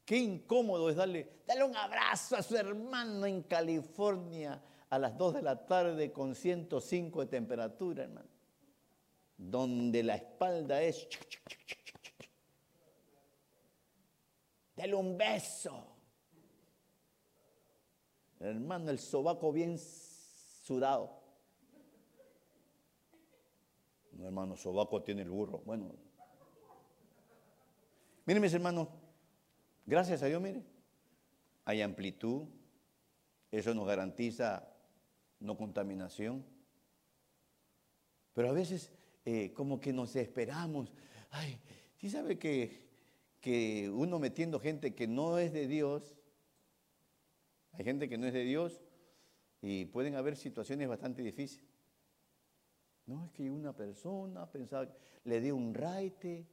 Qué 0.04 0.18
incómodo 0.18 0.90
es 0.90 0.96
darle, 0.96 1.40
darle 1.46 1.64
un 1.64 1.76
abrazo 1.76 2.36
a 2.36 2.42
su 2.42 2.56
hermano 2.56 3.24
en 3.24 3.42
California 3.42 4.62
a 4.90 4.98
las 4.98 5.16
2 5.16 5.34
de 5.34 5.42
la 5.42 5.66
tarde 5.66 6.12
con 6.12 6.34
105 6.34 7.20
de 7.20 7.26
temperatura, 7.26 8.04
hermano 8.04 8.32
donde 9.50 10.02
la 10.02 10.16
espalda 10.16 10.82
es... 10.82 11.08
dale 14.76 14.94
un 14.94 15.16
beso. 15.16 15.88
Hermano, 18.38 18.90
el 18.90 18.98
sobaco 18.98 19.52
bien 19.52 19.78
sudado. 19.78 21.21
No, 24.22 24.28
hermano, 24.28 24.56
sobaco 24.56 25.02
tiene 25.02 25.22
el 25.22 25.30
burro. 25.30 25.62
Bueno. 25.66 25.90
Miren, 28.24 28.40
mis 28.40 28.54
hermanos, 28.54 28.86
gracias 29.84 30.22
a 30.22 30.26
Dios, 30.26 30.40
mire, 30.40 30.62
hay 31.64 31.82
amplitud. 31.82 32.44
Eso 33.50 33.74
nos 33.74 33.84
garantiza 33.84 34.72
no 35.40 35.56
contaminación. 35.56 36.44
Pero 38.32 38.48
a 38.48 38.52
veces 38.52 38.92
eh, 39.24 39.52
como 39.54 39.80
que 39.80 39.92
nos 39.92 40.14
esperamos. 40.14 40.92
Ay, 41.30 41.58
¿sí 41.96 42.08
sabe 42.08 42.38
que, 42.38 42.86
que 43.40 43.90
uno 43.90 44.20
metiendo 44.20 44.60
gente 44.60 44.94
que 44.94 45.08
no 45.08 45.38
es 45.38 45.52
de 45.52 45.66
Dios, 45.66 46.14
hay 47.72 47.84
gente 47.84 48.08
que 48.08 48.18
no 48.18 48.28
es 48.28 48.32
de 48.32 48.44
Dios 48.44 48.80
y 49.60 49.86
pueden 49.86 50.14
haber 50.14 50.36
situaciones 50.36 50.88
bastante 50.88 51.22
difíciles. 51.22 51.71
No, 53.12 53.26
es 53.26 53.32
que 53.32 53.50
una 53.50 53.74
persona 53.74 54.50
pensaba, 54.50 54.88
le 55.24 55.38
di 55.38 55.50
un 55.50 55.74
raite 55.74 56.46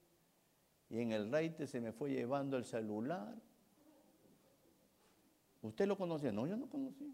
y 0.89 0.99
en 0.99 1.13
el 1.13 1.31
raite 1.31 1.65
se 1.67 1.79
me 1.79 1.93
fue 1.93 2.11
llevando 2.11 2.57
el 2.57 2.65
celular. 2.65 3.33
¿Usted 5.61 5.87
lo 5.87 5.97
conocía? 5.97 6.33
No, 6.33 6.45
yo 6.47 6.57
no 6.57 6.69
conocía. 6.69 7.13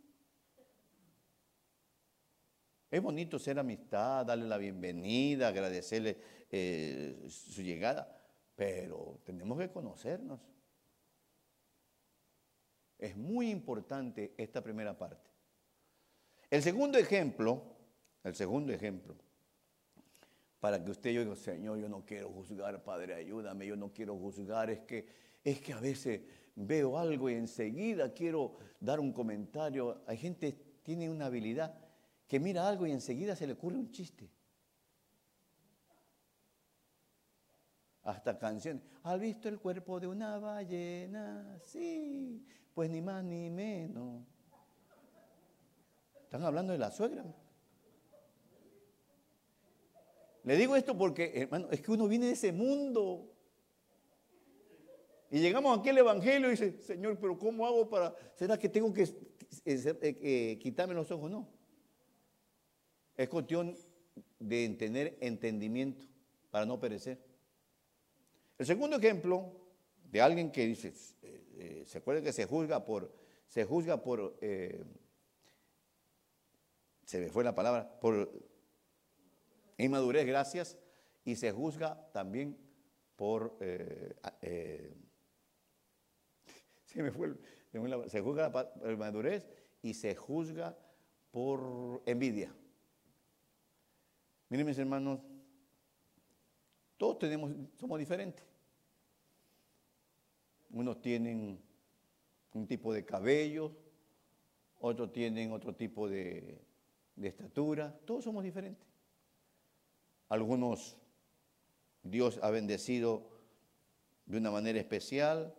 Es 2.89 3.01
bonito 3.03 3.37
ser 3.37 3.59
amistad, 3.59 4.25
darle 4.25 4.47
la 4.47 4.57
bienvenida, 4.57 5.49
agradecerle 5.49 6.17
eh, 6.49 7.25
su 7.27 7.61
llegada, 7.61 8.19
pero 8.55 9.19
tenemos 9.25 9.59
que 9.59 9.69
conocernos. 9.69 10.39
Es 12.97 13.15
muy 13.15 13.51
importante 13.51 14.33
esta 14.37 14.63
primera 14.63 14.97
parte. 14.97 15.29
El 16.49 16.63
segundo 16.63 16.97
ejemplo, 16.97 17.61
el 18.23 18.33
segundo 18.33 18.73
ejemplo, 18.73 19.15
para 20.65 20.83
que 20.83 20.89
usted 20.89 21.11
yo 21.11 21.21
diga, 21.21 21.35
Señor, 21.35 21.77
yo 21.77 21.87
no 21.87 22.03
quiero 22.03 22.27
juzgar, 22.31 22.83
Padre, 22.83 23.13
ayúdame, 23.13 23.67
yo 23.67 23.75
no 23.75 23.93
quiero 23.93 24.17
juzgar, 24.17 24.71
es 24.71 24.79
que, 24.79 25.05
es 25.43 25.61
que 25.61 25.73
a 25.73 25.79
veces 25.79 26.21
veo 26.55 26.97
algo 26.97 27.29
y 27.29 27.35
enseguida 27.35 28.11
quiero 28.11 28.55
dar 28.79 28.99
un 28.99 29.13
comentario. 29.13 30.01
Hay 30.07 30.17
gente 30.17 30.55
que 30.55 30.63
tiene 30.81 31.07
una 31.07 31.27
habilidad 31.27 31.77
que 32.27 32.39
mira 32.39 32.67
algo 32.67 32.87
y 32.87 32.91
enseguida 32.93 33.35
se 33.35 33.45
le 33.45 33.53
ocurre 33.53 33.75
un 33.75 33.91
chiste. 33.91 34.27
Hasta 38.01 38.35
canciones. 38.39 38.81
¿Has 39.03 39.19
visto 39.19 39.47
el 39.47 39.59
cuerpo 39.59 39.99
de 39.99 40.07
una 40.07 40.39
ballena? 40.39 41.59
Sí, 41.63 42.43
pues 42.73 42.89
ni 42.89 43.03
más 43.03 43.23
ni 43.23 43.51
menos. 43.51 44.23
Están 46.23 46.41
hablando 46.41 46.73
de 46.73 46.79
la 46.79 46.89
suegra. 46.89 47.23
Le 50.45 50.55
digo 50.57 50.75
esto 50.75 50.95
porque, 50.95 51.31
hermano, 51.35 51.69
es 51.71 51.81
que 51.81 51.91
uno 51.91 52.07
viene 52.07 52.27
de 52.27 52.33
ese 52.33 52.51
mundo. 52.51 53.31
Y 55.31 55.39
llegamos 55.39 55.77
aquí 55.77 55.89
al 55.89 55.97
Evangelio 55.97 56.49
y 56.49 56.51
dice, 56.51 56.79
Señor, 56.81 57.17
pero 57.19 57.37
¿cómo 57.37 57.65
hago 57.65 57.89
para... 57.89 58.15
¿Será 58.35 58.57
que 58.59 58.69
tengo 58.69 58.93
que 58.93 59.01
eh, 59.01 59.09
eh, 59.65 59.97
eh, 60.21 60.59
quitarme 60.61 60.93
los 60.93 61.09
ojos? 61.09 61.31
No. 61.31 61.49
Es 63.17 63.27
cuestión 63.27 63.75
de 64.37 64.69
tener 64.77 65.17
entendimiento 65.19 66.05
para 66.51 66.67
no 66.67 66.79
perecer. 66.79 67.19
El 68.59 68.67
segundo 68.67 68.97
ejemplo 68.97 69.51
de 70.11 70.21
alguien 70.21 70.51
que 70.51 70.67
dice, 70.67 70.93
se 71.85 71.97
acuerda 71.97 72.21
que 72.21 72.31
se 72.31 72.45
juzga 72.45 72.85
por, 72.85 73.11
se 73.47 73.65
juzga 73.65 74.03
por, 74.03 74.37
se 77.03 77.19
me 77.19 77.29
fue 77.29 77.43
la 77.43 77.55
palabra, 77.55 77.99
por 77.99 78.29
inmadurez, 79.77 80.25
gracias, 80.25 80.77
y 81.23 81.35
se 81.35 81.51
juzga 81.51 82.09
también 82.11 82.57
por, 83.15 83.57
se 86.89 88.21
juzga 88.21 88.51
por 88.51 88.91
inmadurez 88.91 89.47
y 89.81 89.93
se 89.93 90.15
juzga 90.15 90.77
por 91.31 92.01
envidia. 92.05 92.53
Miren 94.49 94.65
mis 94.67 94.77
hermanos, 94.77 95.19
todos 96.97 97.19
tenemos, 97.19 97.51
somos 97.77 97.99
diferentes. 97.99 98.45
Unos 100.69 101.01
tienen 101.01 101.61
un 102.53 102.67
tipo 102.67 102.93
de 102.93 103.03
cabello, 103.03 103.75
otros 104.79 105.11
tienen 105.11 105.51
otro 105.51 105.75
tipo 105.75 106.07
de 106.07 106.61
estatura, 107.21 107.97
todos 108.05 108.23
somos 108.23 108.43
diferentes. 108.43 108.94
Algunos 110.29 110.97
Dios 112.03 112.39
ha 112.41 112.49
bendecido 112.49 113.29
de 114.25 114.37
una 114.37 114.51
manera 114.51 114.79
especial, 114.79 115.55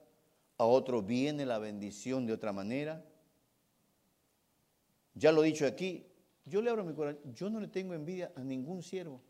a 0.59 0.65
otros 0.65 1.07
viene 1.07 1.47
la 1.47 1.59
bendición 1.59 2.27
de 2.27 2.33
otra 2.33 2.53
manera. 2.53 3.05
Ya 5.15 5.33
lo 5.33 5.45
he 5.45 5.49
dicho 5.49 5.67
aquí, 5.67 6.07
yo 6.45 6.63
le 6.63 6.71
abro 6.71 6.85
mi 6.85 6.95
corazón, 6.95 7.21
yo 7.35 7.51
no 7.51 7.61
le 7.61 7.69
tengo 7.69 7.95
envidia 7.95 8.33
a 8.35 8.43
ningún 8.43 8.83
siervo. 8.83 9.21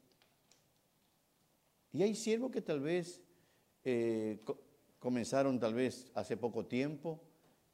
Y 1.93 2.03
hay 2.03 2.15
siervos 2.15 2.51
que 2.51 2.61
tal 2.61 2.81
vez 2.81 3.23
eh, 3.85 4.41
comenzaron 4.99 5.59
tal 5.59 5.75
vez 5.75 6.11
hace 6.15 6.37
poco 6.37 6.67
tiempo 6.67 7.23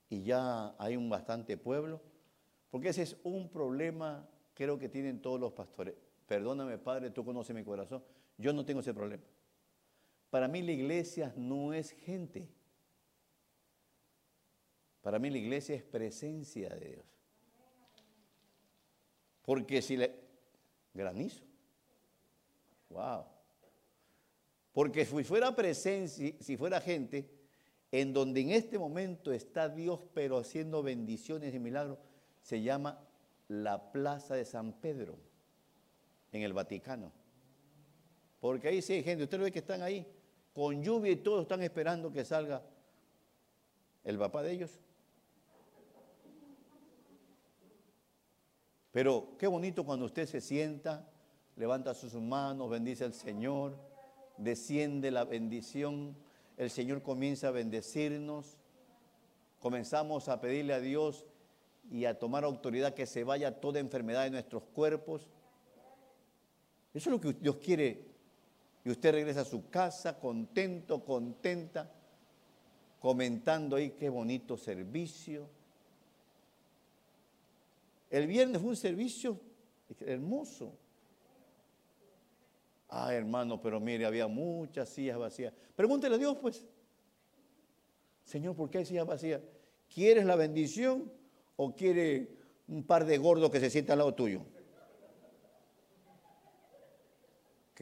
y 0.08 0.22
ya 0.22 0.74
hay 0.78 0.96
un 0.96 1.08
bastante 1.08 1.56
pueblo, 1.56 2.00
porque 2.70 2.90
ese 2.90 3.02
es 3.02 3.16
un 3.24 3.48
problema 3.48 4.28
creo 4.54 4.78
que 4.78 4.88
tienen 4.88 5.20
todos 5.20 5.40
los 5.40 5.52
pastores. 5.52 5.94
Perdóname, 6.32 6.78
Padre, 6.78 7.10
tú 7.10 7.26
conoces 7.26 7.54
mi 7.54 7.62
corazón. 7.62 8.02
Yo 8.38 8.54
no 8.54 8.64
tengo 8.64 8.80
ese 8.80 8.94
problema. 8.94 9.22
Para 10.30 10.48
mí 10.48 10.62
la 10.62 10.72
iglesia 10.72 11.30
no 11.36 11.74
es 11.74 11.90
gente. 11.90 12.48
Para 15.02 15.18
mí 15.18 15.28
la 15.28 15.36
iglesia 15.36 15.74
es 15.74 15.82
presencia 15.82 16.70
de 16.70 16.88
Dios. 16.88 17.04
Porque 19.42 19.82
si 19.82 19.98
le... 19.98 20.10
Granizo. 20.94 21.44
Wow. 22.88 23.26
Porque 24.72 25.04
si 25.04 25.24
fuera 25.24 25.54
presencia, 25.54 26.32
si 26.40 26.56
fuera 26.56 26.80
gente, 26.80 27.28
en 27.90 28.14
donde 28.14 28.40
en 28.40 28.52
este 28.52 28.78
momento 28.78 29.32
está 29.32 29.68
Dios, 29.68 30.00
pero 30.14 30.38
haciendo 30.38 30.82
bendiciones 30.82 31.54
y 31.54 31.58
milagros, 31.58 31.98
se 32.40 32.62
llama 32.62 33.06
la 33.48 33.92
Plaza 33.92 34.34
de 34.34 34.46
San 34.46 34.72
Pedro, 34.80 35.18
en 36.32 36.42
el 36.42 36.52
Vaticano. 36.52 37.12
Porque 38.40 38.68
ahí 38.68 38.82
sí 38.82 38.94
hay 38.94 39.02
gente, 39.04 39.24
usted 39.24 39.40
ve 39.40 39.52
que 39.52 39.60
están 39.60 39.82
ahí, 39.82 40.06
con 40.52 40.82
lluvia 40.82 41.12
y 41.12 41.16
todos 41.16 41.42
están 41.42 41.62
esperando 41.62 42.12
que 42.12 42.24
salga 42.24 42.62
el 44.04 44.18
papá 44.18 44.42
de 44.42 44.52
ellos. 44.52 44.80
Pero 48.90 49.36
qué 49.38 49.46
bonito 49.46 49.84
cuando 49.84 50.06
usted 50.06 50.26
se 50.26 50.40
sienta, 50.40 51.08
levanta 51.56 51.94
sus 51.94 52.14
manos, 52.14 52.68
bendice 52.68 53.04
al 53.04 53.14
Señor, 53.14 53.76
desciende 54.36 55.10
la 55.10 55.24
bendición, 55.24 56.16
el 56.58 56.68
Señor 56.68 57.02
comienza 57.02 57.48
a 57.48 57.52
bendecirnos, 57.52 58.58
comenzamos 59.60 60.28
a 60.28 60.40
pedirle 60.40 60.74
a 60.74 60.80
Dios 60.80 61.24
y 61.90 62.04
a 62.04 62.18
tomar 62.18 62.44
autoridad 62.44 62.94
que 62.94 63.06
se 63.06 63.24
vaya 63.24 63.60
toda 63.60 63.80
enfermedad 63.80 64.24
de 64.24 64.30
nuestros 64.30 64.62
cuerpos. 64.74 65.28
Eso 66.95 67.11
es 67.11 67.12
lo 67.12 67.20
que 67.20 67.32
Dios 67.40 67.57
quiere. 67.57 68.07
Y 68.84 68.90
usted 68.90 69.12
regresa 69.12 69.43
a 69.43 69.45
su 69.45 69.68
casa 69.68 70.18
contento, 70.18 71.05
contenta, 71.05 71.90
comentando 72.99 73.76
ahí 73.76 73.90
qué 73.90 74.09
bonito 74.09 74.57
servicio 74.57 75.49
el 78.12 78.26
viernes 78.26 78.61
fue 78.61 78.70
un 78.70 78.76
servicio 78.76 79.40
hermoso. 80.01 80.76
Ah, 82.90 83.14
hermano, 83.14 83.59
pero 83.62 83.80
mire, 83.80 84.05
había 84.05 84.28
muchas 84.28 84.90
sillas 84.90 85.16
vacías. 85.16 85.55
Pregúntele 85.74 86.16
a 86.16 86.18
Dios, 86.18 86.36
pues. 86.36 86.66
Señor, 88.22 88.55
¿por 88.55 88.68
qué 88.68 88.78
hay 88.78 88.84
sillas 88.84 89.07
vacías? 89.07 89.40
¿Quieres 89.88 90.26
la 90.26 90.36
bendición 90.36 91.11
o 91.57 91.74
quiere 91.74 92.28
un 92.68 92.84
par 92.84 93.07
de 93.07 93.16
gordos 93.16 93.51
que 93.51 93.61
se 93.61 93.70
sientan 93.70 93.95
al 93.95 94.01
lado 94.01 94.14
tuyo? 94.14 94.43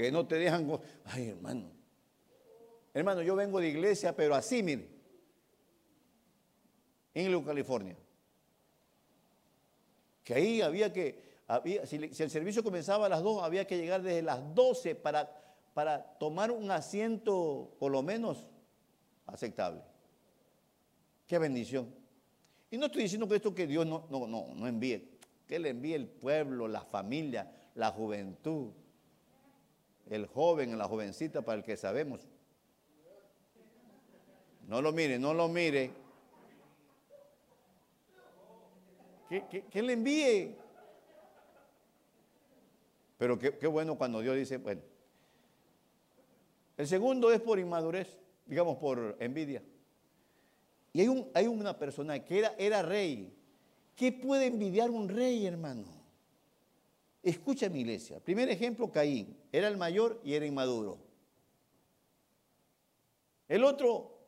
Que 0.01 0.11
no 0.11 0.26
te 0.26 0.36
dejan... 0.36 0.66
Ay, 1.05 1.28
hermano. 1.28 1.70
Hermano, 2.94 3.20
yo 3.22 3.36
vengo 3.36 3.61
de 3.61 3.68
iglesia, 3.68 4.16
pero 4.16 4.34
así, 4.34 4.62
mire. 4.62 4.88
En 7.12 7.42
California 7.42 7.96
que 10.24 10.34
ahí 10.34 10.61
había 10.61 10.92
que, 10.92 11.22
si, 11.84 11.96
el 11.96 12.30
servicio 12.30 12.62
comenzaba 12.62 13.07
a 13.07 13.09
las 13.09 13.22
2, 13.22 13.42
había 13.42 13.66
que 13.66 13.76
llegar 13.76 14.01
desde 14.01 14.22
las 14.22 14.55
12 14.55 14.94
para, 14.94 15.28
para 15.74 16.03
tomar 16.18 16.51
un 16.51 16.70
asiento 16.70 17.74
por 17.78 17.90
lo 17.90 18.03
menos 18.03 18.46
aceptable. 19.26 19.82
Qué 21.26 21.38
bendición. 21.38 21.92
Y 22.70 22.78
no 22.78 22.86
estoy 22.86 23.03
diciendo 23.03 23.28
que 23.28 23.36
esto 23.36 23.55
que 23.55 23.66
Dios 23.66 23.86
no, 23.86 24.07
no, 24.09 24.26
no, 24.26 24.55
no 24.55 24.66
envíe, 24.66 25.18
que 25.46 25.59
le 25.59 25.70
envíe 25.70 25.94
el 25.94 26.07
pueblo, 26.07 26.68
la 26.68 26.82
familia, 26.82 27.51
la 27.74 27.90
juventud, 27.90 28.72
el 30.11 30.27
joven, 30.27 30.77
la 30.77 30.87
jovencita, 30.87 31.43
para 31.43 31.59
el 31.59 31.65
que 31.65 31.77
sabemos. 31.77 32.29
No 34.67 34.83
lo 34.83 34.93
mire, 34.93 35.19
no 35.19 35.33
lo 35.33 35.49
mire. 35.49 35.93
Que, 39.29 39.83
le 39.83 39.93
envíe. 39.93 40.57
Pero 43.17 43.39
qué, 43.39 43.57
qué 43.57 43.67
bueno 43.69 43.97
cuando 43.97 44.21
Dios 44.21 44.37
dice, 44.37 44.59
bueno. 44.59 44.83
El 46.77 46.89
segundo 46.89 47.31
es 47.31 47.41
por 47.41 47.59
inmadurez, 47.59 48.19
digamos 48.47 48.79
por 48.79 49.17
envidia. 49.21 49.63
Y 50.93 51.03
hay, 51.03 51.09
un, 51.09 51.31
hay 51.35 51.47
una 51.47 51.79
persona 51.79 52.25
que 52.25 52.41
era, 52.41 52.55
era 52.59 52.83
rey. 52.83 53.33
¿Qué 53.95 54.11
puede 54.11 54.47
envidiar 54.47 54.91
un 54.91 55.09
rey, 55.09 55.47
hermano? 55.47 55.99
Escucha 57.23 57.68
mi 57.68 57.81
iglesia. 57.81 58.21
Primer 58.21 58.49
ejemplo, 58.49 58.91
Caín. 58.91 59.37
Era 59.53 59.68
el 59.68 59.77
mayor 59.77 60.21
y 60.25 60.35
era 60.35 60.47
inmaduro. 60.47 60.99
El 63.49 63.64
otro, 63.64 64.18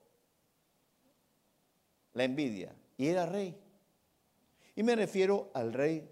la 2.12 2.24
envidia. 2.24 2.74
Y 2.97 3.07
era 3.07 3.26
rey. 3.26 3.57
Y 4.74 4.82
me 4.82 4.97
refiero 4.97 5.51
al 5.55 5.72
rey 5.72 6.09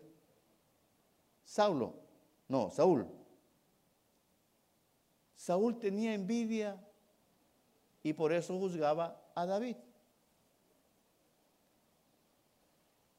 Saulo. 1.44 1.94
No, 2.48 2.70
Saúl. 2.70 3.06
Saúl 5.34 5.78
tenía 5.78 6.14
envidia 6.14 6.78
y 8.02 8.12
por 8.12 8.32
eso 8.32 8.58
juzgaba 8.58 9.20
a 9.34 9.46
David. 9.46 9.76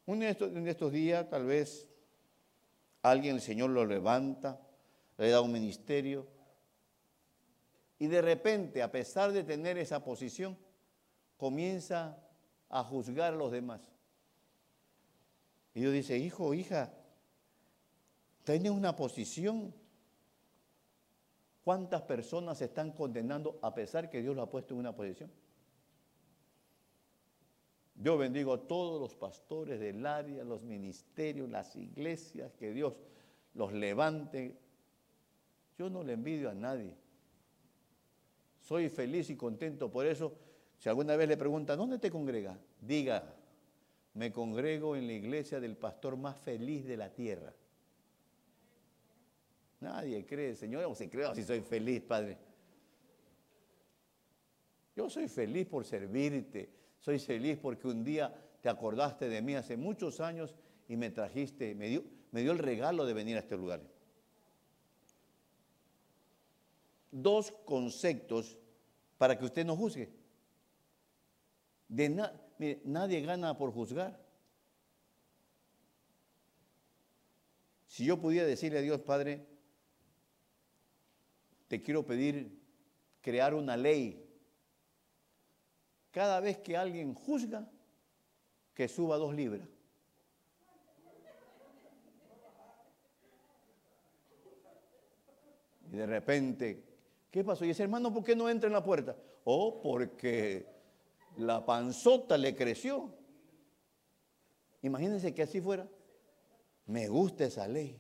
Uno 0.06 0.26
de 0.26 0.70
estos, 0.72 0.92
días 0.92 1.30
tal 1.30 1.46
vez 1.46 1.90
alguien, 3.02 3.36
el 3.36 3.42
Señor 3.42 3.70
lo 3.70 3.86
levanta, 3.86 4.60
le 5.18 5.30
da 5.30 5.42
un 5.42 5.52
ministerio 5.52 6.28
y 8.02 8.08
de 8.08 8.20
repente, 8.20 8.82
a 8.82 8.92
pesar 8.92 9.32
de 9.32 9.44
tener 9.44 9.78
esa 9.78 10.04
posición, 10.04 10.58
comienza 11.38 12.18
a 12.68 12.84
juzgar 12.84 13.34
a 13.34 13.38
los 13.38 13.52
demás. 13.52 13.92
Y 15.76 15.82
Dios 15.82 15.94
dice, 15.94 16.18
hijo, 16.18 16.56
hija, 16.56 16.92
tienes 18.44 18.72
una 18.72 18.96
posición. 18.96 19.72
¿Cuántas 21.64 22.02
personas 22.02 22.58
se 22.58 22.66
están 22.66 22.92
condenando 22.92 23.60
a 23.62 23.76
pesar 23.76 24.10
que 24.10 24.22
Dios 24.22 24.36
lo 24.36 24.42
ha 24.42 24.50
puesto 24.50 24.74
en 24.74 24.80
una 24.80 24.96
posición? 24.96 25.32
Yo 28.02 28.18
bendigo 28.18 28.54
a 28.54 28.68
todos 28.68 29.00
los 29.00 29.14
pastores 29.14 29.80
del 29.80 30.04
área, 30.08 30.44
los 30.44 30.64
ministerios, 30.64 31.48
las 31.50 31.76
iglesias, 31.76 32.52
que 32.54 32.74
Dios 32.74 32.96
los 33.54 33.74
levante. 33.74 34.58
Yo 35.78 35.88
no 35.90 36.04
le 36.04 36.14
envidio 36.14 36.50
a 36.50 36.56
nadie. 36.56 36.96
Soy 38.60 38.90
feliz 38.90 39.30
y 39.30 39.36
contento. 39.36 39.92
Por 39.92 40.08
eso, 40.08 40.34
si 40.80 40.90
alguna 40.90 41.16
vez 41.16 41.30
le 41.30 41.38
preguntan, 41.38 41.78
¿dónde 41.78 42.00
te 42.00 42.10
congregas? 42.10 42.58
Diga, 42.80 43.36
me 44.16 44.32
congrego 44.32 44.96
en 44.96 45.06
la 45.06 45.14
iglesia 45.14 45.60
del 45.60 45.78
pastor 45.78 46.18
más 46.18 46.40
feliz 46.40 46.88
de 46.88 46.98
la 46.98 47.14
tierra. 47.14 47.54
Nadie 49.80 50.26
cree, 50.26 50.56
Señor, 50.56 50.86
o 50.86 50.96
se 50.96 51.08
cree 51.08 51.36
si 51.36 51.44
soy 51.44 51.62
feliz, 51.62 52.02
Padre. 52.02 52.40
Yo 54.96 55.08
soy 55.08 55.28
feliz 55.28 55.68
por 55.68 55.86
servirte 55.86 56.81
soy 57.02 57.20
feliz 57.20 57.58
porque 57.58 57.88
un 57.88 58.04
día 58.04 58.34
te 58.62 58.70
acordaste 58.70 59.28
de 59.28 59.42
mí 59.42 59.56
hace 59.56 59.76
muchos 59.76 60.20
años 60.20 60.56
y 60.88 60.96
me 60.96 61.10
trajiste, 61.10 61.76
me 61.76 61.90
dio, 61.90 62.04
me 62.32 62.42
dio 62.42 62.52
el 62.52 62.60
regalo 62.60 63.06
de 63.06 63.14
venir 63.14 63.36
a 63.38 63.40
este 63.40 63.58
lugar. 63.58 63.82
Dos 67.12 67.52
conceptos 67.66 68.58
para 69.18 69.38
que 69.38 69.46
usted 69.46 69.66
no 69.66 69.76
juzgue. 69.76 70.10
De 71.88 72.10
nadie 72.86 73.22
gana 73.22 73.58
por 73.58 73.74
juzgar. 73.74 74.18
Si 77.88 78.06
yo 78.06 78.22
pudiera 78.22 78.48
decirle 78.48 78.80
a 78.80 78.82
Dios, 78.82 79.02
Padre, 79.02 79.46
te 81.68 81.82
quiero 81.82 82.06
pedir 82.06 82.62
crear 83.22 83.54
una 83.54 83.76
ley 83.76 84.31
cada 86.12 86.40
vez 86.40 86.58
que 86.58 86.78
alguien 86.78 87.14
juzga, 87.14 87.68
que 88.74 88.88
suba 88.88 89.18
dos 89.18 89.34
libras. 89.34 89.68
Y 95.92 95.96
de 95.96 96.06
repente, 96.06 96.84
¿qué 97.30 97.44
pasó? 97.44 97.66
Y 97.66 97.72
ese 97.72 97.84
hermano, 97.84 98.14
¿por 98.14 98.24
qué 98.24 98.36
no 98.36 98.50
entra 98.50 98.68
en 98.68 98.74
la 98.74 98.84
puerta? 98.84 99.16
Oh, 99.44 99.82
porque 99.82 100.66
la 101.38 101.66
panzota 101.66 102.38
le 102.38 102.56
creció. 102.56 103.14
Imagínense 104.82 105.34
que 105.34 105.44
así 105.44 105.60
fuera. 105.60 105.88
Me 106.86 107.08
gusta 107.08 107.46
esa 107.46 107.68
ley. 107.68 108.00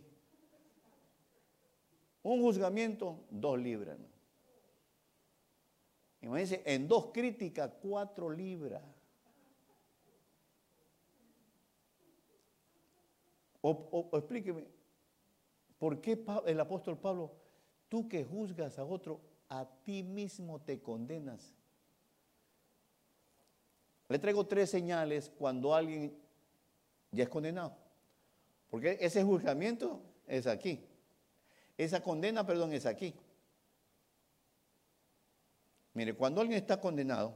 Un 2.23 2.41
juzgamiento, 2.41 3.25
dos 3.29 3.59
libras. 3.59 3.97
Imagínense, 6.21 6.61
en 6.65 6.87
dos 6.87 7.07
críticas, 7.11 7.71
cuatro 7.81 8.29
libras. 8.29 8.83
O, 13.61 14.09
explíqueme, 14.13 14.65
¿por 15.77 16.01
qué 16.01 16.23
el 16.45 16.59
apóstol 16.59 16.97
Pablo, 16.97 17.31
tú 17.89 18.07
que 18.07 18.23
juzgas 18.23 18.77
a 18.79 18.83
otro, 18.85 19.21
a 19.49 19.67
ti 19.83 20.03
mismo 20.03 20.61
te 20.61 20.81
condenas? 20.81 21.53
Le 24.09 24.19
traigo 24.19 24.45
tres 24.45 24.69
señales 24.69 25.29
cuando 25.29 25.73
alguien 25.73 26.17
ya 27.11 27.23
es 27.23 27.29
condenado. 27.29 27.77
Porque 28.69 28.97
ese 28.99 29.23
juzgamiento 29.23 30.01
es 30.27 30.47
aquí. 30.47 30.83
Esa 31.77 32.01
condena, 32.01 32.45
perdón, 32.45 32.73
es 32.73 32.85
aquí. 32.85 33.15
Mire, 35.93 36.13
cuando 36.15 36.41
alguien 36.41 36.57
está 36.57 36.79
condenado, 36.79 37.35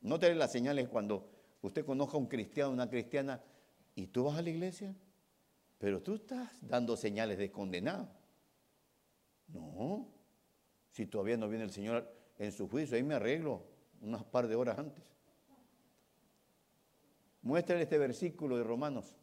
no 0.00 0.18
te 0.18 0.34
las 0.34 0.50
señales 0.50 0.88
cuando 0.88 1.30
usted 1.62 1.84
conozca 1.84 2.16
a 2.16 2.20
un 2.20 2.26
cristiano, 2.26 2.72
una 2.72 2.90
cristiana, 2.90 3.40
y 3.94 4.08
tú 4.08 4.24
vas 4.24 4.38
a 4.38 4.42
la 4.42 4.50
iglesia, 4.50 4.94
pero 5.78 6.02
tú 6.02 6.14
estás 6.14 6.50
dando 6.60 6.96
señales 6.96 7.38
de 7.38 7.52
condenado. 7.52 8.08
No, 9.48 10.08
si 10.90 11.06
todavía 11.06 11.36
no 11.36 11.48
viene 11.48 11.64
el 11.64 11.70
Señor 11.70 12.10
en 12.38 12.52
su 12.52 12.68
juicio, 12.68 12.96
ahí 12.96 13.02
me 13.02 13.14
arreglo 13.14 13.64
unas 14.00 14.24
par 14.24 14.48
de 14.48 14.56
horas 14.56 14.78
antes. 14.78 15.04
Muéstrale 17.42 17.82
este 17.82 17.98
versículo 17.98 18.56
de 18.56 18.64
Romanos. 18.64 19.14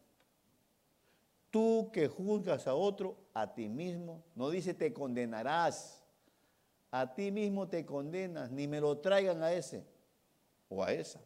Tú 1.49 1.89
que 1.91 2.07
juzgas 2.07 2.67
a 2.67 2.75
otro, 2.75 3.17
a 3.33 3.53
ti 3.53 3.67
mismo, 3.67 4.23
no 4.35 4.49
dice 4.49 4.73
te 4.73 4.93
condenarás 4.93 5.98
a 6.91 7.13
ti 7.13 7.31
mismo 7.31 7.67
te 7.67 7.85
condenas, 7.85 8.49
ni 8.51 8.67
me 8.67 8.81
lo 8.81 8.97
traigan 8.97 9.43
a 9.43 9.53
ese 9.53 9.85
o 10.69 10.83
a 10.83 10.91
esa. 10.91 11.21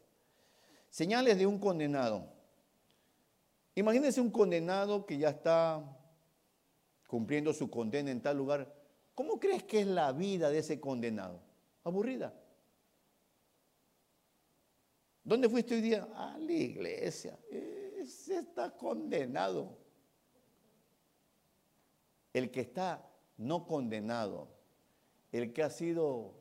Señales 0.89 1.37
de 1.37 1.47
un 1.47 1.57
condenado. 1.57 2.27
Imagínense 3.75 4.21
un 4.21 4.29
condenado 4.29 5.05
que 5.05 5.17
ya 5.17 5.29
está 5.29 5.83
cumpliendo 7.07 7.53
su 7.53 7.69
condena 7.69 8.11
en 8.11 8.21
tal 8.21 8.37
lugar. 8.37 8.71
¿Cómo 9.15 9.39
crees 9.39 9.63
que 9.63 9.81
es 9.81 9.87
la 9.87 10.11
vida 10.11 10.49
de 10.49 10.59
ese 10.59 10.79
condenado? 10.79 11.41
Aburrida. 11.83 12.33
¿Dónde 15.23 15.47
fuiste 15.49 15.75
hoy 15.75 15.81
día? 15.81 16.07
A 16.13 16.37
la 16.37 16.51
iglesia. 16.51 17.39
Ese 17.49 18.39
está 18.39 18.71
condenado. 18.71 19.77
El 22.33 22.51
que 22.51 22.61
está 22.61 23.09
no 23.37 23.65
condenado 23.65 24.52
el 25.33 25.51
que 25.51 25.63
ha 25.63 25.69
sido 25.69 26.35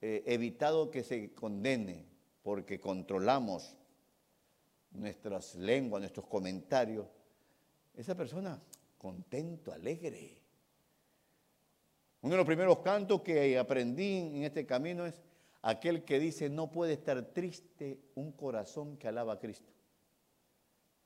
eh, 0.00 0.22
evitado 0.26 0.90
que 0.90 1.02
se 1.02 1.32
condene 1.32 2.04
porque 2.42 2.80
controlamos 2.80 3.78
nuestras 4.90 5.54
lenguas, 5.54 6.00
nuestros 6.02 6.26
comentarios, 6.26 7.06
esa 7.94 8.14
persona 8.14 8.60
contento, 8.98 9.72
alegre. 9.72 10.36
Uno 12.22 12.32
de 12.32 12.36
los 12.38 12.46
primeros 12.46 12.78
cantos 12.80 13.22
que 13.22 13.56
aprendí 13.56 14.16
en 14.16 14.42
este 14.42 14.66
camino 14.66 15.06
es 15.06 15.22
aquel 15.62 16.04
que 16.04 16.18
dice, 16.18 16.50
no 16.50 16.70
puede 16.70 16.94
estar 16.94 17.22
triste 17.32 18.00
un 18.16 18.32
corazón 18.32 18.96
que 18.96 19.08
alaba 19.08 19.34
a 19.34 19.38
Cristo. 19.38 19.70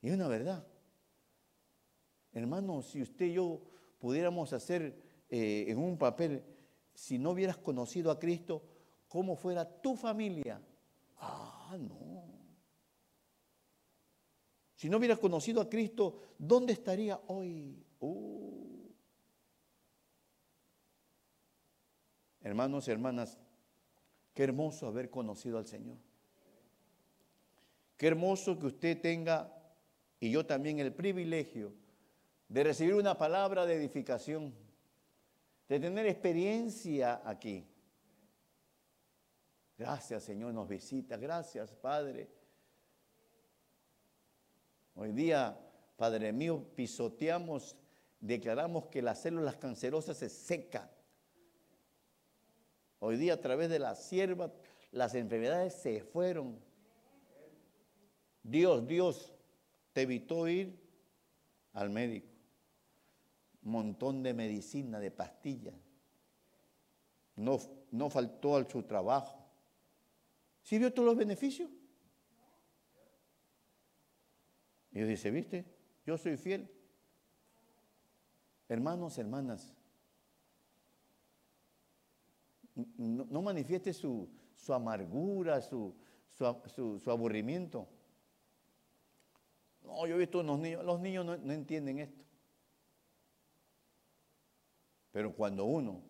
Y 0.01 0.09
es 0.09 0.15
una 0.15 0.27
verdad. 0.27 0.65
Hermano, 2.33 2.81
si 2.81 3.01
usted 3.01 3.27
y 3.27 3.33
yo 3.33 3.61
pudiéramos 3.99 4.51
hacer 4.53 4.95
eh, 5.29 5.65
en 5.67 5.77
un 5.77 5.97
papel 5.97 6.43
si 6.99 7.17
no 7.17 7.31
hubieras 7.31 7.57
conocido 7.57 8.11
a 8.11 8.19
Cristo, 8.19 8.61
¿cómo 9.07 9.37
fuera 9.37 9.63
tu 9.63 9.95
familia? 9.95 10.61
Ah, 11.17 11.77
no. 11.79 12.25
Si 14.75 14.89
no 14.89 14.97
hubiera 14.97 15.15
conocido 15.15 15.61
a 15.61 15.69
Cristo, 15.69 16.19
¿dónde 16.37 16.73
estaría 16.73 17.17
hoy? 17.27 17.81
Uh. 18.01 18.89
Hermanos 22.41 22.89
y 22.89 22.91
hermanas, 22.91 23.37
qué 24.33 24.43
hermoso 24.43 24.85
haber 24.85 25.09
conocido 25.09 25.57
al 25.57 25.67
Señor. 25.67 25.97
Qué 27.95 28.07
hermoso 28.07 28.59
que 28.59 28.67
usted 28.67 28.99
tenga, 28.99 29.57
y 30.19 30.31
yo 30.31 30.45
también, 30.45 30.79
el 30.79 30.93
privilegio 30.93 31.71
de 32.49 32.65
recibir 32.65 32.95
una 32.95 33.17
palabra 33.17 33.65
de 33.65 33.75
edificación, 33.75 34.53
de 35.69 35.79
tener 35.79 36.07
experiencia 36.07 37.21
aquí. 37.23 37.65
Gracias 39.77 40.23
Señor, 40.23 40.53
nos 40.53 40.67
visita. 40.67 41.15
Gracias 41.15 41.73
Padre. 41.75 42.29
Hoy 44.95 45.13
día, 45.13 45.57
Padre 45.95 46.33
mío, 46.33 46.65
pisoteamos, 46.75 47.77
declaramos 48.19 48.87
que 48.87 49.01
las 49.01 49.21
células 49.21 49.55
cancerosas 49.55 50.17
se 50.17 50.27
secan. 50.27 50.89
Hoy 52.97 53.15
día 53.15 53.35
a 53.35 53.39
través 53.39 53.69
de 53.69 53.79
la 53.79 53.95
sierva 53.95 54.51
las 54.91 55.13
enfermedades 55.13 55.75
se 55.75 56.01
fueron. 56.01 56.59
Dios, 58.41 58.87
Dios 58.87 59.31
te 59.93 60.01
evitó 60.01 60.47
ir 60.47 60.79
al 61.73 61.89
médico. 61.89 62.38
Montón 63.61 64.23
de 64.23 64.33
medicina, 64.33 64.99
de 64.99 65.11
pastillas. 65.11 65.75
No, 67.35 67.57
no 67.91 68.09
faltó 68.09 68.57
a 68.57 68.65
su 68.65 68.83
trabajo. 68.83 69.45
¿Sí 70.63 70.77
vio 70.77 70.93
todos 70.93 71.07
los 71.07 71.17
beneficios? 71.17 71.69
Y 74.91 75.01
dice, 75.01 75.31
¿viste? 75.31 75.65
Yo 76.05 76.17
soy 76.17 76.37
fiel. 76.37 76.69
Hermanos, 78.67 79.17
hermanas, 79.17 79.73
no, 82.75 83.41
manifieste 83.41 83.93
su, 83.93 84.29
amargura, 84.67 85.61
su, 85.61 85.95
su, 86.29 87.11
aburrimiento. 87.11 87.87
No, 89.83 90.05
yo 90.05 90.15
he 90.15 90.19
visto 90.19 90.41
unos 90.41 90.59
niños, 90.59 90.85
los 90.85 90.99
niños 90.99 91.25
no 91.25 91.53
entienden 91.53 91.99
esto. 91.99 92.28
Pero 95.11 95.33
cuando 95.33 95.65
uno, 95.65 96.01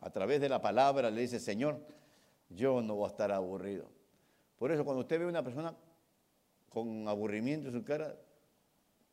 a 0.00 0.10
través 0.10 0.40
de 0.40 0.48
la 0.48 0.60
palabra, 0.60 1.10
le 1.10 1.22
dice, 1.22 1.40
Señor, 1.40 1.80
yo 2.50 2.82
no 2.82 2.94
voy 2.96 3.06
a 3.06 3.08
estar 3.08 3.32
aburrido. 3.32 3.88
Por 4.58 4.70
eso 4.70 4.84
cuando 4.84 5.00
usted 5.00 5.18
ve 5.18 5.24
a 5.24 5.28
una 5.28 5.42
persona 5.42 5.74
con 6.68 7.08
aburrimiento 7.08 7.68
en 7.68 7.74
su 7.74 7.84
cara, 7.84 8.16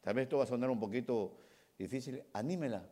tal 0.02 0.14
vez 0.14 0.24
esto 0.24 0.38
va 0.38 0.44
a 0.44 0.48
sonar 0.48 0.70
un 0.70 0.80
poquito 0.80 1.38
difícil, 1.78 2.24
anímela. 2.34 2.88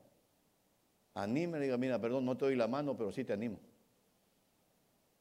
Anímela 1.13 1.63
y 1.63 1.67
diga, 1.67 1.77
mira, 1.77 1.99
perdón, 1.99 2.25
no 2.25 2.37
te 2.37 2.45
doy 2.45 2.55
la 2.55 2.67
mano, 2.67 2.95
pero 2.95 3.11
sí 3.11 3.23
te 3.23 3.33
animo. 3.33 3.59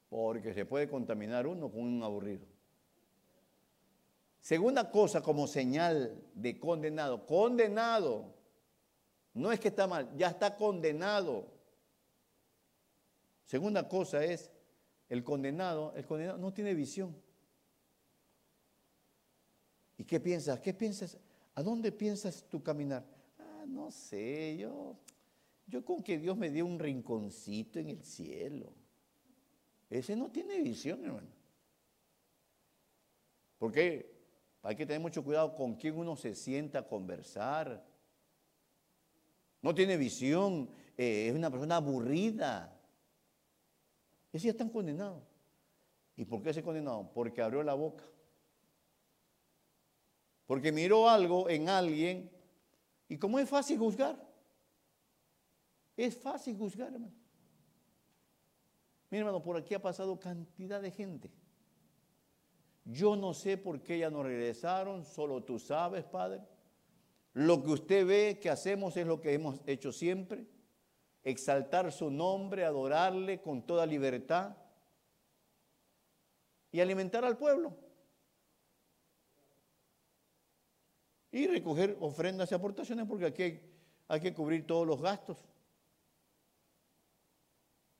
Porque 0.08 0.54
se 0.54 0.64
puede 0.64 0.88
contaminar 0.88 1.46
uno 1.46 1.70
con 1.70 1.80
un 1.80 2.02
aburrido. 2.02 2.46
Segunda 4.40 4.90
cosa 4.90 5.22
como 5.22 5.48
señal 5.48 6.22
de 6.34 6.60
condenado. 6.60 7.26
Condenado. 7.26 8.35
No 9.36 9.52
es 9.52 9.60
que 9.60 9.68
está 9.68 9.86
mal, 9.86 10.10
ya 10.16 10.28
está 10.28 10.56
condenado. 10.56 11.46
Segunda 13.44 13.86
cosa 13.86 14.24
es 14.24 14.50
el 15.10 15.22
condenado, 15.22 15.92
el 15.94 16.06
condenado 16.06 16.38
no 16.38 16.54
tiene 16.54 16.72
visión. 16.72 17.14
¿Y 19.98 20.04
qué 20.04 20.20
piensas? 20.20 20.58
¿Qué 20.60 20.72
piensas? 20.72 21.18
¿A 21.54 21.62
dónde 21.62 21.92
piensas 21.92 22.44
tu 22.48 22.62
caminar? 22.62 23.04
Ah, 23.38 23.64
no 23.68 23.90
sé, 23.90 24.56
yo, 24.56 24.96
yo 25.66 25.84
con 25.84 26.02
que 26.02 26.16
Dios 26.16 26.34
me 26.38 26.48
dio 26.48 26.64
un 26.64 26.78
rinconcito 26.78 27.78
en 27.78 27.90
el 27.90 28.02
cielo. 28.02 28.72
Ese 29.90 30.16
no 30.16 30.30
tiene 30.30 30.62
visión, 30.62 31.04
hermano. 31.04 31.28
Porque 33.58 34.16
hay 34.62 34.76
que 34.76 34.86
tener 34.86 35.00
mucho 35.00 35.22
cuidado 35.22 35.54
con 35.54 35.74
quién 35.74 35.98
uno 35.98 36.16
se 36.16 36.34
sienta 36.34 36.78
a 36.78 36.88
conversar. 36.88 37.95
No 39.66 39.74
tiene 39.74 39.96
visión, 39.96 40.70
eh, 40.96 41.26
es 41.26 41.34
una 41.34 41.50
persona 41.50 41.74
aburrida. 41.74 42.72
Ese 44.32 44.44
ya 44.44 44.52
están 44.52 44.68
condenados. 44.68 45.24
¿Y 46.14 46.24
por 46.24 46.40
qué 46.40 46.54
se 46.54 46.62
condenado? 46.62 47.10
Porque 47.12 47.42
abrió 47.42 47.64
la 47.64 47.74
boca. 47.74 48.04
Porque 50.46 50.70
miró 50.70 51.10
algo 51.10 51.50
en 51.50 51.68
alguien 51.68 52.30
y 53.08 53.18
como 53.18 53.40
es 53.40 53.48
fácil 53.48 53.76
juzgar, 53.76 54.16
es 55.96 56.16
fácil 56.16 56.56
juzgar, 56.56 56.92
hermano. 56.92 57.12
Mira, 59.10 59.22
hermano, 59.22 59.42
por 59.42 59.56
aquí 59.56 59.74
ha 59.74 59.82
pasado 59.82 60.20
cantidad 60.20 60.80
de 60.80 60.92
gente. 60.92 61.28
Yo 62.84 63.16
no 63.16 63.34
sé 63.34 63.58
por 63.58 63.82
qué 63.82 63.98
ya 63.98 64.10
no 64.10 64.22
regresaron, 64.22 65.04
solo 65.04 65.42
tú 65.42 65.58
sabes, 65.58 66.04
Padre. 66.04 66.40
Lo 67.36 67.62
que 67.62 67.68
usted 67.68 68.06
ve 68.06 68.38
que 68.40 68.48
hacemos 68.48 68.96
es 68.96 69.06
lo 69.06 69.20
que 69.20 69.34
hemos 69.34 69.60
hecho 69.66 69.92
siempre 69.92 70.46
exaltar 71.22 71.92
su 71.92 72.10
nombre, 72.10 72.64
adorarle 72.64 73.42
con 73.42 73.66
toda 73.66 73.84
libertad 73.84 74.56
y 76.72 76.80
alimentar 76.80 77.26
al 77.26 77.36
pueblo. 77.36 77.76
Y 81.30 81.46
recoger 81.46 81.98
ofrendas 82.00 82.50
y 82.52 82.54
aportaciones 82.54 83.06
porque 83.06 83.26
aquí 83.26 83.60
hay, 84.08 84.20
que 84.20 84.32
cubrir 84.32 84.66
todos 84.66 84.86
los 84.86 85.02
gastos. 85.02 85.36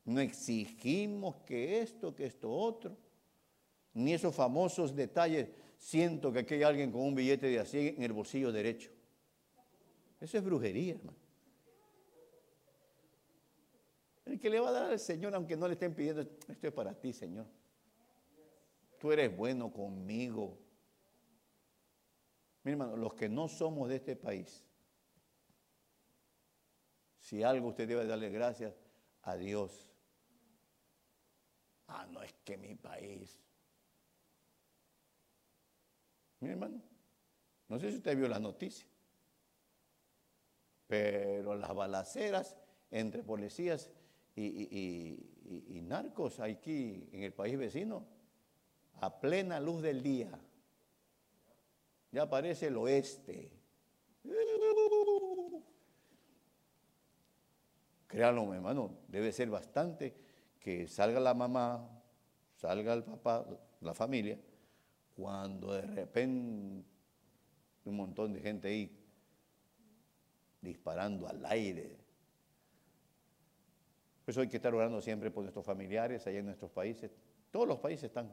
No 0.07 0.19
exigimos 0.19 1.37
que 1.45 1.83
esto, 1.83 2.15
que 2.15 2.25
esto 2.25 2.51
otro, 2.51 2.97
ni 3.93 4.15
esos 4.15 4.35
famosos 4.35 4.97
detalles. 4.97 5.51
Siento 5.77 6.33
que 6.33 6.39
aquí 6.39 6.55
hay 6.55 6.63
alguien 6.63 6.91
con 6.91 7.03
un 7.03 7.15
billete 7.15 7.49
de 7.49 7.59
así 7.59 7.89
en 7.89 8.03
el 8.03 8.15
bolsillo 8.15 8.51
derecho. 8.51 8.96
Eso 10.21 10.39
es 10.39 10.45
brujería, 10.45 10.95
hermano. 10.95 11.19
El 14.25 14.41
que 14.41 14.51
le 14.51 14.59
va 14.59 14.71
a 14.71 14.73
dar 14.73 14.91
al 14.91 14.99
Señor, 14.99 15.35
aunque 15.35 15.57
no 15.57 15.69
le 15.69 15.75
estén 15.75 15.95
pidiendo, 15.95 16.23
esto 16.23 16.67
es 16.67 16.73
para 16.73 16.93
ti, 16.95 17.13
Señor. 17.13 17.47
Tú 18.99 19.13
eres 19.13 19.35
bueno 19.37 19.73
conmigo. 19.73 20.59
Mi 22.65 22.73
hermano, 22.73 22.97
los 22.97 23.15
que 23.15 23.29
no 23.29 23.47
somos 23.47 23.89
de 23.89 23.97
este 23.97 24.17
país, 24.17 24.65
si 27.21 27.43
algo 27.43 27.69
usted 27.69 27.87
debe 27.87 28.07
darle 28.07 28.31
gracias 28.31 28.75
a 29.23 29.37
Dios. 29.37 29.89
Ah, 31.87 32.07
no 32.11 32.23
es 32.23 32.33
que 32.45 32.57
mi 32.57 32.75
país. 32.75 33.39
Mi 36.41 36.51
hermano, 36.51 36.83
no 37.69 37.79
sé 37.79 37.91
si 37.91 37.99
usted 37.99 38.17
vio 38.17 38.29
la 38.29 38.39
noticia, 38.39 38.87
pero 40.87 41.57
las 41.57 41.75
balaceras 41.75 42.57
entre 42.91 43.23
policías 43.23 43.91
y, 44.35 45.81
narcos 45.83 46.41
aquí 46.41 47.09
en 47.13 47.23
el 47.23 47.33
país 47.33 47.57
vecino 47.57 48.05
a 49.01 49.21
plena 49.21 49.61
luz 49.61 49.83
del 49.83 50.03
día. 50.03 50.31
Ya 52.11 52.23
aparece 52.23 52.67
el 52.69 52.77
oeste. 52.77 53.53
Créanlo, 58.09 58.53
hermano, 58.53 58.99
debe 59.09 59.33
ser 59.33 59.51
bastante 59.51 60.17
que 60.59 60.89
salga 60.89 61.21
la 61.21 61.35
mamá, 61.35 62.03
salga 62.55 62.95
el 62.95 63.05
papá, 63.05 63.47
la 63.81 63.95
familia, 63.95 64.41
cuando 65.15 65.73
de 65.73 65.83
repente 65.83 66.85
un 67.85 67.97
montón 67.97 68.33
de 68.33 68.41
gente 68.41 68.69
ahí 68.69 69.06
disparando 70.67 71.29
al 71.29 71.45
aire, 71.47 71.97
por 74.27 74.33
eso 74.33 74.41
hay 74.41 74.49
que 74.49 74.57
estar 74.57 74.75
orando 74.75 75.01
siempre 75.01 75.31
por 75.31 75.45
nuestros 75.45 75.65
familiares 75.65 76.27
allá 76.27 76.41
en 76.41 76.47
nuestros 76.47 76.73
países. 76.73 77.13
Todos 77.53 77.69
los 77.69 77.79
países 77.79 78.05
están. 78.07 78.29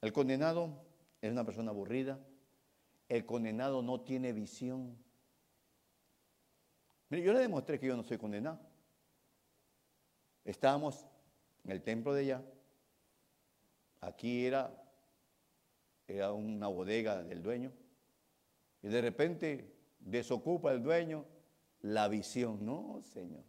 El 0.00 0.12
condenado 0.12 0.70
es 1.20 1.32
una 1.32 1.44
persona 1.44 1.72
aburrida. 1.72 2.16
El 3.08 3.26
condenado 3.26 3.82
no 3.82 4.02
tiene 4.02 4.32
visión. 4.32 4.96
Mire, 7.08 7.24
yo 7.24 7.32
le 7.32 7.40
demostré 7.40 7.80
que 7.80 7.88
yo 7.88 7.96
no 7.96 8.04
soy 8.04 8.18
condenado. 8.18 8.60
Estábamos 10.44 11.08
en 11.64 11.72
el 11.72 11.82
templo 11.82 12.14
de 12.14 12.20
allá. 12.20 12.42
Aquí 14.00 14.46
era, 14.46 14.80
era 16.06 16.32
una 16.32 16.68
bodega 16.68 17.24
del 17.24 17.42
dueño. 17.42 17.72
Y 18.82 18.88
de 18.88 19.00
repente 19.00 19.74
desocupa 19.98 20.72
el 20.72 20.82
dueño 20.82 21.24
la 21.80 22.08
visión. 22.08 22.64
No, 22.64 23.00
Señor. 23.02 23.44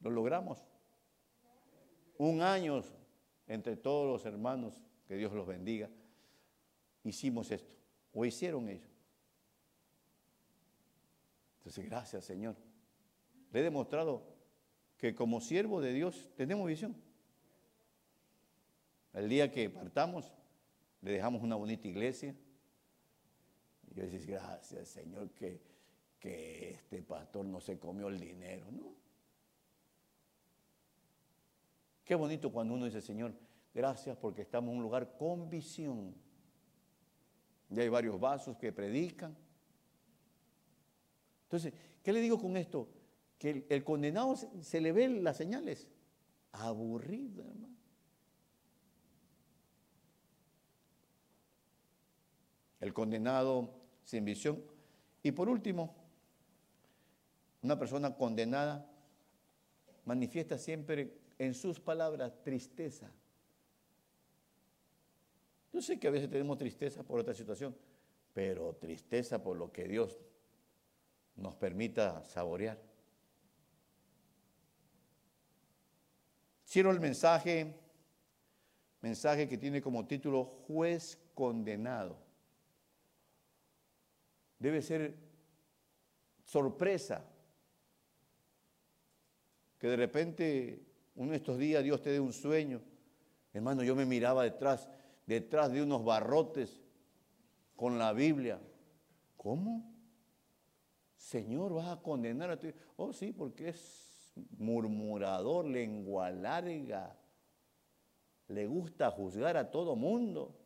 Lo 0.00 0.10
logramos. 0.10 0.64
Un 2.18 2.42
año 2.42 2.82
entre 3.46 3.76
todos 3.76 4.06
los 4.06 4.24
hermanos, 4.24 4.80
que 5.06 5.16
Dios 5.16 5.32
los 5.32 5.46
bendiga, 5.46 5.90
hicimos 7.04 7.50
esto, 7.50 7.76
o 8.12 8.24
hicieron 8.24 8.68
ellos. 8.68 8.90
Entonces, 11.58 11.84
gracias 11.84 12.24
Señor. 12.24 12.56
Le 13.52 13.60
he 13.60 13.62
demostrado 13.62 14.24
que 14.96 15.14
como 15.14 15.40
siervo 15.40 15.80
de 15.80 15.92
Dios 15.92 16.30
tenemos 16.36 16.66
visión. 16.66 16.96
El 19.12 19.28
día 19.28 19.50
que 19.50 19.68
partamos, 19.68 20.32
le 21.02 21.12
dejamos 21.12 21.42
una 21.42 21.56
bonita 21.56 21.86
iglesia. 21.86 22.34
Y 23.92 23.94
yo 23.94 24.04
decís, 24.04 24.26
gracias 24.26 24.88
Señor 24.88 25.30
que, 25.30 25.60
que 26.18 26.70
este 26.70 27.02
pastor 27.02 27.44
no 27.44 27.60
se 27.60 27.78
comió 27.78 28.08
el 28.08 28.18
dinero, 28.18 28.66
¿no? 28.70 28.94
Qué 32.04 32.14
bonito 32.14 32.50
cuando 32.50 32.74
uno 32.74 32.86
dice, 32.86 33.00
Señor, 33.00 33.32
gracias 33.74 34.16
porque 34.16 34.42
estamos 34.42 34.70
en 34.70 34.78
un 34.78 34.82
lugar 34.82 35.16
con 35.16 35.48
visión. 35.48 36.14
Ya 37.68 37.82
hay 37.82 37.88
varios 37.88 38.18
vasos 38.18 38.56
que 38.56 38.72
predican. 38.72 39.36
Entonces, 41.44 41.72
¿qué 42.02 42.12
le 42.12 42.20
digo 42.20 42.40
con 42.40 42.56
esto? 42.56 42.88
Que 43.38 43.66
el, 43.68 43.84
condenado 43.84 44.36
se, 44.36 44.80
le 44.80 44.92
ven 44.92 45.22
las 45.22 45.36
señales. 45.36 45.86
Aburrido, 46.52 47.44
hermano. 47.44 47.76
El 52.80 52.92
condenado 52.92 53.81
sin 54.12 54.26
visión. 54.26 54.62
Y 55.22 55.32
por 55.32 55.48
último, 55.48 55.94
una 57.62 57.78
persona 57.78 58.14
condenada 58.14 58.86
manifiesta 60.04 60.58
siempre 60.58 61.16
en 61.38 61.54
sus 61.54 61.80
palabras 61.80 62.42
tristeza. 62.42 63.10
Yo 65.72 65.80
sé 65.80 65.98
que 65.98 66.08
a 66.08 66.10
veces 66.10 66.28
tenemos 66.28 66.58
tristeza 66.58 67.02
por 67.02 67.20
otra 67.20 67.32
situación, 67.32 67.74
pero 68.34 68.74
tristeza 68.74 69.42
por 69.42 69.56
lo 69.56 69.72
que 69.72 69.88
Dios 69.88 70.18
nos 71.36 71.56
permita 71.56 72.22
saborear. 72.24 72.78
Cierro 76.66 76.90
el 76.90 77.00
mensaje, 77.00 77.74
mensaje 79.00 79.48
que 79.48 79.56
tiene 79.56 79.80
como 79.80 80.06
título 80.06 80.44
Juez 80.44 81.18
condenado. 81.34 82.21
Debe 84.62 84.80
ser 84.80 85.16
sorpresa 86.44 87.28
que 89.76 89.88
de 89.88 89.96
repente 89.96 90.86
uno 91.16 91.32
de 91.32 91.38
estos 91.38 91.58
días 91.58 91.82
Dios 91.82 92.00
te 92.00 92.10
dé 92.10 92.20
un 92.20 92.32
sueño. 92.32 92.80
Hermano, 93.52 93.82
yo 93.82 93.96
me 93.96 94.06
miraba 94.06 94.44
detrás, 94.44 94.88
detrás 95.26 95.72
de 95.72 95.82
unos 95.82 96.04
barrotes 96.04 96.80
con 97.74 97.98
la 97.98 98.12
Biblia. 98.12 98.60
¿Cómo? 99.36 99.92
Señor, 101.16 101.74
vas 101.74 101.88
a 101.88 102.00
condenar 102.00 102.50
a 102.52 102.60
ti. 102.60 102.72
Oh, 102.94 103.12
sí, 103.12 103.32
porque 103.32 103.70
es 103.70 104.32
murmurador, 104.58 105.64
lengua 105.64 106.30
larga. 106.30 107.18
Le 108.46 108.68
gusta 108.68 109.10
juzgar 109.10 109.56
a 109.56 109.72
todo 109.72 109.96
mundo. 109.96 110.56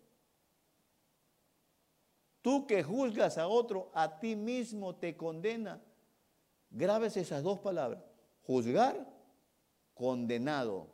Tú 2.47 2.65
que 2.65 2.85
juzgas 2.85 3.39
a 3.39 3.49
otro, 3.49 3.91
a 3.93 4.21
ti 4.21 4.37
mismo 4.37 4.95
te 4.95 5.17
condena. 5.17 5.83
Grabes 6.71 7.17
esas 7.17 7.43
dos 7.43 7.59
palabras. 7.59 8.01
Juzgar 8.45 9.05
condenado. 9.95 10.87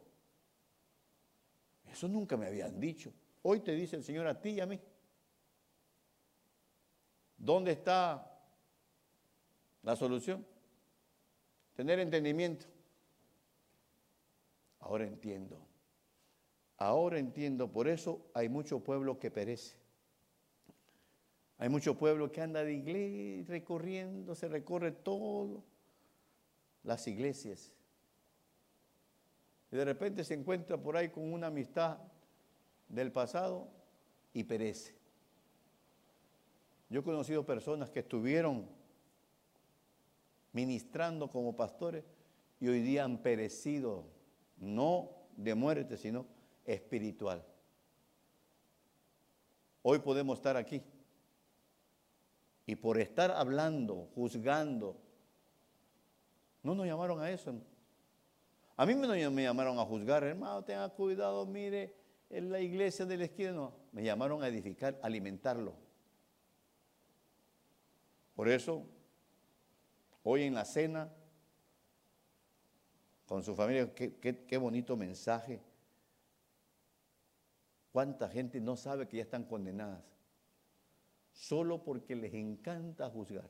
Eso 1.92 2.08
nunca 2.08 2.38
me 2.38 2.46
habían 2.46 2.80
dicho. 2.80 3.12
Hoy 3.42 3.60
te 3.60 3.72
dice 3.72 3.96
el 3.96 4.02
Señor 4.02 4.26
a 4.28 4.40
ti 4.40 4.52
y 4.52 4.60
a 4.60 4.66
mí. 4.66 4.80
¿Dónde 7.36 7.72
está 7.72 8.34
la 9.82 9.94
solución? 9.94 10.46
Tener 11.74 11.98
entendimiento. 11.98 12.64
Ahora 14.78 15.04
entiendo. 15.04 15.58
Ahora 16.78 17.18
entiendo. 17.18 17.70
Por 17.70 17.88
eso 17.88 18.22
hay 18.32 18.48
mucho 18.48 18.80
pueblo 18.80 19.18
que 19.18 19.30
perece. 19.30 19.81
Hay 21.62 21.68
mucho 21.68 21.96
pueblo 21.96 22.32
que 22.32 22.40
anda 22.40 22.64
de 22.64 22.72
iglesia 22.72 23.44
recorriendo, 23.46 24.34
se 24.34 24.48
recorre 24.48 24.90
todo 24.90 25.62
las 26.82 27.06
iglesias 27.06 27.72
y 29.70 29.76
de 29.76 29.84
repente 29.84 30.24
se 30.24 30.34
encuentra 30.34 30.76
por 30.76 30.96
ahí 30.96 31.10
con 31.10 31.32
una 31.32 31.46
amistad 31.46 31.98
del 32.88 33.12
pasado 33.12 33.68
y 34.32 34.42
perece. 34.42 34.96
Yo 36.90 36.98
he 36.98 37.04
conocido 37.04 37.46
personas 37.46 37.90
que 37.90 38.00
estuvieron 38.00 38.68
ministrando 40.52 41.30
como 41.30 41.54
pastores 41.54 42.02
y 42.58 42.66
hoy 42.66 42.80
día 42.80 43.04
han 43.04 43.18
perecido, 43.18 44.06
no 44.56 45.10
de 45.36 45.54
muerte, 45.54 45.96
sino 45.96 46.26
espiritual. 46.64 47.46
Hoy 49.82 50.00
podemos 50.00 50.38
estar 50.38 50.56
aquí 50.56 50.82
y 52.66 52.76
por 52.76 52.98
estar 52.98 53.30
hablando, 53.30 54.08
juzgando, 54.14 54.96
no 56.62 56.74
nos 56.74 56.86
llamaron 56.86 57.20
a 57.20 57.30
eso. 57.30 57.54
A 58.76 58.86
mí 58.86 58.94
me, 58.94 59.30
me 59.30 59.42
llamaron 59.42 59.78
a 59.78 59.84
juzgar, 59.84 60.22
hermano, 60.24 60.62
tenga 60.64 60.88
cuidado, 60.88 61.44
mire, 61.46 61.94
en 62.30 62.50
la 62.50 62.60
iglesia 62.60 63.04
de 63.04 63.16
la 63.16 63.24
esquina, 63.24 63.52
no, 63.52 63.74
me 63.92 64.02
llamaron 64.02 64.42
a 64.42 64.48
edificar, 64.48 64.98
alimentarlo. 65.02 65.74
Por 68.34 68.48
eso, 68.48 68.86
hoy 70.22 70.44
en 70.44 70.54
la 70.54 70.64
cena, 70.64 71.12
con 73.26 73.42
su 73.42 73.54
familia, 73.54 73.92
qué 73.94 74.56
bonito 74.58 74.96
mensaje. 74.96 75.60
¿Cuánta 77.92 78.28
gente 78.28 78.58
no 78.60 78.76
sabe 78.76 79.06
que 79.06 79.18
ya 79.18 79.22
están 79.22 79.44
condenadas? 79.44 80.02
Solo 81.32 81.82
porque 81.82 82.14
les 82.14 82.34
encanta 82.34 83.08
juzgar. 83.08 83.48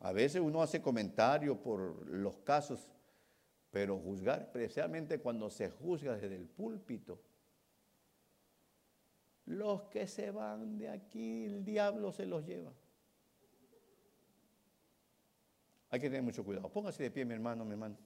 A 0.00 0.12
veces 0.12 0.40
uno 0.40 0.62
hace 0.62 0.80
comentario 0.80 1.60
por 1.60 2.08
los 2.08 2.36
casos, 2.38 2.88
pero 3.70 3.98
juzgar, 3.98 4.42
especialmente 4.42 5.18
cuando 5.18 5.50
se 5.50 5.70
juzga 5.70 6.16
desde 6.16 6.36
el 6.36 6.46
púlpito, 6.46 7.20
los 9.46 9.82
que 9.84 10.06
se 10.06 10.30
van 10.30 10.78
de 10.78 10.90
aquí, 10.90 11.46
el 11.46 11.64
diablo 11.64 12.12
se 12.12 12.26
los 12.26 12.44
lleva. 12.44 12.72
Hay 15.90 16.00
que 16.00 16.08
tener 16.08 16.22
mucho 16.22 16.44
cuidado. 16.44 16.70
Póngase 16.70 17.02
de 17.02 17.10
pie, 17.10 17.24
mi 17.24 17.34
hermano, 17.34 17.64
mi 17.64 17.72
hermano. 17.72 17.96